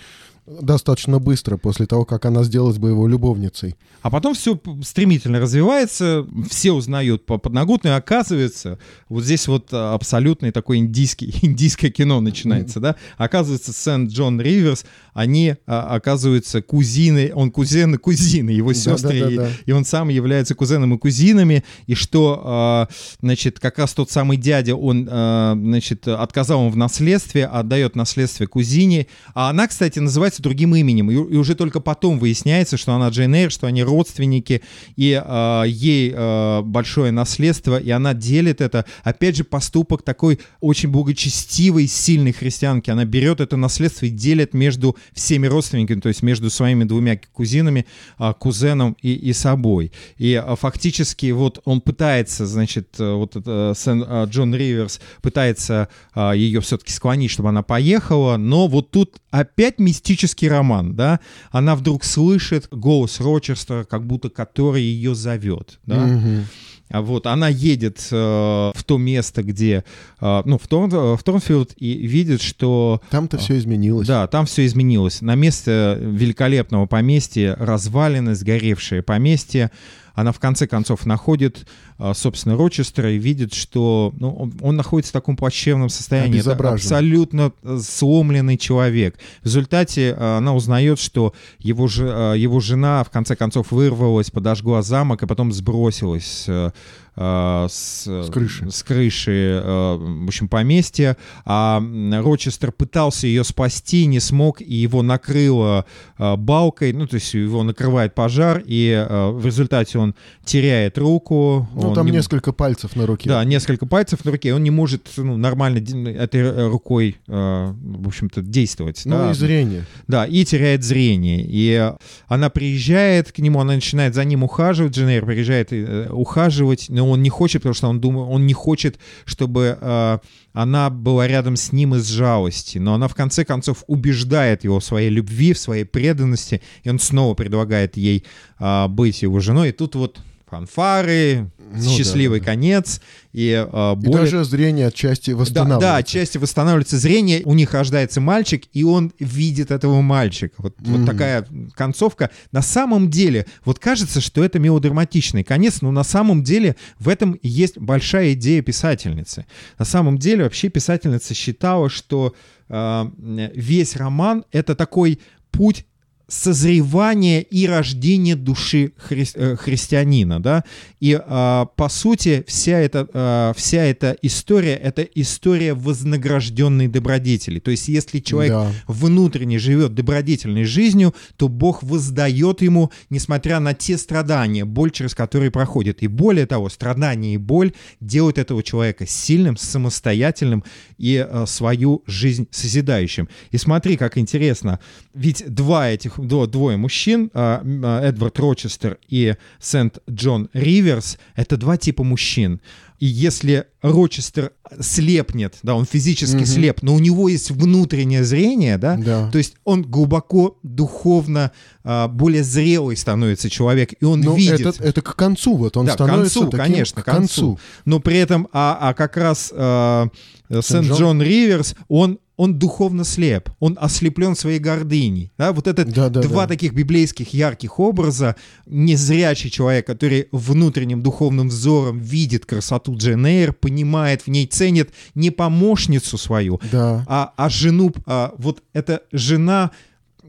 достаточно 0.61 1.19
быстро 1.19 1.57
после 1.57 1.87
того, 1.87 2.05
как 2.05 2.25
она 2.25 2.45
сделалась 2.45 2.79
бы 2.79 2.91
его 2.91 3.07
любовницей. 3.07 3.77
А 4.03 4.11
потом 4.11 4.35
все 4.35 4.59
стремительно 4.83 5.41
развивается, 5.41 6.27
все 6.49 6.73
узнают 6.73 7.27
по 7.27 7.39
подноготной, 7.39 7.97
оказывается, 7.97 8.79
вот 9.09 9.25
здесь 9.25 9.49
вот 9.49 9.69
а, 9.73 9.95
абсолютный 9.95 10.53
такой 10.53 10.79
индийский, 10.79 11.35
индийское 11.43 11.91
кино 11.91 12.21
начинается, 12.21 12.81
да, 12.81 12.97
оказывается, 13.17 13.73
Сент-Джон 13.73 14.41
Риверс, 14.41 14.85
они, 15.19 15.57
а, 15.67 15.97
оказываются, 15.97 16.63
кузины, 16.63 17.33
он 17.35 17.51
кузен 17.51 17.97
и 17.97 17.99
кузины, 17.99 18.51
его 18.51 18.73
сестры, 18.73 19.17
и- 19.17 19.21
Да-да-да-да. 19.21 19.51
и 19.67 19.73
он 19.73 19.85
сам 19.85 20.11
является 20.11 20.55
кузеном 20.55 20.95
и 20.95 20.99
кузинами, 20.99 21.65
и 21.89 21.95
что, 21.97 22.41
а, 22.45 22.89
значит, 23.21 23.59
как 23.59 23.79
раз 23.79 23.95
тот 23.95 24.13
самый 24.13 24.37
дядя, 24.37 24.77
он, 24.77 25.09
а, 25.11 25.55
значит, 25.61 26.07
отказал 26.07 26.61
ему 26.61 26.71
в 26.71 26.77
наследстве, 26.77 27.47
отдает 27.47 27.97
наследство 27.97 28.47
кузине, 28.47 29.09
а 29.35 29.51
она, 29.51 29.67
кстати, 29.67 29.99
называется 29.99 30.41
другим 30.41 30.77
именем, 30.77 31.11
и, 31.11 31.15
и 31.15 31.37
уже 31.37 31.57
только 31.57 31.81
потом 31.81 32.21
выясняется, 32.21 32.77
что 32.77 32.95
она 32.95 33.09
Джейн 33.09 33.35
Эйр, 33.35 33.51
что 33.51 33.67
они 33.67 33.83
родственники, 33.83 34.63
и 34.95 35.21
а, 35.21 35.65
ей 35.65 36.13
а, 36.15 36.63
большое 36.63 37.11
наследство, 37.11 37.77
и 37.77 37.91
она 37.91 38.15
делит 38.15 38.61
это, 38.61 38.85
опять 39.03 39.37
же, 39.37 39.43
поступок 39.43 40.03
такой 40.03 40.39
очень 40.61 40.91
благочестивой, 40.91 41.89
сильной 41.89 42.33
христианки, 42.33 42.89
она 42.91 43.05
берет 43.05 43.41
это 43.41 43.57
наследство 43.57 44.07
и 44.07 44.11
делит 44.11 44.55
между 44.55 44.97
всеми 45.13 45.47
родственниками, 45.47 46.01
то 46.01 46.09
есть 46.09 46.23
между 46.23 46.51
своими 46.51 46.85
двумя 46.85 47.19
кузинами, 47.33 47.87
а, 48.19 48.33
кузеном 48.35 48.97
и, 49.03 49.13
и 49.15 49.33
собой. 49.33 49.93
И 50.17 50.35
а, 50.35 50.57
фактически 50.57 51.31
вот 51.31 51.61
он 51.65 51.81
пытается, 51.81 52.47
значит, 52.47 52.97
э, 52.99 53.13
вот 53.13 53.37
это, 53.37 53.73
Сен- 53.77 54.05
а, 54.07 54.25
Джон 54.25 54.55
Риверс 54.55 55.01
пытается 55.23 55.89
а, 56.15 56.33
ее 56.33 56.61
все-таки 56.61 56.93
склонить, 56.93 57.31
чтобы 57.31 57.49
она 57.49 57.63
поехала, 57.63 58.37
но 58.37 58.67
вот 58.69 58.91
тут 58.91 59.17
опять 59.31 59.79
мистический 59.79 60.49
роман, 60.49 60.95
да, 60.95 61.21
она 61.51 61.77
вдруг 61.77 62.05
слышит 62.05 62.69
голос 62.71 63.21
Рочестера, 63.21 63.85
как 63.85 64.07
будто 64.07 64.31
который 64.31 64.83
ее 64.83 65.15
зовет, 65.15 65.79
да, 65.87 66.07
Мгм. 66.07 66.47
А 66.91 67.03
вот 67.03 67.27
она 67.27 67.49
едет 67.49 68.07
э, 68.11 68.15
в 68.15 68.85
то 68.85 68.99
место, 68.99 69.43
где, 69.43 69.85
э, 70.21 70.43
ну, 70.45 70.59
в, 70.59 70.67
Торн, 70.67 71.17
в 71.17 71.23
Торнфилд 71.23 71.73
и 71.77 72.07
видит, 72.07 72.41
что 72.41 73.03
Там-то 73.11 73.39
все 73.39 73.59
изменилось. 73.59 74.07
да, 74.07 74.27
там 74.27 74.47
все 74.47 74.65
изменилось. 74.67 75.21
На 75.21 75.35
место 75.35 75.99
великолепного 76.01 76.87
поместья 76.87 77.57
развалины, 77.59 78.35
сгоревшее 78.35 79.03
поместье. 79.03 79.71
Она 80.19 80.33
в 80.33 80.41
конце 80.41 80.67
концов 80.67 81.07
находит, 81.07 81.65
а, 81.97 82.13
собственно, 82.13 82.57
Рочестера 82.57 83.13
и 83.13 83.19
видит, 83.19 83.55
что 83.55 84.13
ну, 84.19 84.35
он, 84.35 84.53
он 84.61 84.75
находится 84.75 85.11
в 85.11 85.13
таком 85.13 85.37
плачевном 85.37 85.91
состоянии. 85.91 86.41
Это 86.41 86.55
абсолютно 86.71 87.53
э, 87.63 87.79
сломленный 87.81 88.57
человек. 88.57 89.17
В 89.43 89.45
результате 89.45 90.17
а, 90.19 90.39
она 90.39 90.57
узнает, 90.57 90.99
что 90.99 91.35
его, 91.61 91.89
а, 92.01 92.35
его 92.35 92.59
жена 92.59 93.05
в 93.05 93.11
конце 93.11 93.37
концов 93.37 93.71
вырвалась, 93.71 94.33
подожгла 94.33 94.83
замок 94.83 95.23
и 95.23 95.27
потом 95.29 95.53
сбросилась 95.53 96.47
э, 96.49 96.73
с, 97.19 98.07
С 98.07 98.31
крыши. 98.31 98.71
с 98.71 98.83
крыши, 98.83 99.61
э, 99.63 99.97
в 99.99 100.27
общем, 100.29 100.49
поместья, 100.49 101.17
а 101.45 101.83
Рочестер 102.23 102.71
пытался 102.73 103.27
ее 103.27 103.43
спасти, 103.45 104.07
не 104.07 104.21
смог, 104.21 104.61
и 104.61 104.75
его 104.75 105.03
накрыло 105.03 105.85
э, 106.19 106.37
балкой, 106.37 106.93
ну, 106.93 107.07
то 107.07 107.15
есть 107.17 107.35
его 107.35 107.63
накрывает 107.63 108.15
пожар, 108.15 108.63
и 108.65 108.91
э, 108.91 109.31
в 109.31 109.45
результате 109.45 109.99
он 109.99 110.15
теряет 110.45 110.97
руку. 110.99 111.69
Ну, 111.75 111.95
там 111.95 112.07
не- 112.07 112.13
несколько 112.13 112.53
пальцев 112.53 112.95
на 112.95 113.07
руке. 113.07 113.29
Да, 113.29 113.45
несколько 113.45 113.87
пальцев 113.87 114.25
на 114.25 114.31
руке, 114.31 114.55
он 114.55 114.63
не 114.63 114.71
может 114.71 115.09
ну, 115.17 115.37
нормально 115.37 115.79
этой 115.79 116.41
э, 116.41 116.69
рукой, 116.69 117.17
э, 117.27 117.75
в 117.83 118.07
общем-то, 118.07 118.43
действовать. 118.43 119.03
Ну 119.05 119.17
да. 119.17 119.31
и 119.31 119.35
зрение. 119.35 119.85
Да, 120.07 120.25
и 120.25 120.45
теряет 120.45 120.85
зрение. 120.85 121.43
И 121.43 121.73
э, 121.73 121.97
она 122.29 122.49
приезжает 122.51 123.33
к 123.33 123.39
нему, 123.39 123.61
она 123.61 123.75
начинает 123.75 124.15
за 124.15 124.25
ним 124.25 124.45
ухаживать, 124.45 124.93
Дженейр 124.97 125.25
приезжает 125.27 125.73
э, 125.73 126.09
ухаживать, 126.11 126.87
но 126.89 127.08
он 127.11 127.23
не 127.23 127.31
хочет, 127.31 127.63
потому 127.63 127.75
что 127.75 127.89
он 127.89 128.01
думает, 128.01 128.29
он 128.31 128.47
не 128.47 128.55
хочет, 128.55 128.99
чтобы 129.25 129.79
э, 129.81 130.19
она 130.53 130.91
была 130.91 131.27
рядом 131.27 131.57
с 131.57 131.73
ним 131.73 131.95
из 131.95 132.07
жалости. 132.09 132.79
Но 132.79 132.95
она 132.95 133.09
в 133.09 133.15
конце 133.15 133.45
концов 133.45 133.85
убеждает 133.87 134.65
его 134.65 134.81
в 134.81 134.85
своей 134.85 135.11
любви, 135.11 135.53
в 135.53 135.59
своей 135.59 135.85
преданности, 135.85 136.63
и 136.83 136.91
он 136.91 136.99
снова 136.99 137.35
предлагает 137.35 137.97
ей 137.97 138.25
э, 138.59 138.89
быть 138.89 139.23
его 139.23 139.41
женой. 139.41 139.71
И 139.71 139.73
тут 139.73 139.95
вот 139.95 140.21
фанфары, 140.51 141.51
Ну 141.75 141.83
счастливый 141.83 142.41
да, 142.41 142.47
да. 142.47 142.53
конец, 142.53 143.01
и 143.33 143.51
э, 143.51 143.93
И 143.93 143.97
более 144.07 144.21
даже 144.25 144.45
зрение 144.45 144.87
отчасти 144.89 145.31
да, 145.31 145.37
восстанавливается. 145.37 145.81
да, 145.89 145.97
отчасти 145.97 146.39
восстанавливается 146.39 146.99
зрение, 146.99 147.43
у 147.45 147.55
них 147.55 147.73
рождается 147.75 148.21
мальчик, 148.21 148.65
и 148.73 148.85
он 148.85 149.13
видит 149.19 149.71
этого 149.71 150.01
мальчика. 150.01 150.55
Вот, 150.59 150.75
вот 150.79 150.99
Мгм. 151.01 151.07
такая 151.07 151.47
концовка. 151.75 152.31
На 152.53 152.63
самом 152.63 153.11
деле, 153.11 153.47
вот 153.65 153.79
кажется, 153.79 154.21
что 154.21 154.43
это 154.45 154.59
мелодраматичный 154.59 155.45
конец, 155.45 155.83
но 155.83 155.91
на 155.91 156.05
самом 156.05 156.43
деле 156.43 156.77
в 156.99 157.09
этом 157.09 157.33
и 157.33 157.49
есть 157.49 157.79
большая 157.79 158.33
идея 158.33 158.63
писательницы. 158.63 159.47
На 159.79 159.85
самом 159.85 160.19
деле 160.19 160.45
вообще 160.45 160.69
писательница 160.69 161.35
считала, 161.35 161.89
что 161.91 162.35
э, 162.69 163.11
весь 163.55 163.97
роман— 163.97 164.45
это 164.53 164.75
такой 164.75 165.21
путь 165.51 165.85
созревания 166.29 167.41
и 167.41 167.67
рождения 167.67 168.37
души 168.37 168.93
хри- 168.99 169.31
э, 169.35 169.57
христианина, 169.57 170.41
да, 170.43 170.63
и 171.01 171.19
а, 171.19 171.67
по 171.77 171.89
сути 171.89 172.45
вся 172.47 172.79
эта, 172.79 173.09
а, 173.15 173.53
вся 173.57 173.83
эта 173.85 174.17
история— 174.21 174.75
это 174.83 175.03
история 175.03 175.73
вознагражденной 175.73 176.89
добродетели. 176.89 177.61
То 177.61 177.71
есть 177.71 177.89
если 177.89 178.19
человек 178.19 178.53
Да. 178.53 178.73
внутренне 178.87 179.59
живет 179.59 179.95
добродетельной 179.95 180.65
жизнью, 180.65 181.15
то 181.37 181.49
Бог 181.49 181.83
воздает 181.83 182.61
ему, 182.61 182.91
несмотря 183.09 183.59
на 183.61 183.73
те 183.73 183.97
страдания, 183.97 184.67
боль, 184.67 184.91
через 184.91 185.15
которые 185.15 185.51
проходит. 185.51 186.03
И 186.03 186.09
более 186.09 186.47
того, 186.47 186.69
страдания 186.69 187.35
и 187.35 187.39
боль 187.39 187.73
делают 188.01 188.37
этого 188.37 188.63
человека 188.63 189.07
сильным, 189.07 189.57
самостоятельным 189.57 190.63
и 190.99 191.27
э, 191.27 191.45
свою 191.47 192.03
жизнь 192.07 192.47
созидающим. 192.51 193.29
И 193.51 193.57
смотри, 193.57 193.97
как 193.97 194.19
интересно, 194.19 194.79
ведь 195.15 195.43
два 195.49 195.89
этих, 195.89 196.18
двое 196.19 196.77
мужчин, 196.77 197.31
а, 197.35 197.63
а, 197.65 198.01
Эдвард 198.03 198.39
Рочестер 198.39 198.99
и 199.09 199.35
Сент-Джон 199.61 200.49
Риверс, 200.53 201.19
это 201.37 201.57
два 201.57 201.77
типа 201.77 202.05
мужчин. 202.05 202.61
И 202.99 203.07
если 203.07 203.67
Рочестер 203.81 204.51
слепнет, 204.81 205.55
да, 205.63 205.77
он 205.77 205.85
физически 205.87 206.39
Мгм. 206.39 206.47
слеп, 206.47 206.83
но 206.83 206.95
у 206.95 206.99
него 206.99 207.29
есть 207.29 207.53
внутреннее 207.53 208.25
зрение, 208.25 208.77
да, 208.77 208.97
Да. 208.97 209.31
то 209.31 209.39
есть 209.39 209.55
он 209.65 209.83
глубоко 209.83 210.59
духовно 210.65 211.53
а, 211.85 212.09
более 212.09 212.43
зрелый 212.43 212.97
становится 212.97 213.49
человек, 213.49 213.95
и 214.01 214.05
он 214.05 214.21
Ну, 214.21 214.35
видит. 214.35 214.61
это, 214.67 214.83
это 214.83 215.01
к 215.01 215.15
концу, 215.15 215.57
вот 215.57 215.77
он 215.77 215.87
Да, 215.87 215.93
к 215.93 215.95
становится 215.95 216.41
концу, 216.41 216.51
таким 216.51 216.73
конечно, 216.73 217.03
к 217.03 217.05
к 217.05 217.09
концу. 217.09 217.59
Но 217.85 218.01
при 218.01 218.19
этом, 218.19 218.49
а, 218.53 218.77
а 218.81 218.95
как 218.95 219.17
раз 219.17 219.53
а, 219.55 220.09
Сент-Джон 220.51 221.23
Риверс, 221.23 221.77
он, 221.89 222.19
он 222.39 222.55
духовно 222.59 223.05
слеп, 223.05 223.51
он 223.59 223.77
ослеплен 223.81 224.37
своей 224.37 224.61
гордыней. 224.61 225.33
Да? 225.37 225.53
Вот 225.53 225.67
это 225.67 225.85
Да, 225.85 226.09
да, 226.09 226.23
два 226.23 226.43
да. 226.43 226.49
таких 226.49 226.73
библейских 226.73 227.35
ярких 227.35 227.81
образа. 227.81 228.37
Незрячий 228.65 229.51
человек, 229.51 229.87
который 229.87 230.29
внутренним 230.31 231.03
духовным 231.03 231.49
взором 231.49 231.99
видит 231.99 232.47
красоту 232.47 232.97
Джен 232.97 233.27
Эйр, 233.27 233.53
понимает 233.53 234.23
в 234.23 234.29
ней, 234.29 234.47
ценит 234.47 234.91
не 235.17 235.31
помощницу 235.31 236.17
свою, 236.17 236.61
Да. 236.71 237.05
а, 237.09 237.33
а 237.37 237.49
жену, 237.51 237.93
а, 238.07 238.33
вот 238.39 238.63
эта 238.73 239.03
жена, 239.13 239.73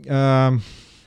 а, 0.07 0.57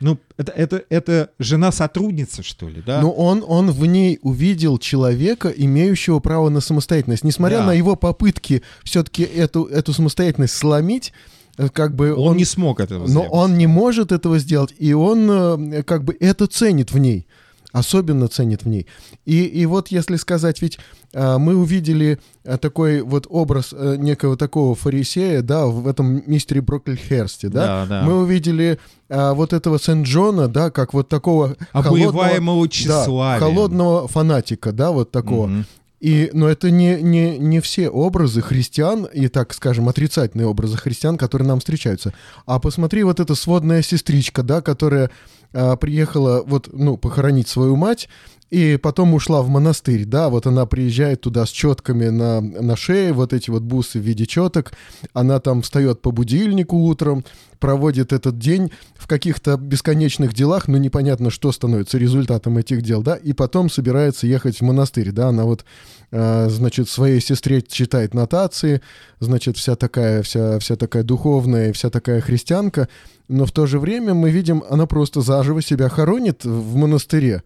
ну, 0.02 0.18
это, 0.36 0.52
это, 0.52 0.82
это 0.90 1.30
жена 1.38 1.72
сотрудница, 1.72 2.42
что 2.42 2.68
ли, 2.68 2.82
да? 2.84 3.00
Но 3.00 3.10
он, 3.12 3.44
он 3.46 3.70
в 3.70 3.86
ней 3.86 4.18
увидел 4.22 4.78
человека, 4.78 5.48
имеющего 5.48 6.18
право 6.18 6.48
на 6.50 6.60
самостоятельность. 6.60 7.24
Несмотря 7.24 7.58
Да. 7.58 7.66
на 7.66 7.72
его 7.72 7.96
попытки 7.96 8.62
все-таки 8.84 9.22
эту, 9.22 9.64
эту 9.64 9.92
самостоятельность 9.92 10.54
сломить, 10.54 11.12
э, 11.58 11.68
как 11.68 11.94
бы 11.94 12.14
он, 12.14 12.36
не 12.36 12.44
смог 12.44 12.80
этого 12.80 13.02
Но 13.02 13.06
сделать. 13.06 13.28
он 13.32 13.56
не 13.58 13.66
может 13.66 14.12
этого 14.12 14.38
сделать, 14.38 14.74
и 14.78 14.92
он 14.92 15.30
э, 15.30 15.82
как 15.84 16.04
бы 16.04 16.16
это 16.20 16.46
ценит 16.46 16.92
в 16.92 16.98
ней. 16.98 17.26
Особенно 17.72 18.28
ценит 18.28 18.64
в 18.64 18.68
ней. 18.68 18.86
И, 19.24 19.44
и 19.44 19.66
вот 19.66 19.88
если 19.88 20.16
сказать, 20.16 20.62
ведь 20.62 20.78
а, 21.14 21.38
мы 21.38 21.56
увидели 21.56 22.18
а, 22.44 22.58
такой 22.58 23.02
вот 23.02 23.26
образ 23.28 23.70
а, 23.72 23.96
некого 23.96 24.36
такого 24.36 24.74
фарисея, 24.74 25.42
да, 25.42 25.66
в 25.66 25.88
этом 25.88 26.22
мистере 26.26 26.60
Брокльхерсте, 26.60 27.48
да? 27.48 27.86
Да, 27.86 27.86
да. 27.86 28.02
Мы 28.06 28.20
увидели 28.20 28.78
а, 29.08 29.34
вот 29.34 29.52
этого 29.52 29.78
Сент-Джона, 29.78 30.48
да, 30.48 30.70
как 30.70 30.94
вот 30.94 31.08
такого 31.08 31.56
Обуеваемого 31.72 32.64
да, 32.64 32.70
тщеславием. 32.70 33.40
холодного 33.40 34.08
фанатика, 34.08 34.72
да, 34.72 34.90
вот 34.90 35.10
такого. 35.10 35.46
Мгм. 35.46 35.66
И, 36.02 36.30
но 36.32 36.48
это 36.48 36.72
не, 36.72 37.00
не, 37.00 37.38
не 37.38 37.60
все 37.60 37.88
образы 37.88 38.42
христиан, 38.42 39.04
и 39.04 39.28
так 39.28 39.54
скажем, 39.54 39.88
отрицательные 39.88 40.48
образы 40.48 40.76
христиан, 40.76 41.16
которые 41.16 41.46
нам 41.46 41.60
встречаются. 41.60 42.12
А 42.44 42.58
посмотри, 42.58 43.04
вот 43.04 43.20
эта 43.20 43.36
сводная 43.36 43.82
сестричка, 43.82 44.42
да, 44.42 44.62
которая 44.62 45.12
а, 45.52 45.76
приехала 45.76 46.42
вот, 46.44 46.68
ну, 46.72 46.96
похоронить 46.96 47.48
свою 47.48 47.76
мать, 47.76 48.08
и 48.52 48.76
потом 48.76 49.14
ушла 49.14 49.40
в 49.40 49.48
монастырь, 49.48 50.04
да, 50.04 50.28
вот 50.28 50.46
она 50.46 50.66
приезжает 50.66 51.22
туда 51.22 51.46
с 51.46 51.48
четками 51.48 52.08
на, 52.08 52.42
на 52.42 52.76
шее, 52.76 53.14
вот 53.14 53.32
эти 53.32 53.48
вот 53.48 53.62
бусы 53.62 53.98
в 53.98 54.02
виде 54.02 54.26
четок, 54.26 54.72
она 55.14 55.40
там 55.40 55.62
встает 55.62 56.02
по 56.02 56.10
будильнику 56.10 56.76
утром, 56.76 57.24
проводит 57.60 58.12
этот 58.12 58.38
день 58.38 58.70
в 58.94 59.06
каких-то 59.06 59.56
бесконечных 59.56 60.34
делах, 60.34 60.68
но 60.68 60.76
непонятно, 60.76 61.30
что 61.30 61.50
становится 61.50 61.96
результатом 61.96 62.58
этих 62.58 62.82
дел, 62.82 63.02
да, 63.02 63.14
и 63.14 63.32
потом 63.32 63.70
собирается 63.70 64.26
ехать 64.26 64.58
в 64.58 64.62
монастырь, 64.62 65.12
да, 65.12 65.28
она 65.28 65.44
вот, 65.44 65.60
э, 65.62 65.64
значит, 66.12 66.90
своей 66.90 67.20
сестре 67.20 67.62
читает 67.62 68.12
нотации, 68.12 68.82
значит, 69.18 69.56
вся 69.56 69.76
такая, 69.76 70.22
вся, 70.22 70.58
вся 70.58 70.76
такая 70.76 71.04
духовная, 71.04 71.72
вся 71.72 71.88
такая 71.88 72.20
христианка, 72.20 72.88
но 73.28 73.46
в 73.46 73.52
то 73.52 73.64
же 73.64 73.78
время 73.78 74.12
мы 74.12 74.30
видим, 74.30 74.62
она 74.68 74.86
просто 74.86 75.22
заживо 75.22 75.62
себя 75.62 75.88
хоронит 75.88 76.44
в 76.44 76.76
монастыре, 76.76 77.42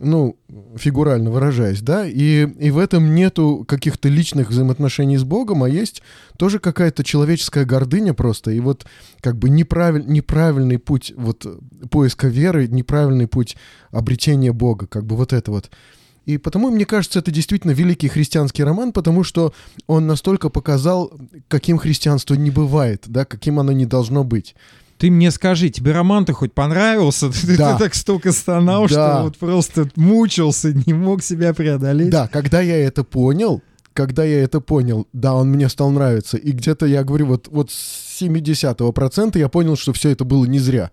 ну, 0.00 0.36
фигурально 0.76 1.30
выражаясь, 1.30 1.80
да, 1.80 2.06
и, 2.06 2.46
и 2.46 2.70
в 2.70 2.76
этом 2.76 3.14
нету 3.14 3.64
каких-то 3.66 4.10
личных 4.10 4.50
взаимоотношений 4.50 5.16
с 5.16 5.24
Богом, 5.24 5.62
а 5.62 5.68
есть 5.68 6.02
тоже 6.36 6.58
какая-то 6.58 7.04
человеческая 7.04 7.64
гордыня 7.64 8.12
просто, 8.12 8.50
и 8.50 8.60
вот 8.60 8.84
как 9.20 9.38
бы 9.38 9.48
неправиль, 9.48 10.04
неправильный 10.06 10.78
путь 10.78 11.14
вот 11.16 11.46
поиска 11.90 12.28
веры, 12.28 12.68
неправильный 12.68 13.28
путь 13.28 13.56
обретения 13.92 14.52
Бога, 14.52 14.86
как 14.86 15.06
бы 15.06 15.16
вот 15.16 15.32
это 15.32 15.50
вот. 15.50 15.70
И 16.26 16.38
потому, 16.38 16.70
мне 16.70 16.86
кажется, 16.86 17.18
это 17.18 17.30
действительно 17.30 17.72
великий 17.72 18.08
христианский 18.08 18.64
роман, 18.64 18.92
потому 18.92 19.24
что 19.24 19.52
он 19.86 20.06
настолько 20.06 20.48
показал, 20.48 21.12
каким 21.48 21.78
христианство 21.78 22.34
не 22.34 22.50
бывает, 22.50 23.04
да, 23.06 23.24
каким 23.24 23.58
оно 23.60 23.72
не 23.72 23.86
должно 23.86 24.24
быть. 24.24 24.54
Ты 24.96 25.10
мне 25.10 25.30
скажи, 25.30 25.70
тебе 25.70 25.92
роман-то 25.92 26.32
хоть 26.32 26.52
понравился? 26.52 27.28
Ты, 27.46 27.56
Да. 27.56 27.72
ты 27.76 27.84
так 27.84 27.94
столько 27.94 28.32
стонал, 28.32 28.82
Да. 28.82 28.88
что 28.88 29.22
вот 29.24 29.36
просто 29.38 29.88
мучился, 29.96 30.72
не 30.72 30.94
мог 30.94 31.22
себя 31.22 31.52
преодолеть. 31.52 32.10
Да, 32.10 32.28
когда 32.28 32.60
я 32.60 32.76
это 32.78 33.04
понял, 33.04 33.60
когда 33.92 34.24
я 34.24 34.42
это 34.42 34.60
понял, 34.60 35.06
да, 35.12 35.34
он 35.34 35.50
мне 35.50 35.68
стал 35.68 35.90
нравиться. 35.90 36.36
И 36.36 36.52
где-то 36.52 36.86
я 36.86 37.04
говорю, 37.04 37.26
вот, 37.26 37.48
вот 37.50 37.70
с 37.70 38.20
70-го 38.22 38.92
процента 38.92 39.38
я 39.38 39.48
понял, 39.48 39.76
что 39.76 39.92
все 39.92 40.10
это 40.10 40.24
было 40.24 40.44
не 40.46 40.58
зря. 40.58 40.90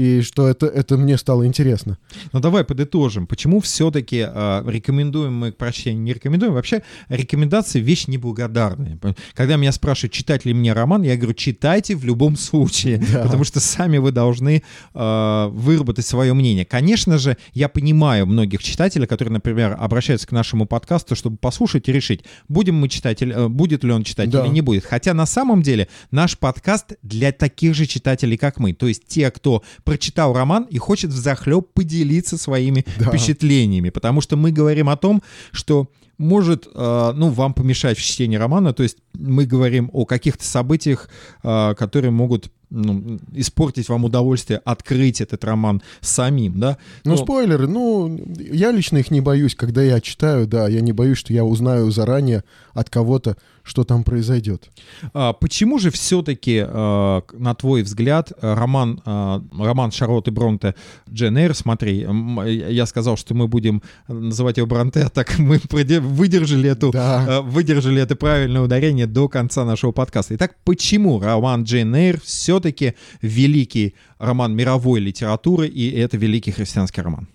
И 0.00 0.22
что 0.22 0.48
это, 0.48 0.64
это 0.66 0.96
мне 0.96 1.18
стало 1.18 1.46
интересно. 1.46 1.98
Ну 2.32 2.40
давай 2.40 2.64
подытожим. 2.64 3.26
Почему 3.26 3.60
все-таки 3.60 4.16
рекомендуем 4.16 5.34
мы 5.36 5.52
к 5.52 5.58
прочтению, 5.58 6.02
не 6.02 6.14
рекомендуем? 6.14 6.54
Вообще 6.54 6.82
рекомендации 7.10 7.80
вещь 7.80 8.06
неблагодарная. 8.06 8.98
Когда 9.34 9.56
меня 9.56 9.72
спрашивают, 9.72 10.14
читать 10.14 10.46
ли 10.46 10.54
мне 10.54 10.72
роман, 10.72 11.02
я 11.02 11.16
говорю, 11.16 11.34
читайте 11.34 11.96
в 11.96 12.04
любом 12.04 12.36
случае, 12.36 12.96
Да. 13.12 13.24
потому 13.24 13.44
что 13.44 13.60
сами 13.60 13.98
вы 13.98 14.10
должны 14.10 14.62
э, 14.94 15.46
выработать 15.52 16.06
свое 16.06 16.32
мнение. 16.32 16.64
Конечно 16.64 17.18
же, 17.18 17.36
я 17.52 17.68
понимаю 17.68 18.24
многих 18.26 18.62
читателей, 18.62 19.06
которые, 19.06 19.34
например, 19.34 19.76
обращаются 19.78 20.26
к 20.26 20.32
нашему 20.32 20.64
подкасту, 20.64 21.14
чтобы 21.14 21.36
послушать 21.36 21.88
и 21.90 21.92
решить, 21.92 22.24
будем 22.48 22.76
мы 22.76 22.88
читать, 22.88 23.20
э, 23.20 23.48
будет 23.48 23.84
ли 23.84 23.92
он 23.92 24.04
читать 24.04 24.30
Да. 24.30 24.44
или 24.46 24.48
не 24.52 24.62
будет. 24.62 24.86
Хотя 24.86 25.12
на 25.12 25.26
самом 25.26 25.60
деле 25.62 25.88
наш 26.10 26.38
подкаст 26.38 26.92
для 27.02 27.32
таких 27.32 27.74
же 27.74 27.84
читателей, 27.84 28.38
как 28.38 28.58
мы. 28.58 28.72
То 28.72 28.86
есть 28.88 29.06
те, 29.06 29.30
кто 29.30 29.62
прочитал 29.90 30.32
роман 30.34 30.68
и 30.70 30.78
хочет 30.78 31.10
взахлеб 31.10 31.66
поделиться 31.74 32.38
своими 32.38 32.84
Да. 33.00 33.06
впечатлениями. 33.06 33.90
Потому 33.90 34.20
что 34.20 34.36
мы 34.36 34.52
говорим 34.52 34.88
о 34.88 34.96
том, 34.96 35.20
что 35.50 35.88
может, 36.16 36.68
э, 36.72 37.12
ну, 37.16 37.30
вам 37.30 37.54
помешать 37.54 37.98
в 37.98 38.02
чтении 38.02 38.36
романа. 38.36 38.72
То 38.72 38.84
есть 38.84 38.98
мы 39.14 39.46
говорим 39.46 39.90
о 39.92 40.04
каких-то 40.04 40.44
событиях, 40.44 41.08
э, 41.42 41.74
которые 41.74 42.12
могут 42.12 42.52
ну, 42.70 43.18
испортить 43.34 43.88
вам 43.88 44.04
удовольствие 44.04 44.60
открыть 44.64 45.20
этот 45.20 45.44
роман 45.44 45.82
самим, 46.00 46.58
да? 46.60 46.78
Ну, 47.04 47.12
Но- 47.12 47.16
спойлеры, 47.16 47.66
ну, 47.66 48.18
я 48.38 48.70
лично 48.72 48.98
их 48.98 49.10
не 49.10 49.20
боюсь, 49.20 49.54
когда 49.54 49.82
я 49.82 50.00
читаю, 50.00 50.46
да, 50.46 50.68
я 50.68 50.80
не 50.80 50.92
боюсь, 50.92 51.18
что 51.18 51.32
я 51.32 51.44
узнаю 51.44 51.90
заранее 51.90 52.44
от 52.72 52.88
кого-то, 52.88 53.36
что 53.62 53.84
там 53.84 54.04
произойдет. 54.04 54.70
А, 55.12 55.32
Почему 55.32 55.78
же 55.78 55.90
все-таки, 55.90 56.60
на 56.66 57.54
твой 57.58 57.82
взгляд, 57.82 58.32
э, 58.40 58.54
роман, 58.54 59.00
а, 59.04 59.42
роман 59.58 59.90
Шарлотты 59.92 60.30
Бронте 60.30 60.74
Джен 61.12 61.36
Эйр, 61.36 61.54
смотри, 61.54 62.06
я 62.46 62.86
сказал, 62.86 63.16
что 63.16 63.34
мы 63.34 63.48
будем 63.48 63.82
называть 64.08 64.56
его 64.56 64.66
Бронте, 64.66 65.00
а 65.02 65.08
так 65.10 65.34
мы 65.38 65.60
выдержали 65.70 66.70
эту 66.70 66.90
Да. 66.90 67.26
э, 67.28 67.40
выдержали 67.42 68.00
это 68.00 68.16
правильное 68.16 68.62
ударение 68.62 69.06
до 69.06 69.28
конца 69.28 69.64
нашего 69.64 69.92
подкаста. 69.92 70.34
Итак, 70.36 70.54
почему 70.64 71.20
роман 71.20 71.64
Джейн 71.64 71.94
Эйр 71.94 72.20
все-таки 72.60 72.94
великий 73.22 73.94
роман 74.18 74.54
мировой 74.54 75.00
литературы, 75.00 75.66
и 75.66 75.90
это 75.90 76.16
великий 76.16 76.52
христианский 76.52 77.02
роман? 77.02 77.26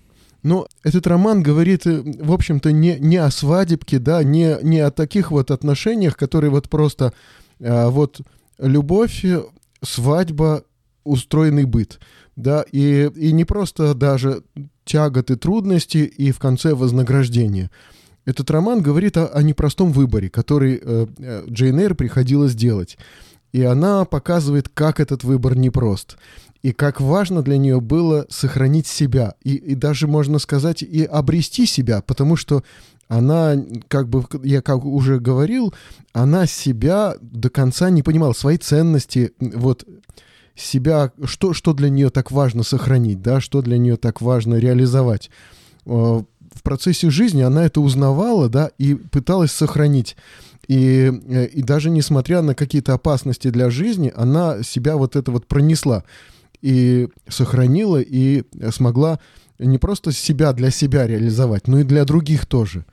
Ну, 0.43 0.67
этот 0.83 1.07
роман 1.07 1.41
говорит, 1.41 1.87
э, 1.87 2.03
в 2.21 2.31
общем-то, 2.31 2.71
не, 2.71 2.97
не 2.99 3.17
о 3.17 3.31
свадебке, 3.31 3.97
да, 3.97 4.23
не, 4.23 4.57
не 4.61 4.79
о 4.79 4.91
таких 4.91 5.31
вот 5.31 5.49
отношениях, 5.49 6.15
которые 6.15 6.51
вот 6.51 6.69
просто 6.69 7.13
а, 7.59 7.89
вот 7.89 8.21
любовь, 8.59 9.25
э, 9.25 9.43
свадьба, 9.81 10.63
устроенный 11.03 11.65
быт, 11.65 11.99
да, 12.35 12.63
и, 12.71 13.09
и 13.15 13.31
не 13.31 13.45
просто 13.45 13.95
даже 13.95 14.43
тяготы, 14.83 15.35
трудности 15.35 15.97
и 15.97 16.31
в 16.31 16.37
конце 16.37 16.75
вознаграждение. 16.75 17.71
Этот 18.25 18.51
роман 18.51 18.81
говорит 18.81 19.17
о, 19.17 19.27
о 19.27 19.41
непростом 19.41 19.91
выборе, 19.91 20.29
который 20.29 20.79
э, 20.81 21.07
э, 21.17 21.43
Джейн 21.49 21.79
Эйр 21.79 21.95
приходилось 21.95 22.53
делать. 22.53 22.97
И 23.55 23.63
она 23.63 24.03
показывает, 24.03 24.67
как 24.67 24.99
этот 24.99 25.23
выбор 25.23 25.55
непрост. 25.57 26.17
И 26.61 26.73
как 26.73 26.99
важно 26.99 27.41
для 27.41 27.57
нее 27.57 27.79
было 27.79 28.25
сохранить 28.29 28.85
себя. 28.85 29.35
И, 29.45 29.55
и 29.55 29.75
даже, 29.75 30.07
можно 30.07 30.39
сказать, 30.39 30.83
и 30.83 31.05
обрести 31.05 31.65
себя. 31.65 32.01
Потому 32.01 32.35
что 32.35 32.65
она, 33.07 33.55
как 33.87 34.09
бы, 34.09 34.25
я 34.43 34.61
как 34.61 34.83
уже 34.83 35.21
говорил, 35.21 35.73
она 36.11 36.47
себя 36.47 37.15
до 37.21 37.49
конца 37.49 37.89
не 37.89 38.03
понимала. 38.03 38.33
Свои 38.33 38.57
ценности, 38.57 39.31
вот 39.39 39.85
себя, 40.53 41.13
что, 41.23 41.53
что 41.53 41.71
для 41.71 41.89
нее 41.89 42.09
так 42.09 42.31
важно 42.31 42.63
сохранить, 42.63 43.21
да, 43.21 43.39
что 43.39 43.61
для 43.61 43.77
нее 43.77 43.95
так 43.95 44.19
важно 44.19 44.55
реализовать. 44.55 45.29
Э, 45.85 45.89
В 45.89 46.61
процессе 46.61 47.09
жизни 47.09 47.41
она 47.41 47.65
это 47.65 47.79
узнавала, 47.79 48.49
да, 48.49 48.71
и 48.77 48.95
пыталась 48.95 49.51
сохранить. 49.51 50.17
И, 50.67 51.11
э, 51.27 51.45
и 51.47 51.61
даже 51.61 51.89
несмотря 51.89 52.41
на 52.41 52.55
какие-то 52.55 52.93
опасности 52.93 53.49
для 53.49 53.69
жизни, 53.69 54.11
она 54.15 54.63
себя 54.63 54.97
вот 54.97 55.15
это 55.15 55.31
вот 55.31 55.47
пронесла 55.47 56.03
и 56.61 57.09
сохранила, 57.27 58.01
и 58.01 58.43
смогла 58.71 59.19
не 59.59 59.77
просто 59.77 60.11
себя 60.11 60.53
для 60.53 60.71
себя 60.71 61.07
реализовать, 61.07 61.67
но 61.67 61.79
и 61.79 61.83
для 61.83 62.05
других 62.05 62.45
тоже. 62.45 62.85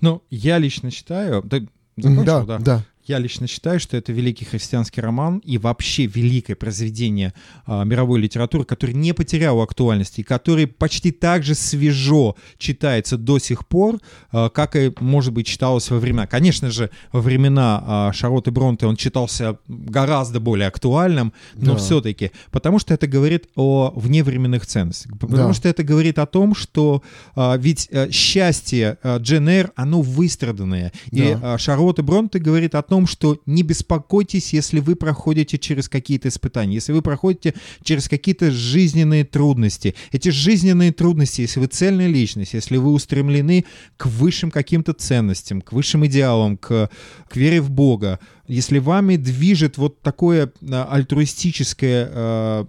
Ну, 0.00 0.22
я 0.30 0.58
лично 0.58 0.90
считаю... 0.90 1.42
Ты 1.42 1.68
закончил, 1.96 2.46
да, 2.46 2.58
да. 2.58 2.84
Я 3.08 3.18
лично 3.18 3.46
считаю, 3.46 3.80
что 3.80 3.96
это 3.96 4.12
великий 4.12 4.44
христианский 4.44 5.00
роман 5.00 5.38
и 5.38 5.56
вообще 5.56 6.04
великое 6.04 6.54
произведение 6.56 7.32
а, 7.64 7.82
мировой 7.84 8.20
литературы, 8.20 8.64
который 8.64 8.94
не 8.94 9.14
потерял 9.14 9.62
актуальности, 9.62 10.20
и 10.20 10.22
который 10.24 10.66
почти 10.66 11.10
так 11.10 11.42
же 11.42 11.54
свежо 11.54 12.36
читается 12.58 13.16
до 13.16 13.38
сих 13.38 13.66
пор, 13.66 13.98
а, 14.30 14.50
как 14.50 14.76
и, 14.76 14.92
может 15.00 15.32
быть, 15.32 15.46
читалось 15.46 15.90
во 15.90 15.98
времена. 15.98 16.26
Конечно 16.26 16.70
же, 16.70 16.90
во 17.10 17.22
времена 17.22 17.82
а, 17.86 18.12
Шарлотты 18.12 18.50
Бронте 18.50 18.86
он 18.86 18.96
читался 18.96 19.58
гораздо 19.68 20.38
более 20.38 20.68
актуальным, 20.68 21.32
но 21.54 21.72
Да. 21.72 21.78
все-таки, 21.78 22.30
потому 22.50 22.78
что 22.78 22.92
это 22.92 23.06
говорит 23.06 23.48
о 23.56 23.90
вневременных 23.96 24.66
ценностях, 24.66 25.12
потому 25.18 25.48
Да. 25.48 25.54
что 25.54 25.66
это 25.70 25.82
говорит 25.82 26.18
о 26.18 26.26
том, 26.26 26.54
что 26.54 27.02
а, 27.34 27.56
ведь 27.56 27.88
а, 27.90 28.10
счастье 28.10 28.98
а, 29.02 29.16
Джен 29.16 29.48
Эйр, 29.48 29.72
оно 29.76 30.02
выстраданное, 30.02 30.92
и 31.10 31.22
Да. 31.32 31.54
а, 31.54 31.58
Шарлотта 31.58 32.02
Бронте 32.02 32.38
говорит 32.38 32.74
о 32.74 32.82
том, 32.82 32.97
что 33.06 33.40
не 33.46 33.62
беспокойтесь, 33.62 34.52
если 34.52 34.80
вы 34.80 34.96
проходите 34.96 35.58
через 35.58 35.88
какие-то 35.88 36.28
испытания, 36.28 36.74
если 36.74 36.92
вы 36.92 37.02
проходите 37.02 37.54
через 37.82 38.08
какие-то 38.08 38.50
жизненные 38.50 39.24
трудности. 39.24 39.94
Эти 40.12 40.30
жизненные 40.30 40.92
трудности, 40.92 41.42
если 41.42 41.60
вы 41.60 41.66
цельная 41.66 42.08
личность, 42.08 42.54
если 42.54 42.76
вы 42.76 42.92
устремлены 42.92 43.64
к 43.96 44.06
высшим 44.06 44.50
каким-то 44.50 44.92
ценностям, 44.92 45.60
к 45.60 45.72
высшим 45.72 46.06
идеалам, 46.06 46.56
к, 46.56 46.90
к 47.28 47.36
вере 47.36 47.60
в 47.60 47.70
Бога, 47.70 48.18
если 48.46 48.78
вами 48.78 49.16
движет 49.16 49.76
вот 49.78 50.00
такое 50.00 50.52
а, 50.62 50.88
альтруистическое 50.90 52.08
а, 52.10 52.66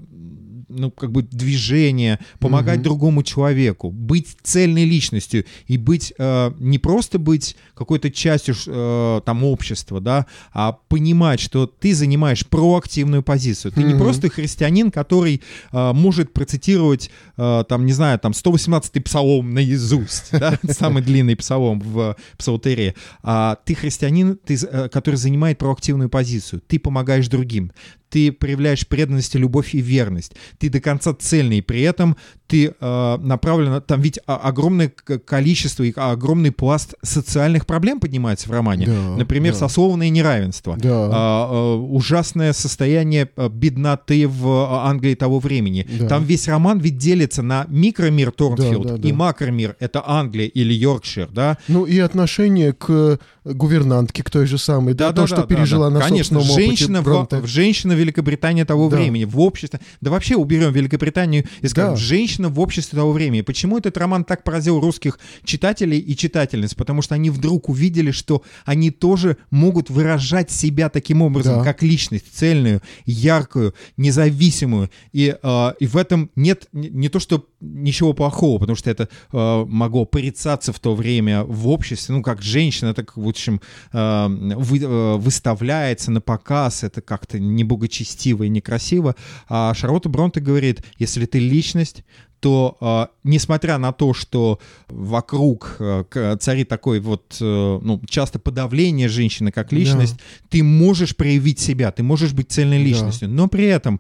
ну, 0.70 0.92
как 0.92 1.12
бы 1.12 1.24
движение, 1.24 2.20
помогать 2.40 2.78
Мгм. 2.78 2.84
другому 2.84 3.24
человеку, 3.24 3.92
быть 3.92 4.38
цельной 4.44 4.86
личностью 4.86 5.46
и 5.68 5.78
быть, 5.78 6.14
э, 6.18 6.52
не 6.60 6.78
просто 6.80 7.20
быть 7.20 7.56
какой-то 7.76 8.12
частью 8.12 8.56
э, 8.68 9.22
там 9.26 9.44
общества, 9.44 10.00
да, 10.00 10.26
а 10.54 10.74
понимать, 10.74 11.40
что 11.40 11.66
ты 11.68 11.94
занимаешь 11.94 12.46
проактивную 12.46 13.24
позицию. 13.24 13.72
Ты 13.72 13.84
не 13.84 13.94
Мгм. 13.94 14.00
просто 14.04 14.30
христианин, 14.30 14.92
который 14.92 15.42
э, 15.72 15.94
может 15.94 16.34
процитировать, 16.34 17.10
э, 17.38 17.64
там, 17.68 17.86
не 17.86 17.94
знаю, 17.94 18.20
там, 18.20 18.34
118-й 18.34 19.02
псалом 19.02 19.54
наизусть, 19.54 20.28
да, 20.32 20.60
самый 20.70 21.02
длинный 21.04 21.36
псалом 21.36 21.80
в 21.80 22.16
псалтерии, 22.38 22.94
а 23.24 23.58
ты 23.66 23.76
христианин, 23.76 24.38
ты, 24.46 24.56
э, 24.56 24.90
который 24.90 25.16
занимает 25.16 25.58
проактивную 25.58 26.10
позицию. 26.10 26.62
Ты 26.68 26.80
помогаешь 26.80 27.28
другим. 27.28 27.72
Ты 28.10 28.32
проявляешь 28.32 28.88
преданность, 28.88 29.36
любовь 29.36 29.76
и 29.76 29.82
верность. 29.82 30.34
Ты 30.58 30.70
до 30.70 30.82
конца 30.82 31.14
цельный. 31.14 31.62
При 31.62 31.82
этом 31.82 32.18
ты 32.50 32.74
э, 32.80 33.18
направлен... 33.22 33.80
Там 33.84 34.02
ведь 34.02 34.20
огромное 34.26 34.90
количество 34.90 35.84
и 35.84 35.94
огромный 35.96 36.52
пласт 36.52 36.96
социальных 37.04 37.68
проблем 37.68 38.00
поднимается 38.00 38.50
в 38.50 38.52
романе. 38.52 38.88
Да, 38.88 39.18
Например, 39.18 39.54
да. 39.54 39.60
сословное 39.60 40.10
неравенство. 40.10 40.76
Да. 40.76 41.10
А, 41.14 41.50
э, 41.52 41.76
ужасное 41.78 42.54
состояние 42.54 43.30
э, 43.36 43.50
бедноты 43.50 44.28
в 44.28 44.48
э, 44.48 44.66
Англии 44.88 45.14
того 45.14 45.38
времени. 45.38 45.88
Да. 46.00 46.08
Там 46.08 46.24
весь 46.24 46.48
роман 46.48 46.80
ведь 46.80 46.98
делится 46.98 47.44
на 47.44 47.66
микромир 47.70 48.32
Торнфилд 48.32 48.84
Да, 48.84 48.94
да, 48.96 48.98
да. 48.98 49.08
и 49.08 49.12
макромир. 49.12 49.76
Это 49.80 50.02
Англия 50.04 50.48
или 50.48 50.74
Йоркшир, 50.74 51.30
да? 51.32 51.60
Ну 51.68 51.86
и 51.86 52.00
отношение 52.00 52.74
к 52.74 53.20
гувернантке, 53.46 54.24
к 54.24 54.30
той 54.30 54.46
же 54.46 54.58
самой, 54.58 54.94
да, 54.96 55.14
то, 55.14 55.28
что 55.28 55.44
пережила 55.44 55.90
на 55.90 56.00
Конечно, 56.00 56.40
собственном 56.40 56.68
женщина, 56.68 57.02
опыте 57.02 57.42
в, 57.42 57.48
женщина 57.48 57.94
Великобритании 57.94 58.64
того 58.64 58.90
Да. 58.90 58.98
времени, 58.98 59.26
в 59.26 59.40
обществе. 59.40 59.80
Да 60.02 60.12
вообще 60.12 60.36
уберем 60.36 60.72
Великобританию 60.72 61.46
и 61.62 61.68
скажем, 61.68 61.94
Да. 61.94 62.00
женщина 62.00 62.39
в 62.48 62.60
обществе 62.62 62.96
того 62.96 63.12
времени. 63.12 63.42
Почему 63.42 63.78
этот 63.78 63.98
роман 63.98 64.24
так 64.24 64.46
поразил 64.46 64.80
русских 64.80 65.20
читателей 65.44 66.00
и 66.00 66.16
читательниц? 66.16 66.74
Потому 66.76 67.02
что 67.02 67.16
они 67.16 67.30
вдруг 67.30 67.68
увидели, 67.68 68.12
что 68.12 68.44
они 68.64 68.92
тоже 68.92 69.36
могут 69.52 69.90
выражать 69.90 70.50
себя 70.52 70.90
таким 70.90 71.22
образом, 71.22 71.58
Да. 71.58 71.64
как 71.66 71.84
личность, 71.84 72.26
цельную, 72.34 72.82
яркую, 73.06 73.74
независимую. 73.98 74.90
И, 75.12 75.36
э, 75.42 75.74
и 75.80 75.88
в 75.88 75.98
этом 75.98 76.30
нет 76.38 76.68
не, 76.72 76.90
не 76.90 77.10
то, 77.10 77.20
что 77.20 77.46
ничего 77.62 78.14
плохого, 78.14 78.60
потому 78.60 78.76
что 78.76 78.90
это 78.90 79.10
э, 79.34 79.66
могло 79.68 80.06
порицаться 80.06 80.72
в 80.72 80.80
то 80.80 80.96
время 80.96 81.44
в 81.44 81.68
обществе, 81.68 82.16
ну, 82.16 82.22
как 82.24 82.42
женщина, 82.42 82.94
так, 82.94 83.18
в 83.18 83.28
общем, 83.28 83.60
э, 83.92 84.28
вы- 84.56 84.80
э, 84.80 85.16
выставляется 85.18 86.12
на 86.12 86.22
показ, 86.22 86.84
это 86.84 87.02
как-то 87.02 87.40
неблагочестиво 87.40 88.44
и 88.44 88.50
некрасиво. 88.50 89.16
А 89.50 89.74
Шарлотта 89.74 90.10
Бронте 90.10 90.40
говорит, 90.40 90.84
если 90.98 91.26
ты 91.26 91.40
личность, 91.40 92.04
то, 92.40 92.78
э, 92.80 93.08
несмотря 93.26 93.78
на 93.78 93.92
то, 93.92 94.14
что 94.14 94.60
вокруг 94.88 95.76
э, 95.80 96.38
царит 96.40 96.70
такой 96.70 97.00
вот, 97.02 97.38
э, 97.42 97.80
ну, 97.84 98.02
часто 98.08 98.40
подавление 98.40 99.10
женщины 99.10 99.52
как 99.52 99.74
личность, 99.74 100.16
ты 100.50 100.64
можешь 100.64 101.16
проявить 101.16 101.60
себя, 101.60 101.92
ты 101.92 102.04
можешь 102.04 102.32
быть 102.34 102.50
цельной 102.52 102.78
Да. 102.78 102.84
личностью, 102.86 103.30
но 103.30 103.48
при 103.48 103.66
этом 103.66 104.00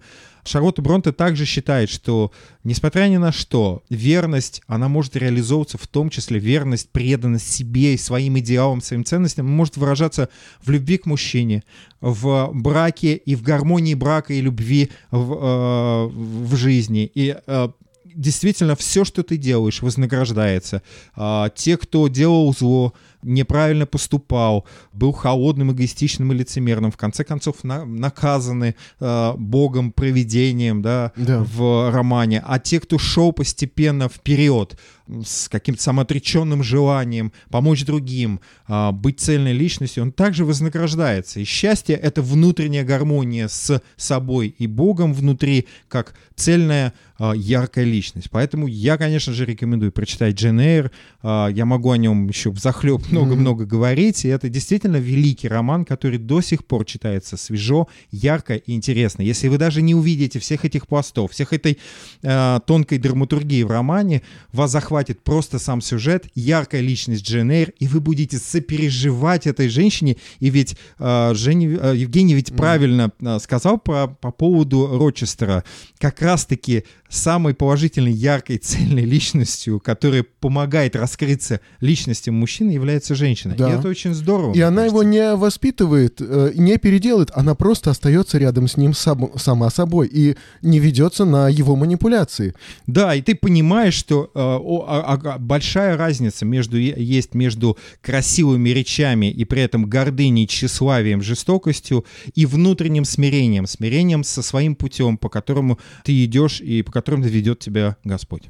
Шарлотта 0.49 0.81
Бронте 0.81 1.11
также 1.11 1.45
считает, 1.45 1.89
что, 1.89 2.31
несмотря 2.63 3.07
ни 3.07 3.17
на 3.17 3.31
что, 3.31 3.83
верность, 3.89 4.61
она 4.65 4.87
может 4.87 5.15
реализовываться 5.15 5.77
в 5.77 5.85
том 5.85 6.09
числе, 6.09 6.39
верность, 6.39 6.89
преданность 6.89 7.51
себе 7.51 7.93
и 7.93 7.97
своим 7.97 8.39
идеалам, 8.39 8.81
своим 8.81 9.05
ценностям, 9.05 9.45
может 9.45 9.77
выражаться 9.77 10.29
в 10.61 10.71
любви 10.71 10.97
к 10.97 11.05
мужчине, 11.05 11.63
в 12.01 12.49
браке 12.53 13.15
и 13.15 13.35
в 13.35 13.43
гармонии 13.43 13.93
брака 13.93 14.33
и 14.33 14.41
любви 14.41 14.89
в, 15.11 15.33
э, 15.33 16.07
в 16.07 16.55
жизни. 16.55 17.11
И 17.13 17.35
э, 17.45 17.69
действительно 18.15 18.75
все, 18.75 19.05
что 19.05 19.23
ты 19.23 19.37
делаешь, 19.37 19.81
вознаграждается. 19.81 20.81
А, 21.15 21.49
те, 21.49 21.77
кто 21.77 22.07
делал 22.07 22.53
зло, 22.53 22.93
неправильно 23.21 23.85
поступал, 23.85 24.65
был 24.93 25.11
холодным, 25.11 25.71
эгоистичным 25.71 26.31
и 26.31 26.35
лицемерным, 26.35 26.91
в 26.91 26.97
конце 26.97 27.23
концов 27.23 27.63
на- 27.63 27.85
наказаны 27.85 28.75
а, 28.99 29.35
Богом, 29.37 29.91
провидением, 29.91 30.81
да, 30.81 31.11
Да. 31.15 31.43
в 31.43 31.91
романе. 31.91 32.41
А 32.45 32.59
те, 32.59 32.79
кто 32.79 32.97
шел 32.97 33.31
постепенно 33.33 34.07
вперед 34.09 34.77
с 35.25 35.49
каким-то 35.49 35.81
самоотреченным 35.81 36.61
желанием 36.63 37.31
помочь 37.49 37.83
другим, 37.83 38.39
а, 38.67 38.91
быть 38.91 39.19
цельной 39.19 39.53
личностью, 39.53 40.03
он 40.03 40.11
также 40.11 40.45
вознаграждается. 40.45 41.39
И 41.39 41.43
счастье— 41.45 41.95
это 41.97 42.21
внутренняя 42.21 42.83
гармония 42.85 43.47
с 43.47 43.81
собой 43.97 44.55
и 44.57 44.67
Богом 44.67 45.13
внутри, 45.13 45.67
как 45.87 46.13
цельная, 46.35 46.93
а, 47.17 47.33
яркая 47.33 47.85
личность. 47.85 48.29
Поэтому 48.29 48.67
я, 48.67 48.97
конечно 48.97 49.33
же, 49.33 49.45
рекомендую 49.45 49.91
прочитать 49.91 50.35
Джен 50.35 50.59
Эйр. 50.59 50.91
А, 51.23 51.47
Я 51.49 51.65
могу 51.65 51.91
о 51.91 51.97
нем 51.97 52.27
еще 52.27 52.53
захлеб 52.53 53.08
много-много 53.11 53.65
говорить. 53.65 54.25
И 54.25 54.27
это 54.27 54.49
действительно 54.49 54.97
великий 54.97 55.47
роман, 55.47 55.85
который 55.85 56.17
до 56.17 56.41
сих 56.41 56.65
пор 56.65 56.85
читается 56.85 57.37
свежо, 57.37 57.87
ярко 58.11 58.55
и 58.55 58.73
интересно. 58.73 59.21
Если 59.21 59.47
вы 59.47 59.57
даже 59.57 59.81
не 59.81 59.95
увидите 59.95 60.39
всех 60.39 60.65
этих 60.65 60.87
пластов, 60.87 61.31
всех 61.31 61.53
этой 61.53 61.77
э, 62.21 62.59
тонкой 62.65 62.97
драматургии 62.97 63.63
в 63.63 63.71
романе, 63.71 64.21
вас 64.51 64.71
захватит 64.71 65.23
просто 65.23 65.59
сам 65.59 65.81
сюжет, 65.81 66.27
яркая 66.35 66.81
личность 66.81 67.23
Джен 67.23 67.51
Эйр, 67.51 67.73
и 67.79 67.87
вы 67.87 67.99
будете 68.01 68.37
сопереживать 68.37 69.47
этой 69.47 69.69
женщине. 69.69 70.17
И 70.39 70.49
ведь 70.49 70.75
э, 70.99 71.33
Женя- 71.33 71.79
э, 71.81 71.95
Евгений 71.95 72.33
ведь 72.33 72.53
правильно 72.55 73.11
э, 73.19 73.39
сказал 73.39 73.79
по, 73.79 74.07
по 74.07 74.31
поводу 74.31 74.97
Рочестера. 74.97 75.63
Как 75.97 76.21
раз-таки 76.21 76.83
самой 77.09 77.53
положительной, 77.53 78.11
яркой, 78.11 78.57
цельной 78.57 79.05
личностью, 79.05 79.79
которая 79.79 80.25
помогает 80.39 80.95
раскрыться 80.95 81.59
личностям 81.79 82.35
мужчины, 82.35 82.71
является 82.71 82.98
женщина. 83.15 83.55
Да. 83.57 83.69
И 83.69 83.77
это 83.77 83.87
очень 83.87 84.13
здорово. 84.13 84.53
И 84.53 84.61
она 84.61 84.85
его 84.85 84.99
кажется. 84.99 85.19
не 85.19 85.35
воспитывает, 85.35 86.17
э, 86.19 86.51
не 86.55 86.77
переделает, 86.77 87.31
она 87.33 87.55
просто 87.55 87.91
остается 87.91 88.37
рядом 88.37 88.67
с 88.67 88.77
ним 88.77 88.93
сам- 88.93 89.31
сама 89.37 89.69
собой 89.69 90.07
и 90.11 90.35
не 90.61 90.79
ведется 90.79 91.25
на 91.25 91.49
его 91.49 91.75
манипуляции. 91.75 92.53
Да, 92.87 93.15
и 93.15 93.21
ты 93.21 93.35
понимаешь, 93.35 93.93
что 93.93 94.31
э, 94.33 94.39
о- 94.39 94.85
а- 94.87 95.19
а- 95.23 95.39
большая 95.39 95.97
разница 95.97 96.45
между 96.45 96.77
есть 96.77 97.33
между 97.33 97.77
красивыми 98.01 98.69
речами 98.69 99.31
и 99.31 99.45
при 99.45 99.61
этом 99.61 99.85
гордыней, 99.85 100.47
тщеславием, 100.47 101.21
жестокостью 101.21 102.05
и 102.35 102.45
внутренним 102.45 103.05
смирением, 103.05 103.67
смирением 103.67 104.23
со 104.23 104.41
своим 104.41 104.75
путем, 104.75 105.17
по 105.17 105.29
которому 105.29 105.79
ты 106.03 106.25
идешь 106.25 106.61
и 106.61 106.81
по 106.81 106.91
которому 106.91 107.23
ведет 107.23 107.59
тебя 107.59 107.95
Господь. 108.03 108.43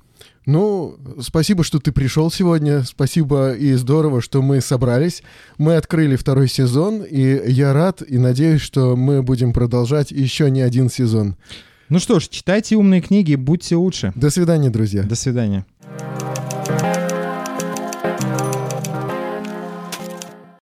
Ну, 0.45 0.97
спасибо, 1.21 1.63
что 1.63 1.79
ты 1.79 1.91
пришел 1.91 2.31
сегодня. 2.31 2.83
Спасибо 2.83 3.53
и 3.53 3.73
здорово, 3.73 4.21
что 4.21 4.41
мы 4.41 4.61
собрались. 4.61 5.21
Мы 5.57 5.75
открыли 5.75 6.15
второй 6.15 6.47
сезон, 6.47 7.03
и 7.03 7.51
я 7.51 7.73
рад 7.73 8.01
и 8.01 8.17
надеюсь, 8.17 8.61
что 8.61 8.95
мы 8.95 9.21
будем 9.21 9.53
продолжать 9.53 10.11
еще 10.11 10.49
не 10.49 10.61
один 10.61 10.89
сезон. 10.89 11.35
Ну 11.89 11.99
что 11.99 12.19
ж, 12.19 12.27
читайте 12.27 12.75
умные 12.75 13.01
книги, 13.01 13.35
будьте 13.35 13.75
лучше. 13.75 14.11
До 14.15 14.29
свидания, 14.29 14.69
друзья. 14.69 15.03
До 15.03 15.15
свидания. 15.15 15.65